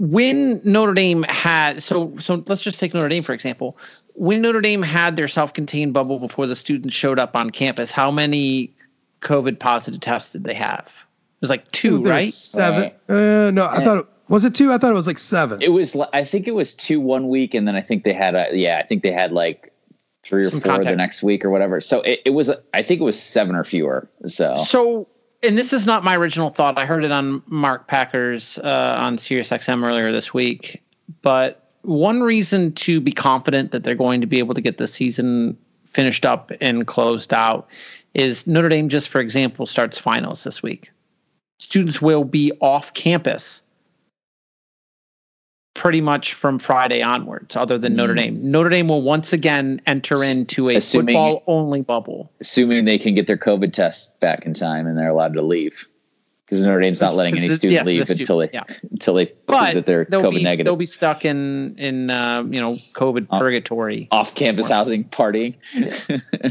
[0.00, 3.76] when Notre Dame had so so let's just take Notre Dame for example.
[4.14, 8.10] When Notre Dame had their self-contained bubble before the students showed up on campus, how
[8.10, 8.74] many
[9.20, 10.86] COVID positive tests did they have?
[10.86, 12.32] It was like two, was right?
[12.32, 12.92] Seven.
[13.08, 14.72] Uh, no, I thought was it two?
[14.72, 15.62] I thought it was like seven.
[15.62, 15.96] It was.
[16.12, 18.80] I think it was two one week, and then I think they had a yeah.
[18.82, 19.72] I think they had like
[20.24, 20.90] three or Some four contact.
[20.92, 21.80] the next week or whatever.
[21.80, 22.50] So it, it was.
[22.72, 24.08] I think it was seven or fewer.
[24.26, 25.08] So so
[25.42, 26.78] and this is not my original thought.
[26.78, 30.82] I heard it on Mark Packer's uh, on SiriusXM earlier this week.
[31.22, 34.86] But one reason to be confident that they're going to be able to get the
[34.86, 37.68] season finished up and closed out
[38.14, 40.90] is Notre Dame, just for example, starts finals this week.
[41.58, 43.62] Students will be off campus
[45.74, 47.96] pretty much from Friday onwards, other than mm.
[47.96, 48.50] Notre Dame.
[48.50, 52.32] Notre Dame will once again enter into a assuming, football only bubble.
[52.40, 55.88] Assuming they can get their COVID test back in time and they're allowed to leave.
[56.44, 58.64] Because Notre Dame's not letting any student yes, leave until they yeah.
[58.90, 60.66] until they but that they're COVID be, negative.
[60.66, 65.56] They'll be stuck in in uh, you know COVID off, purgatory, off campus housing, partying.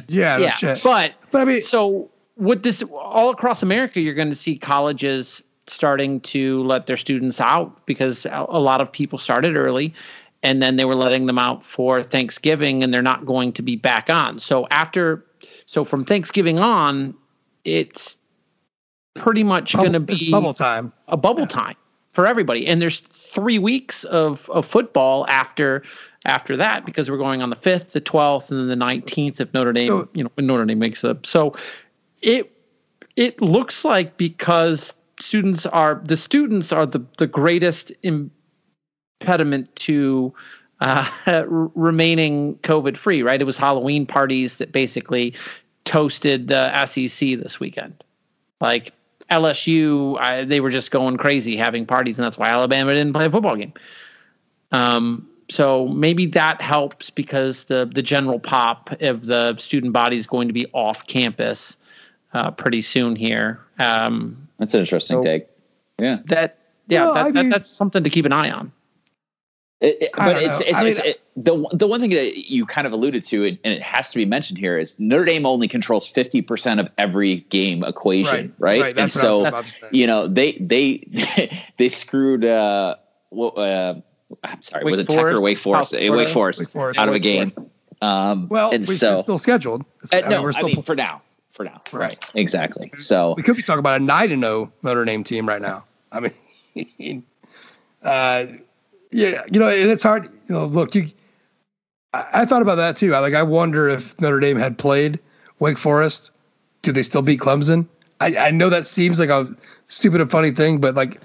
[0.08, 0.56] yeah, yeah.
[0.64, 4.58] No but but I mean, so with this all across America, you're going to see
[4.58, 9.94] colleges starting to let their students out because a lot of people started early
[10.44, 13.77] and then they were letting them out for Thanksgiving, and they're not going to be
[13.77, 14.40] back on.
[14.40, 15.26] So after,
[15.65, 17.15] so from Thanksgiving on,
[17.64, 18.18] it's
[19.15, 21.76] pretty much going to be bubble time, a bubble time
[22.10, 22.68] for everybody.
[22.68, 25.84] And there's three weeks of of football after
[26.26, 29.53] after that because we're going on the fifth, the twelfth, and then the nineteenth if
[29.53, 31.26] Notre Dame, so, you know, when Notre Dame makes it.
[31.26, 31.56] So
[32.22, 32.52] it
[33.15, 34.94] it looks like because
[35.34, 40.32] students are the students are the the greatest impediment to
[40.80, 41.10] uh,
[41.48, 43.42] remaining COVID free, right?
[43.42, 45.34] It was Halloween parties that basically
[45.86, 48.04] toasted the SEC this weekend.
[48.62, 48.94] Like
[49.32, 53.26] LSU, I, they were just going crazy having parties, and that's why Alabama didn't play
[53.26, 53.74] a football game.
[54.72, 60.28] Um, so maybe that helps because the the general pop of the student body is
[60.28, 61.78] going to be off campus
[62.34, 63.60] uh, pretty soon here.
[63.80, 65.48] Um, that's an interesting so take.
[66.00, 66.20] Yeah.
[66.26, 66.58] That
[66.88, 68.72] yeah, well, that, I mean, that, that's something to keep an eye on.
[69.80, 72.88] It, it, but it's, it's, it's mean, it, the the one thing that you kind
[72.88, 76.08] of alluded to, and it has to be mentioned here, is Notre Dame only controls
[76.08, 78.82] fifty percent of every game equation, right?
[78.82, 78.82] right?
[78.84, 79.62] right and so
[79.92, 81.04] you know they they
[81.78, 82.46] they screwed.
[82.46, 82.96] Uh,
[83.38, 83.96] uh,
[84.42, 85.96] I'm sorry, Wake was it Tech or Wake Forest?
[86.00, 87.52] Oh, Wake, Forest Wake Forest out of a game.
[88.02, 89.84] Um, well, and so still scheduled.
[90.14, 91.24] Uh, I no, mean, I mean for now,
[91.54, 92.02] for now, right?
[92.02, 92.32] right.
[92.36, 92.92] Exactly.
[92.96, 95.86] So we could be talking about a nine and no Notre Dame team right now.
[96.12, 96.32] I
[96.76, 97.24] mean,
[98.04, 98.48] uh,
[99.12, 100.26] yeah, you know, and it's hard.
[100.26, 101.08] You know, look, you.
[102.14, 103.16] I, I thought about that too.
[103.16, 103.36] I like.
[103.36, 105.20] I wonder if Notre Dame had played
[105.60, 106.32] Wake Forest,
[106.82, 107.88] do they still beat Clemson?
[108.20, 109.56] I, I know that seems like a
[109.88, 111.22] stupid and funny thing, but like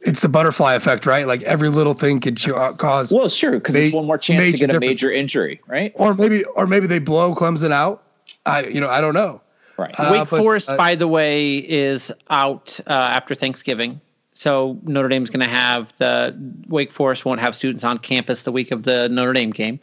[0.00, 1.26] it's the butterfly effect, right?
[1.26, 3.12] Like every little thing could uh, cause.
[3.12, 5.92] Well, sure, because it's one more chance to get a major injury, right?
[5.94, 8.02] Or maybe, or maybe they blow Clemson out.
[8.46, 9.42] I, you know, I don't know.
[9.80, 9.98] Right.
[9.98, 14.02] Uh, Wake but, Forest, uh, by the way, is out uh, after Thanksgiving.
[14.34, 16.36] So Notre Dame's going to have the
[16.68, 19.80] Wake Forest won't have students on campus the week of the Notre Dame game.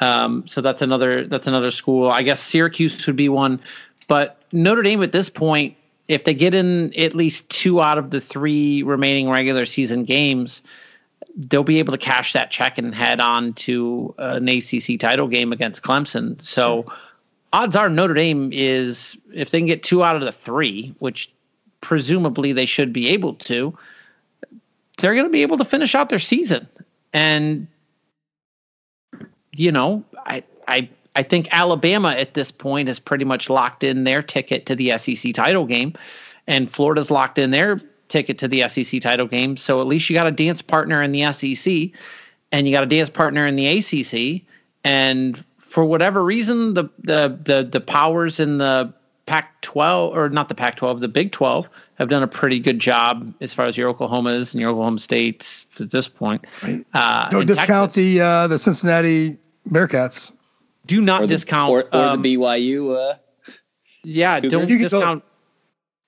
[0.00, 2.10] Um, so that's another that's another school.
[2.10, 3.60] I guess Syracuse would be one,
[4.08, 5.76] but Notre Dame at this point,
[6.08, 10.62] if they get in at least two out of the three remaining regular season games,
[11.36, 15.52] they'll be able to cash that check and head on to an ACC title game
[15.52, 16.42] against Clemson.
[16.42, 16.86] So.
[16.88, 16.96] Sure.
[17.52, 21.30] Odds are Notre Dame is if they can get two out of the three, which
[21.80, 23.76] presumably they should be able to,
[24.98, 26.66] they're going to be able to finish out their season.
[27.12, 27.66] And
[29.54, 34.04] you know, I I I think Alabama at this point has pretty much locked in
[34.04, 35.94] their ticket to the SEC title game,
[36.46, 39.56] and Florida's locked in their ticket to the SEC title game.
[39.56, 41.90] So at least you got a dance partner in the SEC,
[42.50, 44.46] and you got a dance partner in the ACC,
[44.84, 45.42] and
[45.72, 48.92] for whatever reason, the the the the powers in the
[49.24, 53.54] Pac-12 or not the Pac-12, the Big 12 have done a pretty good job as
[53.54, 56.44] far as your Oklahomas and your Oklahoma States at this point.
[56.92, 60.32] Uh, Don't discount Texas, the uh, the Cincinnati Bearcats.
[60.84, 63.12] Do not or the, discount or, or um, the BYU.
[63.12, 63.14] Uh,
[64.04, 65.24] yeah, don't discount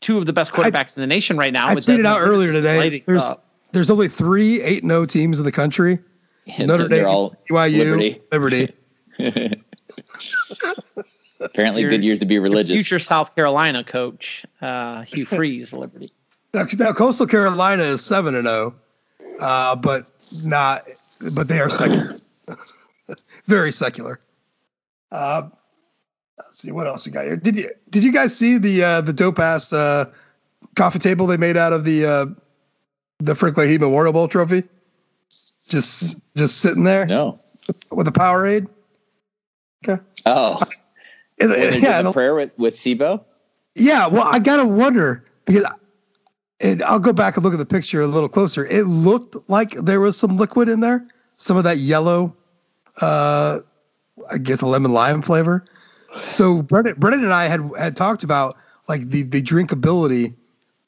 [0.00, 1.68] two of the best quarterbacks I, in the nation right now.
[1.68, 3.02] I tweeted out earlier today.
[3.06, 3.46] There's up.
[3.72, 6.00] there's only three eight and O teams in the country.
[6.58, 7.06] Notre Dame,
[7.50, 8.20] BYU, Liberty.
[8.30, 8.74] Liberty.
[11.40, 12.76] Apparently, your, good year to be religious.
[12.76, 16.12] Future South Carolina coach, uh, Hugh Freeze, Liberty.
[16.52, 18.74] Now, now, Coastal Carolina is seven and zero,
[19.40, 20.06] oh, uh, but
[20.44, 20.86] not.
[21.34, 22.16] But they are secular,
[23.46, 24.20] very secular.
[25.10, 25.48] Uh,
[26.38, 27.36] let's see what else we got here.
[27.36, 30.10] Did you did you guys see the uh, the dope ass uh,
[30.76, 32.26] coffee table they made out of the uh,
[33.18, 34.62] the Frank Leahy Memorial Bowl trophy?
[35.68, 37.06] Just just sitting there.
[37.06, 37.40] No.
[37.90, 38.68] With a Powerade.
[39.86, 40.02] Okay.
[40.26, 40.60] Oh.
[41.36, 43.24] It, yeah, the prayer with with C'Bo.
[43.74, 45.66] Yeah, well, I gotta wonder because
[46.60, 48.64] it, I'll go back and look at the picture a little closer.
[48.64, 51.06] It looked like there was some liquid in there,
[51.36, 52.36] some of that yellow,
[53.00, 53.60] uh,
[54.30, 55.64] I guess a lemon lime flavor.
[56.18, 58.56] So Brendan, Brendan and I had had talked about
[58.88, 60.34] like the the drinkability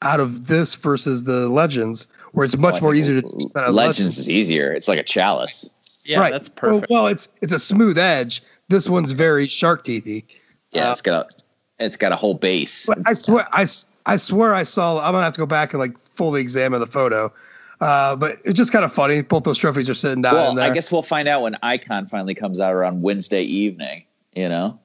[0.01, 3.27] out of this versus the Legends, where it's much more easier to.
[3.27, 4.71] Legends, Legends is easier.
[4.71, 5.73] It's like a chalice.
[6.05, 6.31] Yeah, right.
[6.31, 6.89] that's perfect.
[6.89, 8.41] Well, well, it's it's a smooth edge.
[8.69, 10.25] This one's very shark teethy.
[10.71, 12.87] Yeah, uh, it's got a, it's got a whole base.
[13.05, 13.65] I swear, I,
[14.05, 14.99] I swear I saw.
[14.99, 17.31] I'm gonna have to go back and like fully examine the photo.
[17.79, 19.21] Uh, but it's just kind of funny.
[19.21, 20.59] Both those trophies are sitting down well.
[20.59, 24.03] I guess we'll find out when Icon finally comes out around Wednesday evening.
[24.35, 24.79] You know.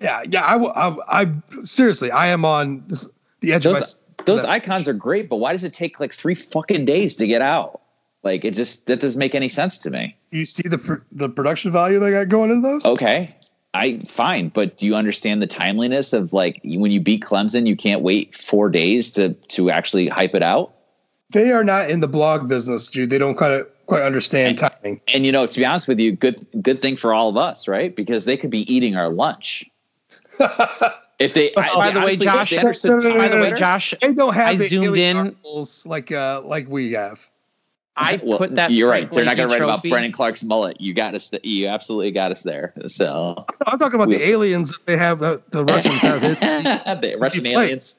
[0.00, 0.42] Yeah, yeah.
[0.42, 1.32] I, I, I
[1.64, 3.08] seriously, I am on this,
[3.40, 4.24] the edge those, of my.
[4.24, 7.40] Those icons are great, but why does it take like three fucking days to get
[7.40, 7.80] out?
[8.22, 10.16] Like it just that doesn't make any sense to me.
[10.30, 12.84] You see the the production value they got going into those?
[12.84, 13.36] Okay,
[13.74, 17.76] I fine, but do you understand the timeliness of like when you beat Clemson, you
[17.76, 20.74] can't wait four days to to actually hype it out?
[21.30, 23.10] They are not in the blog business, dude.
[23.10, 26.12] They don't quite quite understand time and, and you know, to be honest with you,
[26.12, 27.94] good good thing for all of us, right?
[27.94, 29.64] Because they could be eating our lunch.
[31.18, 34.56] if they, by, I, the way, Josh, by the way, Josh, they don't have I
[34.56, 35.36] the zoomed in
[35.84, 37.26] like uh like we have.
[37.98, 38.70] I well, put that.
[38.70, 39.10] You're right.
[39.10, 40.80] They're not going to write about Brendon Clark's mullet.
[40.80, 41.32] You got us.
[41.42, 42.72] You absolutely got us there.
[42.86, 45.18] So I'm talking about we, the aliens that they have.
[45.18, 46.20] The, the Russians have.
[47.00, 47.98] the Russian aliens.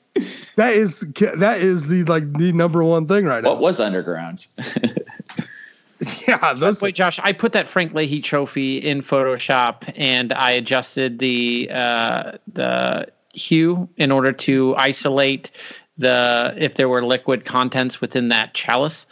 [0.56, 3.50] That is that is the like the number one thing right now.
[3.50, 4.48] What was underground?
[6.28, 6.54] yeah.
[6.54, 11.70] Those, Wait, Josh, I put that Frank Leahy trophy in Photoshop and I adjusted the
[11.74, 15.52] uh, the hue in order to isolate
[15.98, 19.06] the if there were liquid contents within that chalice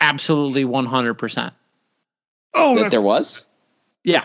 [0.00, 1.52] absolutely 100%.
[2.54, 3.46] Oh, that there was?
[4.04, 4.24] Yeah.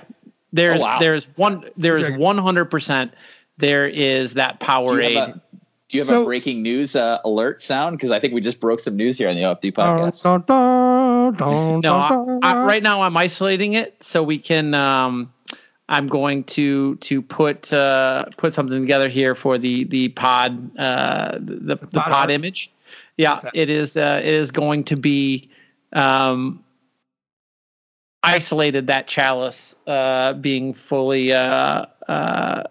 [0.52, 1.00] There's oh, wow.
[1.00, 3.12] there's one there's 100%
[3.58, 5.41] there is that Powerade.
[5.90, 7.98] Do you have so, a breaking news uh, alert sound?
[7.98, 10.24] Because I think we just broke some news here on the OFD podcast.
[11.80, 14.74] no, I, I, right now I'm isolating it so we can.
[14.74, 15.32] Um,
[15.90, 21.34] I'm going to to put uh, put something together here for the the pod uh,
[21.34, 22.72] the, the, the pod, pod image.
[23.18, 25.52] Yeah, it is uh, it is going to be
[25.94, 26.64] um,
[28.24, 32.64] isolated that chalice uh, being fully uh, uh,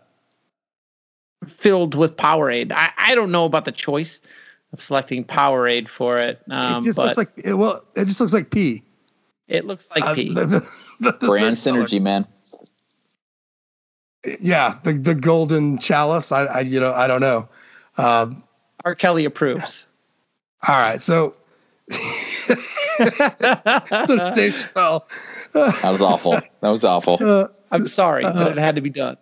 [1.48, 2.72] filled with Powerade.
[2.72, 4.20] I, I don't know about the choice
[4.72, 6.40] of selecting Powerade for it.
[6.50, 8.82] Um, it just looks like it, well, it just looks like pee.
[9.48, 10.32] It looks like uh, pee.
[10.32, 10.70] The, the,
[11.00, 12.00] the, Brand synergy, color.
[12.00, 12.26] man.
[14.40, 16.30] Yeah, the the golden chalice.
[16.30, 17.48] I, I you know I don't know.
[17.98, 18.44] Um,
[18.84, 18.94] R.
[18.94, 19.84] Kelly approves.
[20.66, 21.34] All right, so
[23.04, 25.02] Dave Chappelle.
[25.52, 26.32] that was awful.
[26.32, 27.18] That was awful.
[27.20, 29.16] Uh, I'm sorry, uh, but it had to be done.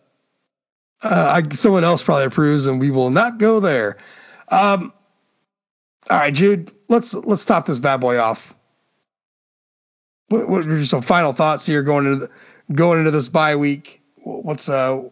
[1.02, 3.96] Uh, I, someone else probably approves, and we will not go there.
[4.48, 4.92] Um,
[6.10, 8.54] all right, Jude, let's let's top this bad boy off.
[10.28, 12.30] What, what are some final thoughts here going into the,
[12.74, 14.02] going into this bye week?
[14.16, 15.02] What's uh,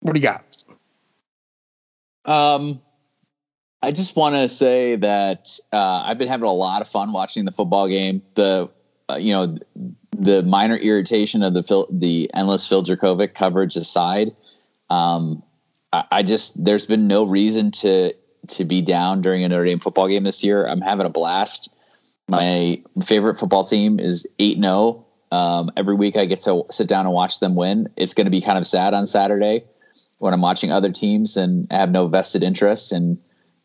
[0.00, 0.64] what do you got?
[2.24, 2.80] Um,
[3.82, 7.44] I just want to say that uh, I've been having a lot of fun watching
[7.44, 8.22] the football game.
[8.34, 8.70] The
[9.10, 9.58] uh, you know
[10.16, 14.36] the minor irritation of the Phil, the endless Phil Jurkovec coverage aside,
[14.88, 15.42] um,
[15.92, 18.14] I, I, just there's been no reason to
[18.48, 20.64] to be down during a Notre Dame football game this year.
[20.64, 21.74] I'm having a blast.
[22.28, 24.68] My favorite football team is eight zero.
[24.70, 25.06] Oh.
[25.36, 27.88] Um, every week I get to sit down and watch them win.
[27.96, 29.64] It's going to be kind of sad on Saturday
[30.18, 33.18] when I'm watching other teams and have no vested interest and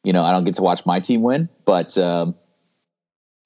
[0.07, 2.35] you know, I don't get to watch my team win, but um,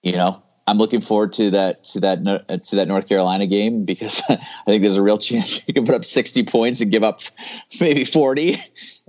[0.04, 4.22] you know, I'm looking forward to that to that to that North Carolina game because
[4.30, 7.22] I think there's a real chance you can put up 60 points and give up
[7.82, 8.62] maybe 40,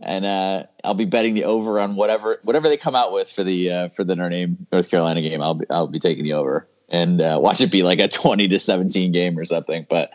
[0.03, 3.45] and uh, I'll be betting the over on whatever whatever they come out with for
[3.45, 5.43] the uh, for the Notre Dame North Carolina game.
[5.43, 8.49] I'll be I'll be taking the over and uh, watch it be like a 20
[8.49, 9.87] to 17 game or something.
[9.91, 10.11] But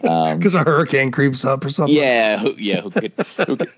[0.00, 1.94] because um, a hurricane creeps up or something.
[1.94, 2.80] Yeah, who, yeah.
[2.80, 3.12] Who could,
[3.46, 3.68] who could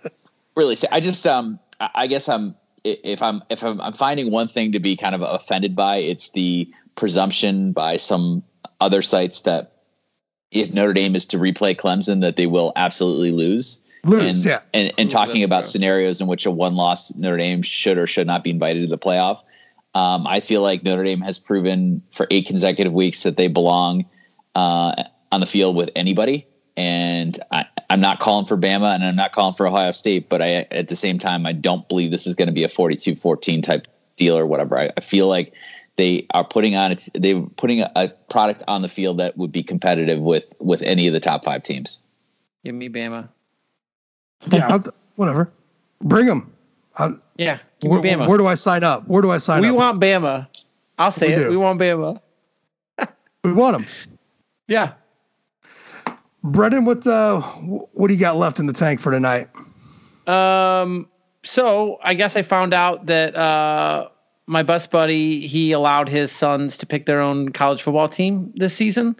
[0.56, 0.88] really say?
[0.90, 4.80] I just um I guess I'm if I'm if I'm, I'm finding one thing to
[4.80, 8.44] be kind of offended by, it's the presumption by some
[8.80, 9.72] other sites that
[10.50, 13.80] if Notre Dame is to replay Clemson, that they will absolutely lose.
[14.04, 14.60] Lose, and, yeah.
[14.74, 18.26] And, and talking about scenarios in which a one loss Notre Dame should or should
[18.26, 19.40] not be invited to the playoff.
[19.94, 24.04] Um, I feel like Notre Dame has proven for eight consecutive weeks that they belong
[24.54, 26.46] uh, on the field with anybody.
[26.76, 30.42] And I, am not calling for Bama and I'm not calling for Ohio State, but
[30.42, 33.62] I at the same time I don't believe this is going to be a 42-14
[33.62, 33.86] type
[34.16, 34.78] deal or whatever.
[34.78, 35.52] I, I feel like
[35.96, 39.62] they are putting on they're putting a, a, product on the field that would be
[39.62, 42.02] competitive with with any of the top five teams.
[42.64, 43.28] Give me Bama.
[44.50, 44.78] Yeah,
[45.16, 45.50] whatever.
[46.00, 46.52] Bring them.
[46.96, 48.28] I'll, yeah, where, Bama.
[48.28, 49.06] Where do I sign up?
[49.08, 49.72] Where do I sign we up?
[49.72, 50.48] We want Bama.
[50.98, 51.44] I'll say we it.
[51.44, 51.50] Do.
[51.50, 52.20] We want Bama.
[53.42, 53.86] we want them.
[54.66, 54.94] Yeah.
[56.44, 59.48] Brendan, what uh, what do you got left in the tank for tonight?
[60.26, 61.08] Um,
[61.42, 64.10] so I guess I found out that uh,
[64.46, 68.74] my bus buddy he allowed his sons to pick their own college football team this
[68.74, 69.16] season.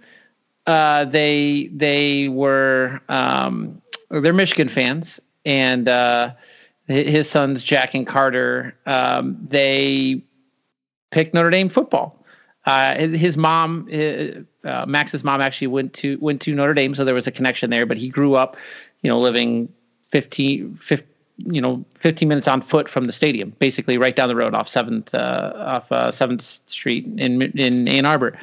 [0.67, 3.81] Uh, they they were um,
[4.11, 6.33] they're Michigan fans, and uh,
[6.87, 10.23] his sons Jack and Carter um, they
[11.11, 12.23] picked Notre Dame football.
[12.67, 17.05] Uh, his mom, uh, uh, Max's mom, actually went to went to Notre Dame, so
[17.05, 17.85] there was a connection there.
[17.85, 18.57] But he grew up,
[19.03, 19.73] you know, living
[20.03, 24.37] 15, 15 you know, 15 minutes on foot from the stadium, basically right down the
[24.37, 28.39] road off Seventh uh, off uh, Seventh Street in in Ann Arbor.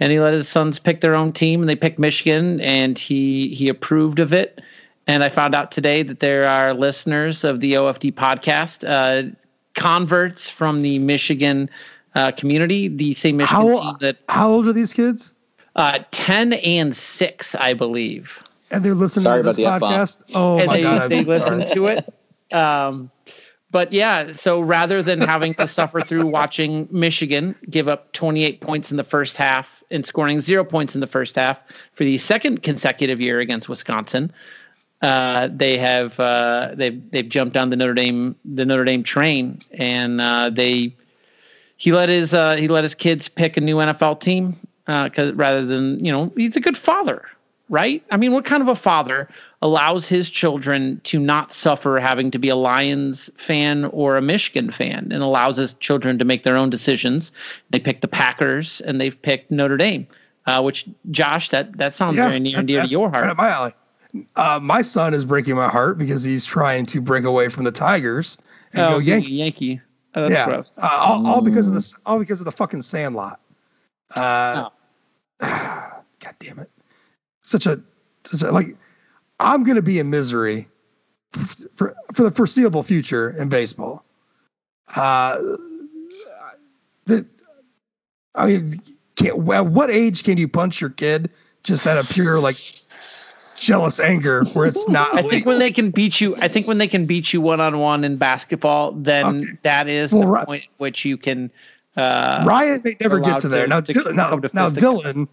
[0.00, 3.48] And he let his sons pick their own team, and they picked Michigan, and he
[3.48, 4.62] he approved of it.
[5.08, 9.34] And I found out today that there are listeners of the OFD podcast,
[9.74, 11.70] converts from the Michigan
[12.14, 14.18] uh, community, the same Michigan how, team that.
[14.28, 15.34] How old are these kids?
[15.74, 18.42] Uh, ten and six, I believe.
[18.70, 20.32] And they're listening Sorry to this podcast.
[20.34, 22.14] Oh and my they, god, they listen to it.
[22.52, 23.10] Um,
[23.70, 28.90] but yeah, so rather than having to suffer through watching Michigan give up 28 points
[28.90, 31.60] in the first half and scoring zero points in the first half
[31.92, 34.32] for the second consecutive year against Wisconsin,
[35.02, 39.60] uh, they have uh, they've they've jumped on the Notre Dame the Notre Dame train
[39.70, 40.96] and uh, they
[41.78, 45.34] he let his uh, he let his kids pick a new NFL team because uh,
[45.34, 47.24] rather than you know he's a good father
[47.70, 49.28] right I mean what kind of a father
[49.62, 54.70] allows his children to not suffer having to be a Lions fan or a Michigan
[54.70, 57.32] fan and allows his children to make their own decisions
[57.70, 60.06] they picked the Packers and they've picked Notre Dame
[60.60, 63.48] which Josh that that sounds yeah, very near and dear to your heart right my
[63.48, 63.72] alley
[64.36, 67.70] uh, my son is breaking my heart because he's trying to break away from the
[67.70, 68.38] Tigers
[68.72, 69.34] and oh, go Yankee.
[69.34, 69.80] Yankee.
[70.14, 71.94] Oh, yeah, uh, all, all, because of this.
[72.06, 73.40] All because of the fucking Sandlot.
[74.14, 74.68] Uh,
[75.40, 75.40] oh.
[76.20, 76.70] God damn it!
[77.42, 77.80] Such a,
[78.24, 78.76] such a like.
[79.38, 80.68] I'm gonna be in misery
[81.76, 84.04] for for the foreseeable future in baseball.
[84.96, 85.38] Uh,
[88.34, 88.82] I mean,
[89.16, 91.30] can, at what age can you punch your kid
[91.62, 92.56] just out of pure like
[93.58, 95.14] jealous anger where it's not.
[95.14, 97.60] I think when they can beat you, I think when they can beat you one
[97.60, 99.48] on one in basketball, then okay.
[99.62, 101.50] that is well, the point which you can.
[101.96, 103.64] Uh, Ryan may never get to there.
[103.64, 105.28] To, now, to Dylan, now, now Dylan,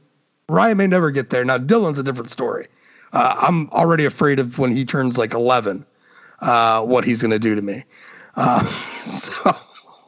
[0.50, 1.46] Ryan may never get there.
[1.46, 2.68] Now Dylan's a different story.
[3.14, 5.86] Uh, I'm already afraid of when he turns like 11,
[6.42, 7.84] uh, what he's going to do to me.
[8.36, 8.64] Uh,
[9.04, 9.52] so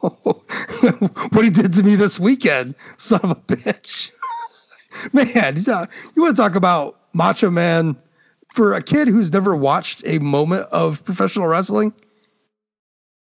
[0.02, 4.10] what he did to me this weekend, son of a bitch.
[5.12, 7.96] Man, you want to talk about Macho Man
[8.58, 11.92] for a kid who's never watched a moment of professional wrestling,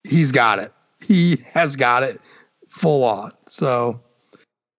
[0.04, 0.74] he's got it.
[1.02, 2.20] He has got it
[2.68, 3.32] full on.
[3.48, 4.02] So,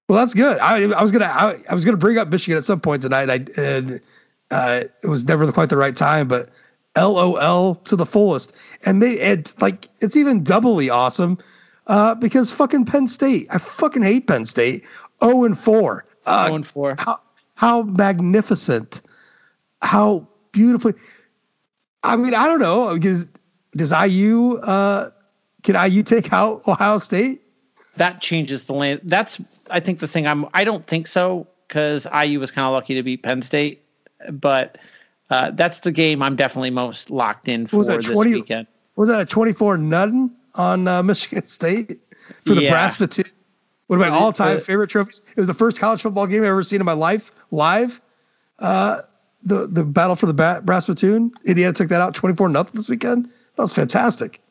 [0.08, 0.60] well, that's good.
[0.60, 3.32] I, I was gonna I, I, was gonna bring up Michigan at some point tonight.
[3.32, 4.00] I and
[4.52, 6.52] uh, it was never quite the right time, but
[6.96, 8.56] LOL to the fullest.
[8.86, 11.40] And they it's like it's even doubly awesome
[11.88, 13.48] uh, because fucking Penn State.
[13.50, 14.86] I fucking hate Penn State.
[15.20, 16.06] 0 and 4.
[16.28, 16.96] Uh, 0 and 4.
[17.00, 17.22] How,
[17.56, 19.02] how magnificent.
[19.82, 20.94] How beautifully.
[22.02, 23.28] I mean, I don't know because
[23.76, 25.10] does IU uh,
[25.64, 27.42] can IU take out Ohio State?
[27.98, 29.02] That changes the land.
[29.04, 30.26] That's I think the thing.
[30.26, 33.84] I'm I don't think so because IU was kind of lucky to beat Penn State,
[34.32, 34.78] but
[35.30, 38.68] uh, that's the game I'm definitely most locked in for this 20, weekend.
[38.96, 42.00] Was that a 24 nothing on uh, Michigan State
[42.46, 42.72] for the yeah.
[42.72, 43.26] brass spittoon?
[43.88, 45.22] One of my all-time favorite trophies.
[45.30, 48.02] It was the first college football game I've ever seen in my life live.
[48.58, 49.02] Uh,
[49.46, 51.32] the the battle for the brass platoon.
[51.46, 53.26] Indiana took that out 24 nothing this weekend.
[53.26, 54.42] That was fantastic.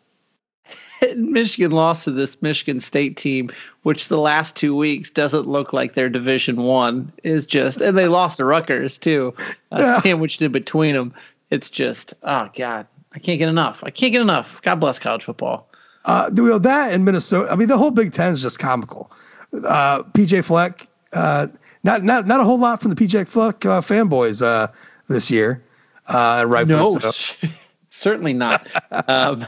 [1.17, 3.51] Michigan lost to this Michigan State team,
[3.83, 7.13] which the last two weeks doesn't look like their Division One.
[7.23, 9.35] Is just, and they lost to Rutgers too,
[9.71, 10.01] uh, yeah.
[10.01, 11.15] sandwiched in between them.
[11.51, 13.83] It's just, oh god, I can't get enough.
[13.85, 14.63] I can't get enough.
[14.63, 15.69] God bless college football.
[16.05, 17.51] Uh, well, that and Minnesota.
[17.51, 19.11] I mean, the whole Big Ten is just comical.
[19.53, 21.49] Uh, PJ Fleck, uh,
[21.83, 24.69] not not not a whole lot from the PJ Fleck uh, fanboys uh,
[25.09, 25.63] this year.
[26.07, 26.67] Uh, right?
[26.67, 27.47] No, so.
[27.91, 28.67] certainly not.
[29.09, 29.47] um,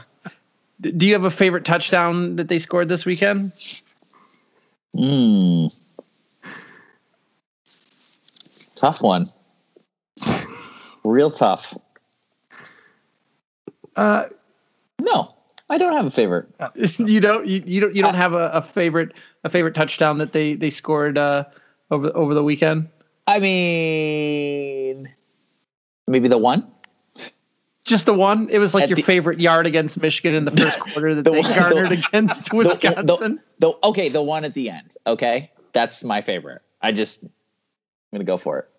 [0.81, 3.51] do you have a favorite touchdown that they scored this weekend?
[4.95, 5.67] Hmm.
[8.75, 9.25] Tough one.
[11.03, 11.77] Real tough.
[13.95, 14.25] Uh,
[14.99, 15.35] no,
[15.69, 16.47] I don't have a favorite.
[16.97, 17.45] you don't.
[17.47, 17.95] You, you don't.
[17.95, 19.13] You don't have a, a, favorite.
[19.43, 21.45] A favorite touchdown that they they scored uh,
[21.91, 22.89] over over the weekend.
[23.27, 25.13] I mean,
[26.07, 26.71] maybe the one.
[27.83, 28.49] Just the one.
[28.49, 31.23] It was like At your the, favorite yard against Michigan in the first quarter that
[31.23, 33.39] the they one, garnered the, against Wisconsin.
[33.59, 34.95] The, okay, the one at the end.
[35.05, 36.61] Okay, that's my favorite.
[36.81, 37.29] I just I'm
[38.11, 38.69] gonna go for it.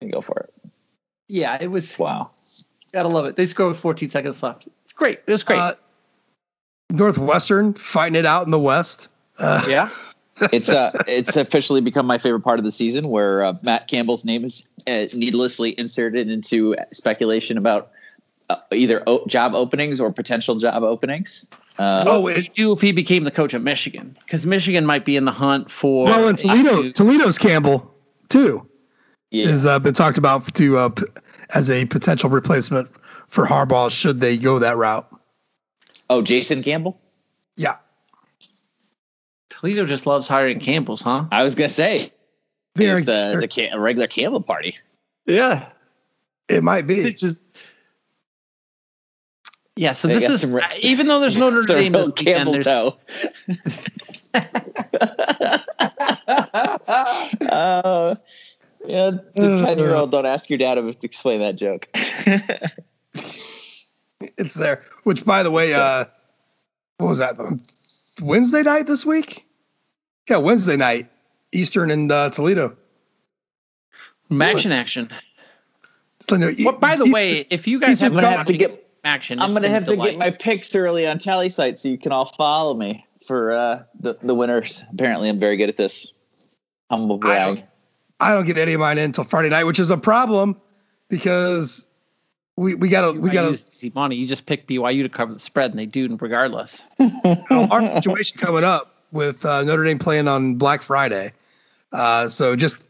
[0.00, 0.70] I'm gonna go for it.
[1.28, 1.96] Yeah, it was.
[1.98, 2.30] Wow.
[2.92, 3.36] Gotta love it.
[3.36, 4.68] They scored with 14 seconds left.
[4.84, 5.20] It's great.
[5.26, 5.58] It was great.
[5.58, 5.74] Uh,
[6.90, 9.08] Northwestern fighting it out in the West.
[9.38, 9.90] Uh, yeah.
[10.40, 14.24] it's uh it's officially become my favorite part of the season where uh, Matt Campbell's
[14.24, 17.92] name is uh, needlessly inserted into speculation about
[18.50, 21.46] uh, either o- job openings or potential job openings.
[21.78, 24.16] Uh, oh, what would do if he became the coach of Michigan?
[24.24, 26.06] Because Michigan might be in the hunt for.
[26.06, 27.92] Well, and Toledo, Toledo's Campbell
[28.28, 28.68] too
[29.34, 29.48] yeah.
[29.48, 30.90] has uh, been talked about to uh,
[31.54, 32.88] as a potential replacement
[33.28, 35.08] for Harbaugh should they go that route.
[36.08, 37.00] Oh, Jason Campbell.
[37.56, 37.76] Yeah.
[39.64, 41.24] Toledo just loves hiring Campbells, huh?
[41.32, 42.12] I was gonna say
[42.74, 44.76] they're, it's, a, it's a, a, regular Campbell party.
[45.24, 45.70] Yeah,
[46.50, 47.00] it might be.
[47.00, 47.38] It's just
[49.74, 49.92] yeah.
[49.92, 52.98] So this is re- even though there's no Notre Dame this Campbell weekend, toe.
[57.48, 58.16] uh,
[58.84, 61.88] Yeah, the ten year old don't ask your dad to explain that joke.
[64.20, 64.82] it's there.
[65.04, 66.04] Which, by the way, uh,
[66.98, 67.38] what was that?
[68.20, 69.43] Wednesday night this week?
[70.28, 71.10] Yeah, Wednesday night,
[71.52, 72.76] Eastern and uh, Toledo.
[74.30, 75.10] Action, action.
[76.30, 79.86] Well, by the way, if you guys have, have to get action, I'm gonna have
[79.86, 83.82] to get my picks early on Tallysight so you can all follow me for uh,
[84.00, 84.84] the the winners.
[84.92, 86.12] Apparently, I'm very good at this.
[86.90, 87.40] Humble brag.
[87.40, 87.64] I don't,
[88.20, 90.60] I don't get any of mine in until Friday night, which is a problem
[91.08, 91.86] because
[92.56, 94.16] we we gotta we gotta see money.
[94.16, 96.82] You just pick BYU to cover the spread, and they do regardless.
[97.60, 101.32] our situation coming up with uh, Notre Dame playing on Black Friday,
[101.92, 102.88] uh, so just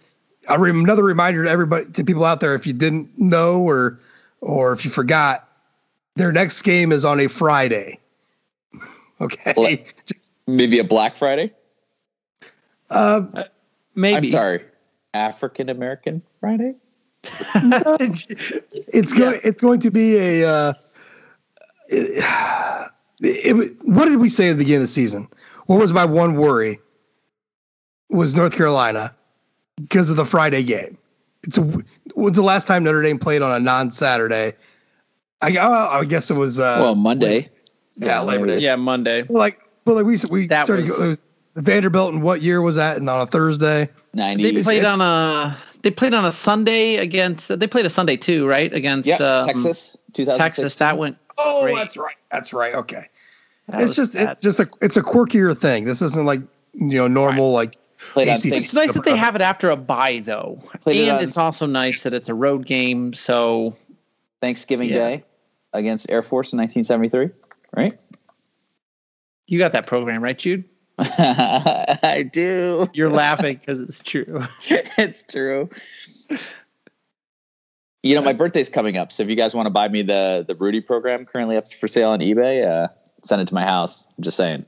[0.49, 4.01] another reminder to everybody to people out there if you didn't know or
[4.41, 5.49] or if you forgot,
[6.17, 7.99] their next game is on a Friday.
[9.21, 11.53] okay, just, maybe a Black Friday.
[12.91, 13.45] Uh,
[13.95, 14.17] maybe.
[14.17, 14.65] I'm sorry,
[15.13, 16.75] African American Friday
[17.55, 19.41] it's going.
[19.45, 20.49] It's going to be a.
[20.49, 20.73] Uh,
[21.89, 25.29] it, it, what did we say at the beginning of the season?
[25.67, 26.81] What was my one worry?
[28.11, 29.15] Was North Carolina
[29.77, 30.99] because of the Friday game?
[31.47, 31.63] It's a,
[32.15, 34.55] when's the last time Notre Dame played on a non-Saturday?
[35.43, 36.59] I, I guess it was.
[36.59, 37.51] Uh, well, Monday.
[37.97, 38.59] Yeah, Labor Day.
[38.59, 39.25] Yeah, Monday.
[39.29, 40.89] Like, well, like we we that started.
[40.89, 41.19] Was, was
[41.57, 42.97] Vanderbilt, and what year was that?
[42.97, 43.89] And on a Thursday.
[44.13, 44.51] Ninety.
[44.51, 47.57] They played on a they played on a Sunday against.
[47.59, 48.73] They played a Sunday too, right?
[48.73, 50.77] Against yep, um, Texas, Texas.
[50.77, 51.19] That went.
[51.37, 51.77] Oh, great.
[51.77, 52.17] that's right.
[52.31, 52.75] That's right.
[52.75, 53.09] Okay.
[53.69, 55.85] That it's just it's just a it's a quirkier thing.
[55.85, 56.41] This isn't like
[56.75, 57.69] you know normal right.
[57.69, 57.79] like.
[58.17, 61.65] It's nice that they have it after a bye though, played and it it's also
[61.65, 63.15] nice that it's a road game.
[63.15, 63.77] So
[64.43, 64.95] Thanksgiving yeah.
[64.95, 65.25] Day
[65.73, 67.31] against Air Force in 1973,
[67.75, 67.97] right?
[69.47, 70.65] You got that program right, Jude?
[70.99, 72.89] I do.
[72.93, 74.45] You're laughing because it's true.
[74.69, 75.69] it's true.
[78.03, 80.45] You know, my birthday's coming up, so if you guys want to buy me the
[80.47, 82.89] the Rudy program currently up for sale on eBay, uh,
[83.25, 84.07] send it to my house.
[84.17, 84.67] I'm just saying.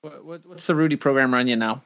[0.00, 1.82] What, what, what's the Rudy program run you now?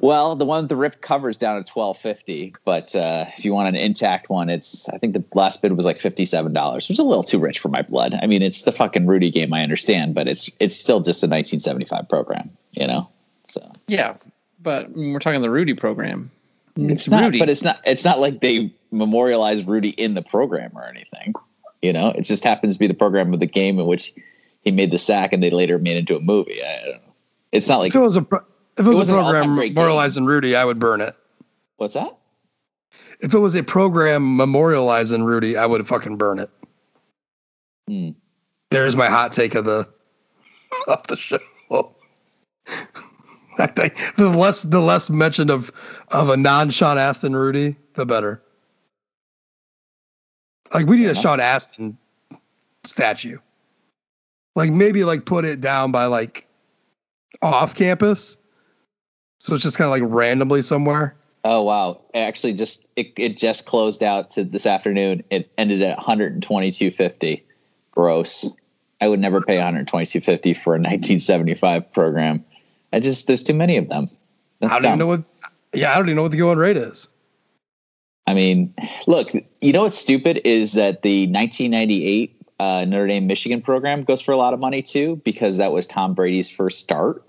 [0.00, 3.52] Well, the one with the ripped covers down at twelve fifty, but uh, if you
[3.52, 6.88] want an intact one, it's I think the last bid was like fifty seven dollars,
[6.88, 8.14] which is a little too rich for my blood.
[8.20, 11.26] I mean, it's the fucking Rudy game, I understand, but it's it's still just a
[11.26, 13.08] nineteen seventy five program, you know.
[13.48, 14.16] So yeah,
[14.60, 16.30] but we're talking the Rudy program.
[16.76, 17.38] It's, it's not, Rudy.
[17.38, 17.80] but it's not.
[17.84, 21.34] It's not like they memorialize Rudy in the program or anything.
[21.80, 24.14] You know, it just happens to be the program of the game in which
[24.62, 26.62] he made the sack, and they later made it into a movie.
[26.62, 27.12] I, I don't know.
[27.52, 28.22] It's not like if it was a.
[28.22, 28.44] Pro-
[28.78, 31.14] if it was it a program memorializing Rudy, I would burn it.
[31.76, 32.16] What's that?
[33.20, 36.50] If it was a program memorializing Rudy, I would fucking burn it.
[37.88, 38.10] Hmm.
[38.70, 39.88] There's my hot take of the
[40.88, 41.38] of the show.
[43.58, 45.70] I think the less the less mention of
[46.10, 48.42] of a non Sean Astin Rudy, the better.
[50.72, 51.98] Like we need a Sean Astin
[52.84, 53.38] statue.
[54.54, 56.46] Like maybe like put it down by like
[57.40, 58.36] off campus
[59.42, 61.16] so it's just kind of like randomly somewhere.
[61.42, 62.00] Oh wow!
[62.14, 65.24] Actually, just it, it just closed out to this afternoon.
[65.30, 67.42] It ended at 122.50.
[67.90, 68.56] Gross.
[69.00, 72.44] I would never pay 122.50 for a 1975 program.
[72.92, 74.06] I just there's too many of them.
[74.60, 74.90] That's I don't dumb.
[74.90, 75.24] even know what.
[75.74, 77.08] Yeah, I don't even know what the going rate is.
[78.28, 78.72] I mean,
[79.08, 84.20] look, you know what's stupid is that the 1998 uh, Notre Dame Michigan program goes
[84.20, 87.24] for a lot of money too because that was Tom Brady's first start.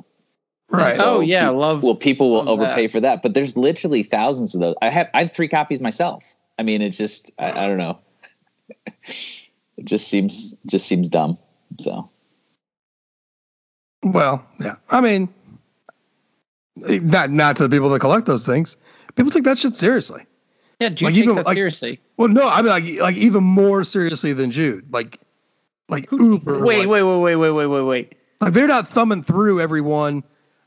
[0.69, 0.95] Right.
[0.95, 1.81] So oh yeah, pe- love.
[1.81, 2.91] Well, people will overpay that.
[2.91, 4.75] for that, but there's literally thousands of those.
[4.81, 6.35] I have I have three copies myself.
[6.59, 7.97] I mean, it just I, I don't know.
[8.85, 11.35] it just seems just seems dumb.
[11.79, 12.11] So.
[14.03, 14.75] Well, yeah.
[14.89, 15.33] I mean,
[16.75, 18.77] not not to the people that collect those things.
[19.15, 20.25] People take that shit seriously.
[20.79, 21.99] Yeah, Jude like, takes even, that like, seriously.
[22.17, 24.91] Well, no, I mean like like even more seriously than Jude.
[24.91, 25.19] Like
[25.93, 26.59] like Uber.
[26.59, 28.13] Wait, like, wait, wait, wait, wait, wait, wait, wait.
[28.41, 30.23] Like they're not thumbing through everyone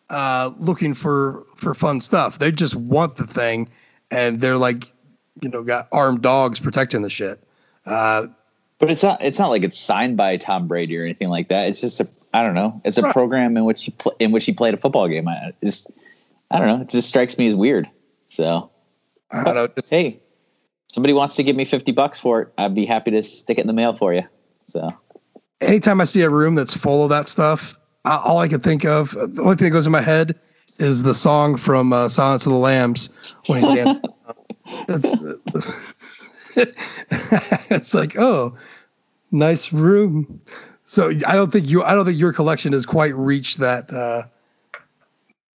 [0.09, 2.39] uh, looking for for fun stuff.
[2.39, 3.69] They just want the thing,
[4.11, 4.93] and they're like,
[5.41, 7.43] you know, got armed dogs protecting the shit.
[7.85, 8.29] Uh,
[8.79, 11.69] but it's not it's not like it's signed by Tom Brady or anything like that.
[11.69, 12.81] It's just a I don't know.
[12.85, 13.13] It's a right.
[13.13, 15.27] program in which he pl- in which he played a football game.
[15.29, 15.91] I just
[16.51, 16.81] I don't know.
[16.83, 17.89] It just strikes me as weird.
[18.29, 18.71] So
[19.31, 19.67] I don't know.
[19.69, 20.21] Just, hey,
[20.89, 23.63] somebody wants to give me fifty bucks for it, I'd be happy to stick it
[23.63, 24.23] in the mail for you.
[24.65, 24.91] So
[25.61, 29.11] anytime I see a room that's full of that stuff, all I can think of,
[29.11, 30.39] the only thing that goes in my head
[30.79, 33.11] is the song from uh, Silence of the Lambs
[33.47, 34.03] when he's dancing.
[36.57, 36.57] it's,
[37.71, 38.55] it's like, oh,
[39.31, 40.41] nice room.
[40.85, 43.93] So I don't think you, I don't think your collection has quite reached that.
[43.93, 44.25] Uh,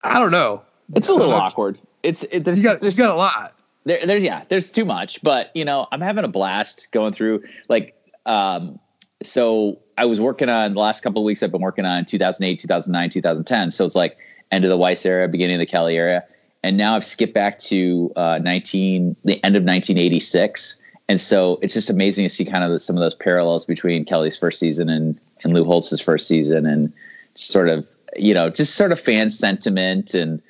[0.03, 0.63] I don't know.
[0.95, 1.79] It's a little awkward.
[2.01, 3.53] It's it, you got you got a lot.
[3.83, 7.43] there, there's yeah, there's too much, but you know, I'm having a blast going through
[7.67, 7.95] like
[8.25, 8.79] um
[9.21, 12.57] so I was working on the last couple of weeks I've been working on 2008,
[12.57, 13.71] 2009, 2010.
[13.71, 14.17] So it's like
[14.49, 16.23] end of the Weis era, beginning of the Kelly era.
[16.63, 20.77] And now I've skipped back to uh, 19 the end of 1986.
[21.09, 24.05] And so it's just amazing to see kind of the, some of those parallels between
[24.05, 26.93] Kelly's first season and and Lou Holtz's first season and
[27.35, 30.41] sort of you know just sort of fan sentiment and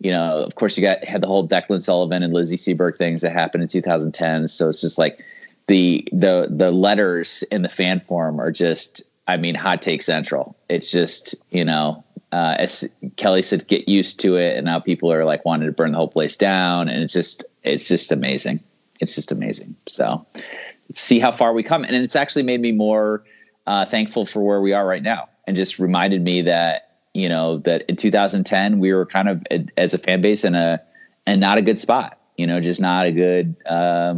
[0.00, 3.22] you know, of course, you got had the whole Declan Sullivan and Lizzy Seeberg things
[3.22, 4.46] that happened in 2010.
[4.46, 5.24] So it's just like
[5.68, 10.56] the the the letters in the fan form are just, I mean, hot take central.
[10.68, 15.12] It's just you know, uh, as Kelly said, get used to it, and now people
[15.12, 18.64] are like wanting to burn the whole place down, and it's just it's just amazing.
[19.00, 19.76] It's just amazing.
[19.86, 20.26] So
[20.94, 23.22] see how far we come, and it's actually made me more
[23.66, 27.58] uh, thankful for where we are right now, and just reminded me that you know
[27.58, 29.42] that in 2010 we were kind of
[29.76, 30.80] as a fan base in a
[31.26, 34.14] and not a good spot you know just not a good uh,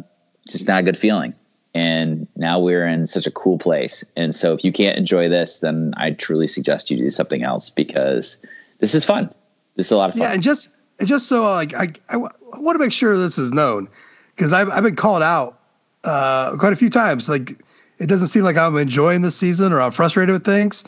[0.52, 1.34] just not a good feeling
[1.72, 5.58] and now we're in such a cool place and so if you can't enjoy this
[5.58, 8.38] then i truly suggest you do something else because
[8.78, 9.32] this is fun
[9.76, 12.16] this is a lot of fun yeah and just and just so like i i,
[12.16, 13.88] want to make sure this is known
[14.34, 15.60] because I've, I've been called out
[16.02, 17.50] uh, quite a few times like
[17.98, 20.84] it doesn't seem like i'm enjoying this season or i'm frustrated with things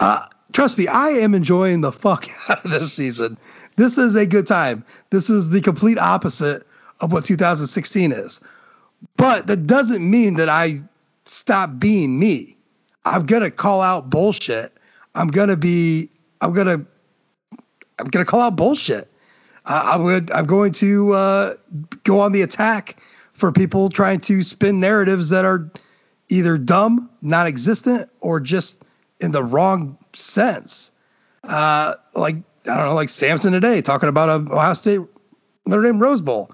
[0.00, 3.38] uh, trust me, I am enjoying the fuck out of this season.
[3.76, 4.84] This is a good time.
[5.10, 6.66] This is the complete opposite
[7.00, 8.40] of what 2016 is.
[9.16, 10.82] But that doesn't mean that I
[11.24, 12.56] stop being me.
[13.04, 14.72] I'm gonna call out bullshit.
[15.14, 16.10] I'm gonna be.
[16.40, 16.84] I'm gonna.
[17.98, 19.10] I'm gonna call out bullshit.
[19.64, 20.30] Uh, I would.
[20.30, 21.54] I'm going to uh,
[22.04, 23.00] go on the attack
[23.32, 25.70] for people trying to spin narratives that are
[26.28, 28.82] either dumb, non-existent, or just
[29.20, 30.90] in the wrong sense.
[31.44, 32.36] Uh, like
[32.68, 35.00] I don't know, like Sampson today talking about a Ohio State
[35.66, 36.50] Notre Dame Rose Bowl.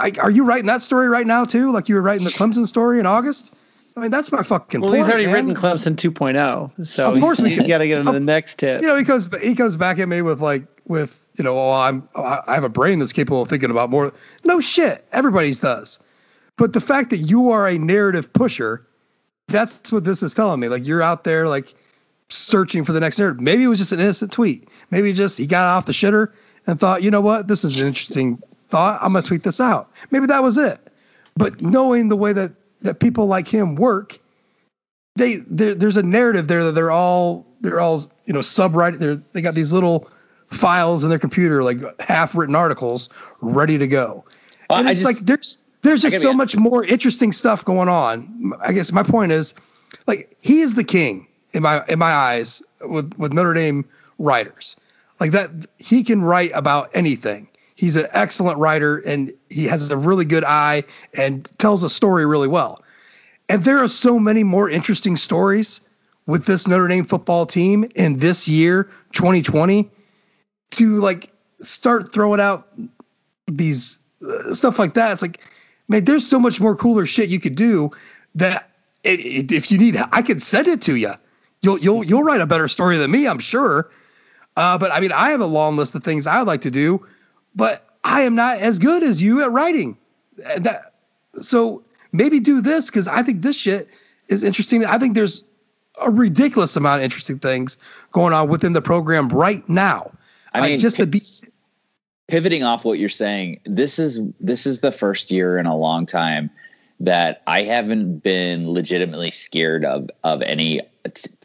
[0.00, 1.72] I, are you writing that story right now too?
[1.72, 3.54] Like you were writing the Clemson story in August?
[3.96, 4.80] I mean, that's my fucking.
[4.80, 5.34] Well, point, he's already man.
[5.34, 8.82] written Clemson 2.0, so of course we got to get into the next tip.
[8.82, 11.72] You know, he comes he comes back at me with like with you know, oh,
[11.72, 14.12] I'm I have a brain that's capable of thinking about more.
[14.44, 15.98] No shit, everybody's does.
[16.56, 18.86] But the fact that you are a narrative pusher,
[19.48, 20.68] that's what this is telling me.
[20.68, 21.74] Like you're out there, like
[22.28, 23.40] searching for the next narrative.
[23.40, 24.68] Maybe it was just an innocent tweet.
[24.90, 26.32] Maybe just he got off the shitter
[26.66, 29.00] and thought, you know what, this is an interesting thought.
[29.02, 29.90] I'm gonna tweet this out.
[30.10, 30.78] Maybe that was it.
[31.36, 32.52] But knowing the way that
[32.82, 34.18] that people like him work,
[35.16, 38.98] they there's a narrative there that they're all they're all you know subwriting.
[38.98, 40.08] They they got these little
[40.50, 43.08] files in their computer like half written articles
[43.40, 44.24] ready to go.
[44.68, 48.52] Well, and it's just, like there's there's just so much more interesting stuff going on.
[48.60, 49.54] I guess my point is
[50.06, 53.84] like he is the king in my in my eyes with with Notre Dame
[54.18, 54.76] writers.
[55.18, 57.48] Like that, he can write about anything.
[57.80, 60.84] He's an excellent writer, and he has a really good eye
[61.16, 62.84] and tells a story really well.
[63.48, 65.80] And there are so many more interesting stories
[66.26, 69.90] with this Notre Dame football team in this year, 2020,
[70.72, 72.68] to like start throwing out
[73.46, 75.12] these uh, stuff like that.
[75.12, 75.40] It's like,
[75.88, 77.92] man, there's so much more cooler shit you could do
[78.34, 78.68] that
[79.02, 81.14] it, it, if you need, I could send it to you.
[81.62, 83.90] You'll you'll you'll write a better story than me, I'm sure.
[84.54, 87.06] Uh, but I mean, I have a long list of things I'd like to do,
[87.54, 89.96] but I am not as good as you at writing.
[90.36, 90.92] That
[91.40, 91.82] so
[92.12, 93.88] maybe do this because I think this shit
[94.28, 94.84] is interesting.
[94.84, 95.44] I think there's
[96.02, 97.76] a ridiculous amount of interesting things
[98.12, 100.12] going on within the program right now.
[100.52, 101.22] I mean, just the be-
[102.28, 106.06] pivoting off what you're saying, this is this is the first year in a long
[106.06, 106.50] time
[107.00, 110.80] that I haven't been legitimately scared of of any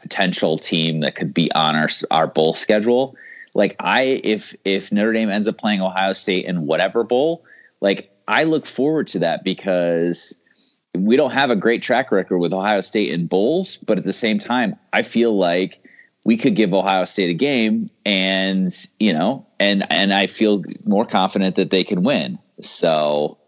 [0.00, 3.16] potential team that could be on our our bowl schedule.
[3.56, 7.42] Like I if if Notre Dame ends up playing Ohio State in whatever bowl,
[7.80, 10.38] like I look forward to that because
[10.94, 14.12] we don't have a great track record with Ohio State in bowls, but at the
[14.12, 15.82] same time, I feel like
[16.22, 21.06] we could give Ohio State a game and, you know, and and I feel more
[21.06, 22.38] confident that they can win.
[22.60, 23.38] So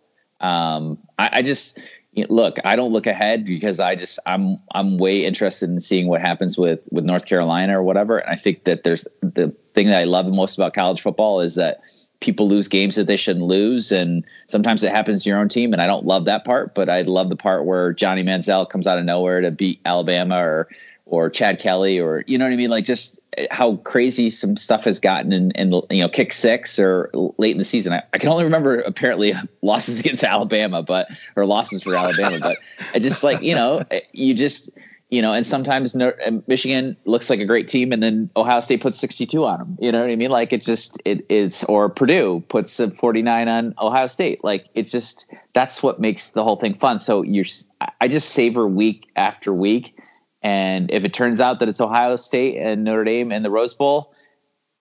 [0.40, 1.78] um I, I just
[2.28, 6.20] look, I don't look ahead because I just I'm I'm way interested in seeing what
[6.20, 8.18] happens with with North Carolina or whatever.
[8.18, 11.54] And I think that there's the thing that I love most about college football is
[11.56, 11.80] that
[12.20, 15.72] people lose games that they shouldn't lose, and sometimes it happens to your own team.
[15.72, 18.86] And I don't love that part, but I love the part where Johnny Manziel comes
[18.86, 20.68] out of nowhere to beat Alabama or
[21.09, 24.56] or Chad Kelly or you know what I mean, like just eh, how crazy some
[24.56, 27.93] stuff has gotten in, in you know kick six or late in the season.
[27.93, 32.59] I, I, can only remember apparently losses against Alabama, but or losses for Alabama, but
[32.94, 34.70] I just like you know eh, you just
[35.10, 36.12] you know, and sometimes eh,
[36.47, 39.78] Michigan looks like a great team, and then Ohio State puts 62 on them.
[39.80, 40.30] You know what I mean?
[40.30, 44.44] Like it just it is, or Purdue puts a 49 on Ohio State.
[44.44, 47.01] Like it just that's what makes the whole thing fun.
[47.01, 47.47] So you're,
[48.01, 49.98] I just savor week after week,
[50.48, 53.74] and if it turns out that it's Ohio State and Notre Dame and the Rose
[53.74, 54.14] Bowl,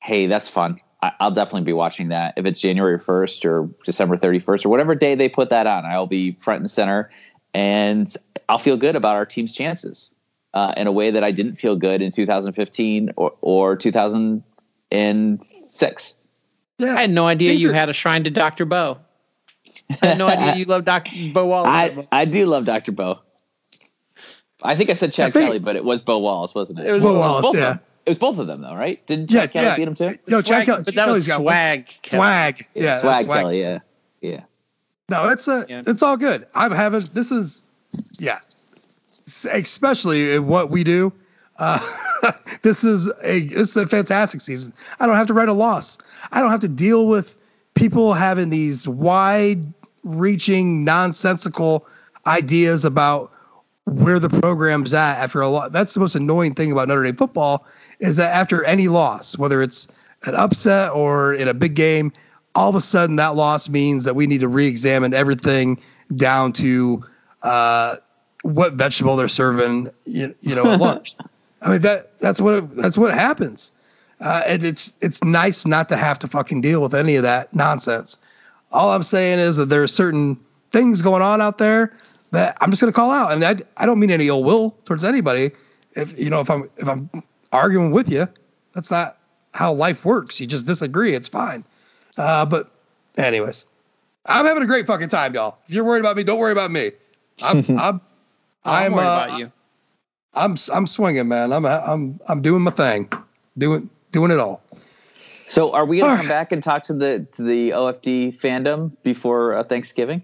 [0.02, 0.80] hey, that's fun.
[1.02, 2.36] I'll definitely be watching that.
[2.38, 6.08] If it's January 1st or December 31st or whatever day they put that on, I'll
[6.08, 7.10] be front and center,
[7.54, 8.16] and
[8.48, 10.10] I'll feel good about our team's chances
[10.54, 16.16] uh, in a way that I didn't feel good in 2015 or, or 2006.
[16.80, 17.74] Yeah, I had no idea These you are...
[17.74, 18.64] had a shrine to Dr.
[18.64, 19.00] Bo.
[20.02, 21.12] I had no idea you love Dr.
[21.34, 21.68] Bo Wallace.
[21.70, 22.94] I, I do love Dr.
[22.94, 23.20] Bo.
[24.64, 26.88] I think I said Chad think, Kelly, but it was Bo Wallace, wasn't it?
[26.88, 27.78] It was Bo Wallace, yeah.
[28.06, 29.06] It was both of them, though, right?
[29.06, 29.76] Didn't Chad yeah, Kelly yeah.
[29.76, 30.20] beat him too?
[30.28, 30.84] No, Chad Kelly.
[30.84, 31.90] But that Kelly's was swag.
[32.06, 32.68] Swag.
[32.74, 33.62] Yeah, swag, swag Kelly.
[33.62, 33.80] Yeah,
[34.22, 34.42] yeah.
[35.10, 35.84] No, it's a, yeah.
[35.86, 36.48] it's all good.
[36.54, 37.62] I'm having this is,
[38.20, 38.40] yeah,
[39.52, 41.14] especially what we do.
[41.58, 41.80] Uh,
[42.62, 44.74] this is a this is a fantastic season.
[45.00, 45.98] I don't have to write a loss.
[46.32, 47.38] I don't have to deal with
[47.76, 51.86] people having these wide-reaching, nonsensical
[52.26, 53.32] ideas about
[53.88, 55.72] where the program's at after a lot.
[55.72, 57.66] That's the most annoying thing about Notre Dame football
[58.00, 59.88] is that after any loss, whether it's
[60.26, 62.12] an upset or in a big game,
[62.54, 65.80] all of a sudden that loss means that we need to re-examine everything
[66.14, 67.06] down to
[67.44, 67.96] uh,
[68.42, 71.16] what vegetable they're serving, you, you know, at lunch.
[71.62, 73.72] I mean that that's what it, that's what happens,
[74.22, 77.52] uh, and it's it's nice not to have to fucking deal with any of that
[77.52, 78.20] nonsense.
[78.72, 80.40] All I'm saying is that there are certain
[80.72, 81.98] things going on out there
[82.32, 84.72] that I'm just going to call out, and I I don't mean any ill will
[84.86, 85.52] towards anybody.
[85.96, 87.10] If you know if I'm if I'm
[87.52, 88.28] arguing with you,
[88.74, 89.18] that's not
[89.54, 90.40] how life works.
[90.40, 91.14] You just disagree.
[91.14, 91.64] It's fine.
[92.18, 92.72] Uh, but
[93.18, 93.66] anyways,
[94.26, 95.58] I'm having a great fucking time, y'all.
[95.68, 96.92] If you're worried about me, don't worry about me.
[97.44, 98.02] I'm I'm I'm,
[98.66, 99.52] I'm uh, about you.
[100.34, 101.52] I'm I'm swinging, man.
[101.54, 103.10] I'm I'm I'm doing my thing,
[103.58, 104.62] doing doing it all.
[105.48, 109.56] So, are we gonna come back and talk to the to the OFD fandom before
[109.56, 110.22] uh, Thanksgiving?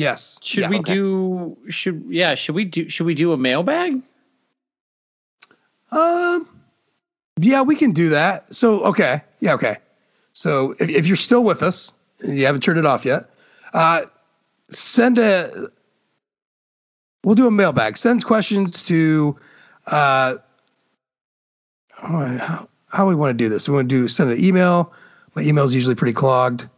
[0.00, 0.40] Yes.
[0.42, 0.94] Should yeah, we okay.
[0.94, 1.58] do?
[1.68, 2.34] Should yeah?
[2.34, 2.88] Should we do?
[2.88, 4.00] Should we do a mailbag?
[5.92, 6.48] Um.
[7.38, 8.54] Yeah, we can do that.
[8.54, 9.20] So okay.
[9.40, 9.54] Yeah.
[9.54, 9.76] Okay.
[10.32, 11.92] So if, if you're still with us,
[12.26, 13.28] you haven't turned it off yet.
[13.74, 14.06] Uh,
[14.70, 15.68] send a
[17.22, 17.98] we'll do a mailbag.
[17.98, 19.36] Send questions to
[19.86, 20.36] uh,
[21.92, 23.68] how, how we want to do this.
[23.68, 24.94] We want to do send an email.
[25.34, 26.70] My email is usually pretty clogged.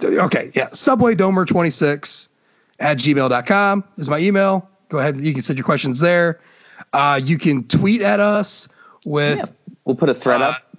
[0.00, 0.68] Okay, yeah.
[0.70, 2.28] Subway Domer 26
[2.82, 4.68] at gmail.com is my email.
[4.88, 5.20] Go ahead.
[5.20, 6.40] You can send your questions there.
[6.92, 8.68] Uh, you can tweet at us
[9.06, 9.38] with.
[9.38, 9.44] Yeah.
[9.84, 10.76] We'll put a thread uh, up,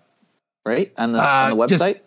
[0.66, 1.70] right on the on the uh, website.
[1.70, 2.00] Just,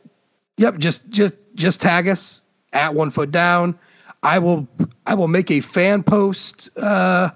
[0.56, 0.78] yep.
[0.78, 2.42] Just just just tag us
[2.72, 3.78] at one foot down.
[4.22, 4.68] I will
[5.06, 7.30] I will make a fan post uh,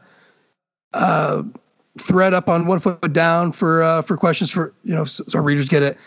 [0.93, 1.43] uh,
[1.99, 5.41] thread up on one foot down for uh, for questions for you know so, so
[5.41, 5.99] readers get it.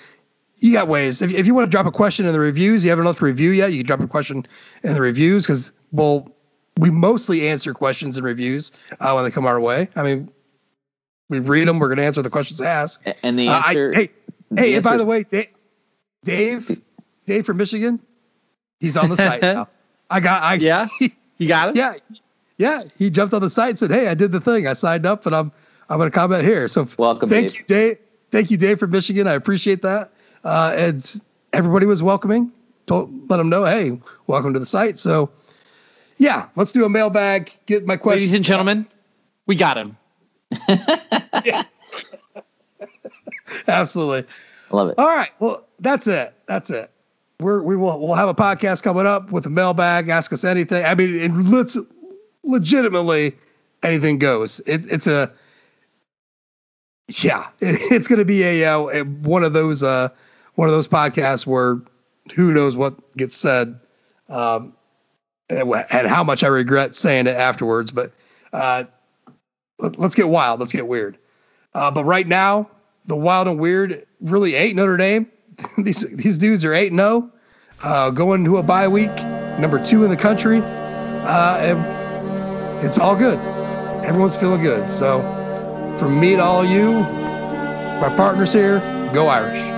[0.58, 1.22] You got ways.
[1.22, 3.26] If, if you want to drop a question in the reviews, you haven't left a
[3.26, 3.74] review yet.
[3.74, 4.46] You can drop a question
[4.84, 6.33] in the reviews because well,
[6.78, 9.90] we mostly answer questions and reviews uh, when they come our way.
[9.96, 10.32] I mean,
[11.30, 11.80] we read them.
[11.80, 13.08] We're going to answer the questions asked.
[13.24, 13.90] And the answer.
[13.90, 14.10] Uh, I, hey,
[14.56, 14.76] hey.
[14.76, 15.48] And by the way, Dave,
[16.24, 16.82] Dave,
[17.26, 18.00] Dave from Michigan,
[18.80, 19.68] he's on the site now.
[20.10, 20.44] I got.
[20.44, 20.88] I yeah.
[21.40, 21.76] You got it.
[21.76, 21.96] Yeah.
[22.58, 22.80] Yeah.
[22.98, 24.68] He jumped on the site and said, "Hey, I did the thing.
[24.68, 25.52] I signed up, and I'm
[25.90, 27.28] I'm going to comment here." So welcome.
[27.28, 27.60] Thank Dave.
[27.60, 27.98] you, Dave.
[28.32, 29.28] Thank you, Dave from Michigan.
[29.28, 30.12] I appreciate that.
[30.44, 31.22] Uh, and
[31.54, 32.52] everybody was welcoming.
[32.86, 34.98] Told, let them know, hey, welcome to the site.
[35.00, 35.30] So,
[36.18, 37.52] yeah, let's do a mailbag.
[37.66, 38.22] Get my questions.
[38.22, 38.88] Ladies and gentlemen,
[39.46, 39.98] we got him.
[41.46, 41.64] yeah.
[43.68, 44.28] Absolutely.
[44.72, 44.96] I love it.
[44.98, 45.32] All right.
[45.40, 46.34] Well, that's it.
[46.48, 46.90] That's it
[47.44, 50.10] we're, we will we'll have a podcast coming up with a mailbag.
[50.10, 50.84] Ask us anything.
[50.84, 51.78] I mean, it, let's
[52.44, 53.36] legitimately
[53.84, 54.60] anything goes.
[54.66, 55.32] It, it's a
[57.22, 60.10] yeah, it, it's going to be a, uh, a, one of those uh,
[60.56, 61.82] one of those podcasts where
[62.36, 63.80] who knows what gets said,
[64.30, 64.74] um,
[65.58, 67.92] and, how much I regret saying it afterwards.
[67.92, 68.12] But
[68.52, 68.86] uh,
[69.80, 70.60] let, us get wild.
[70.60, 71.18] Let's get weird.
[71.74, 72.70] Uh, but right now,
[73.06, 75.28] the wild and weird really ain't Notre Dame.
[75.78, 77.32] these these dudes are eight and zero,
[77.84, 79.16] oh, uh, going to a bye week,
[79.60, 83.38] number two in the country, uh, and it's all good.
[84.04, 84.90] Everyone's feeling good.
[84.90, 85.22] So,
[86.00, 88.80] from me to all you, my partners here,
[89.14, 89.73] go Irish.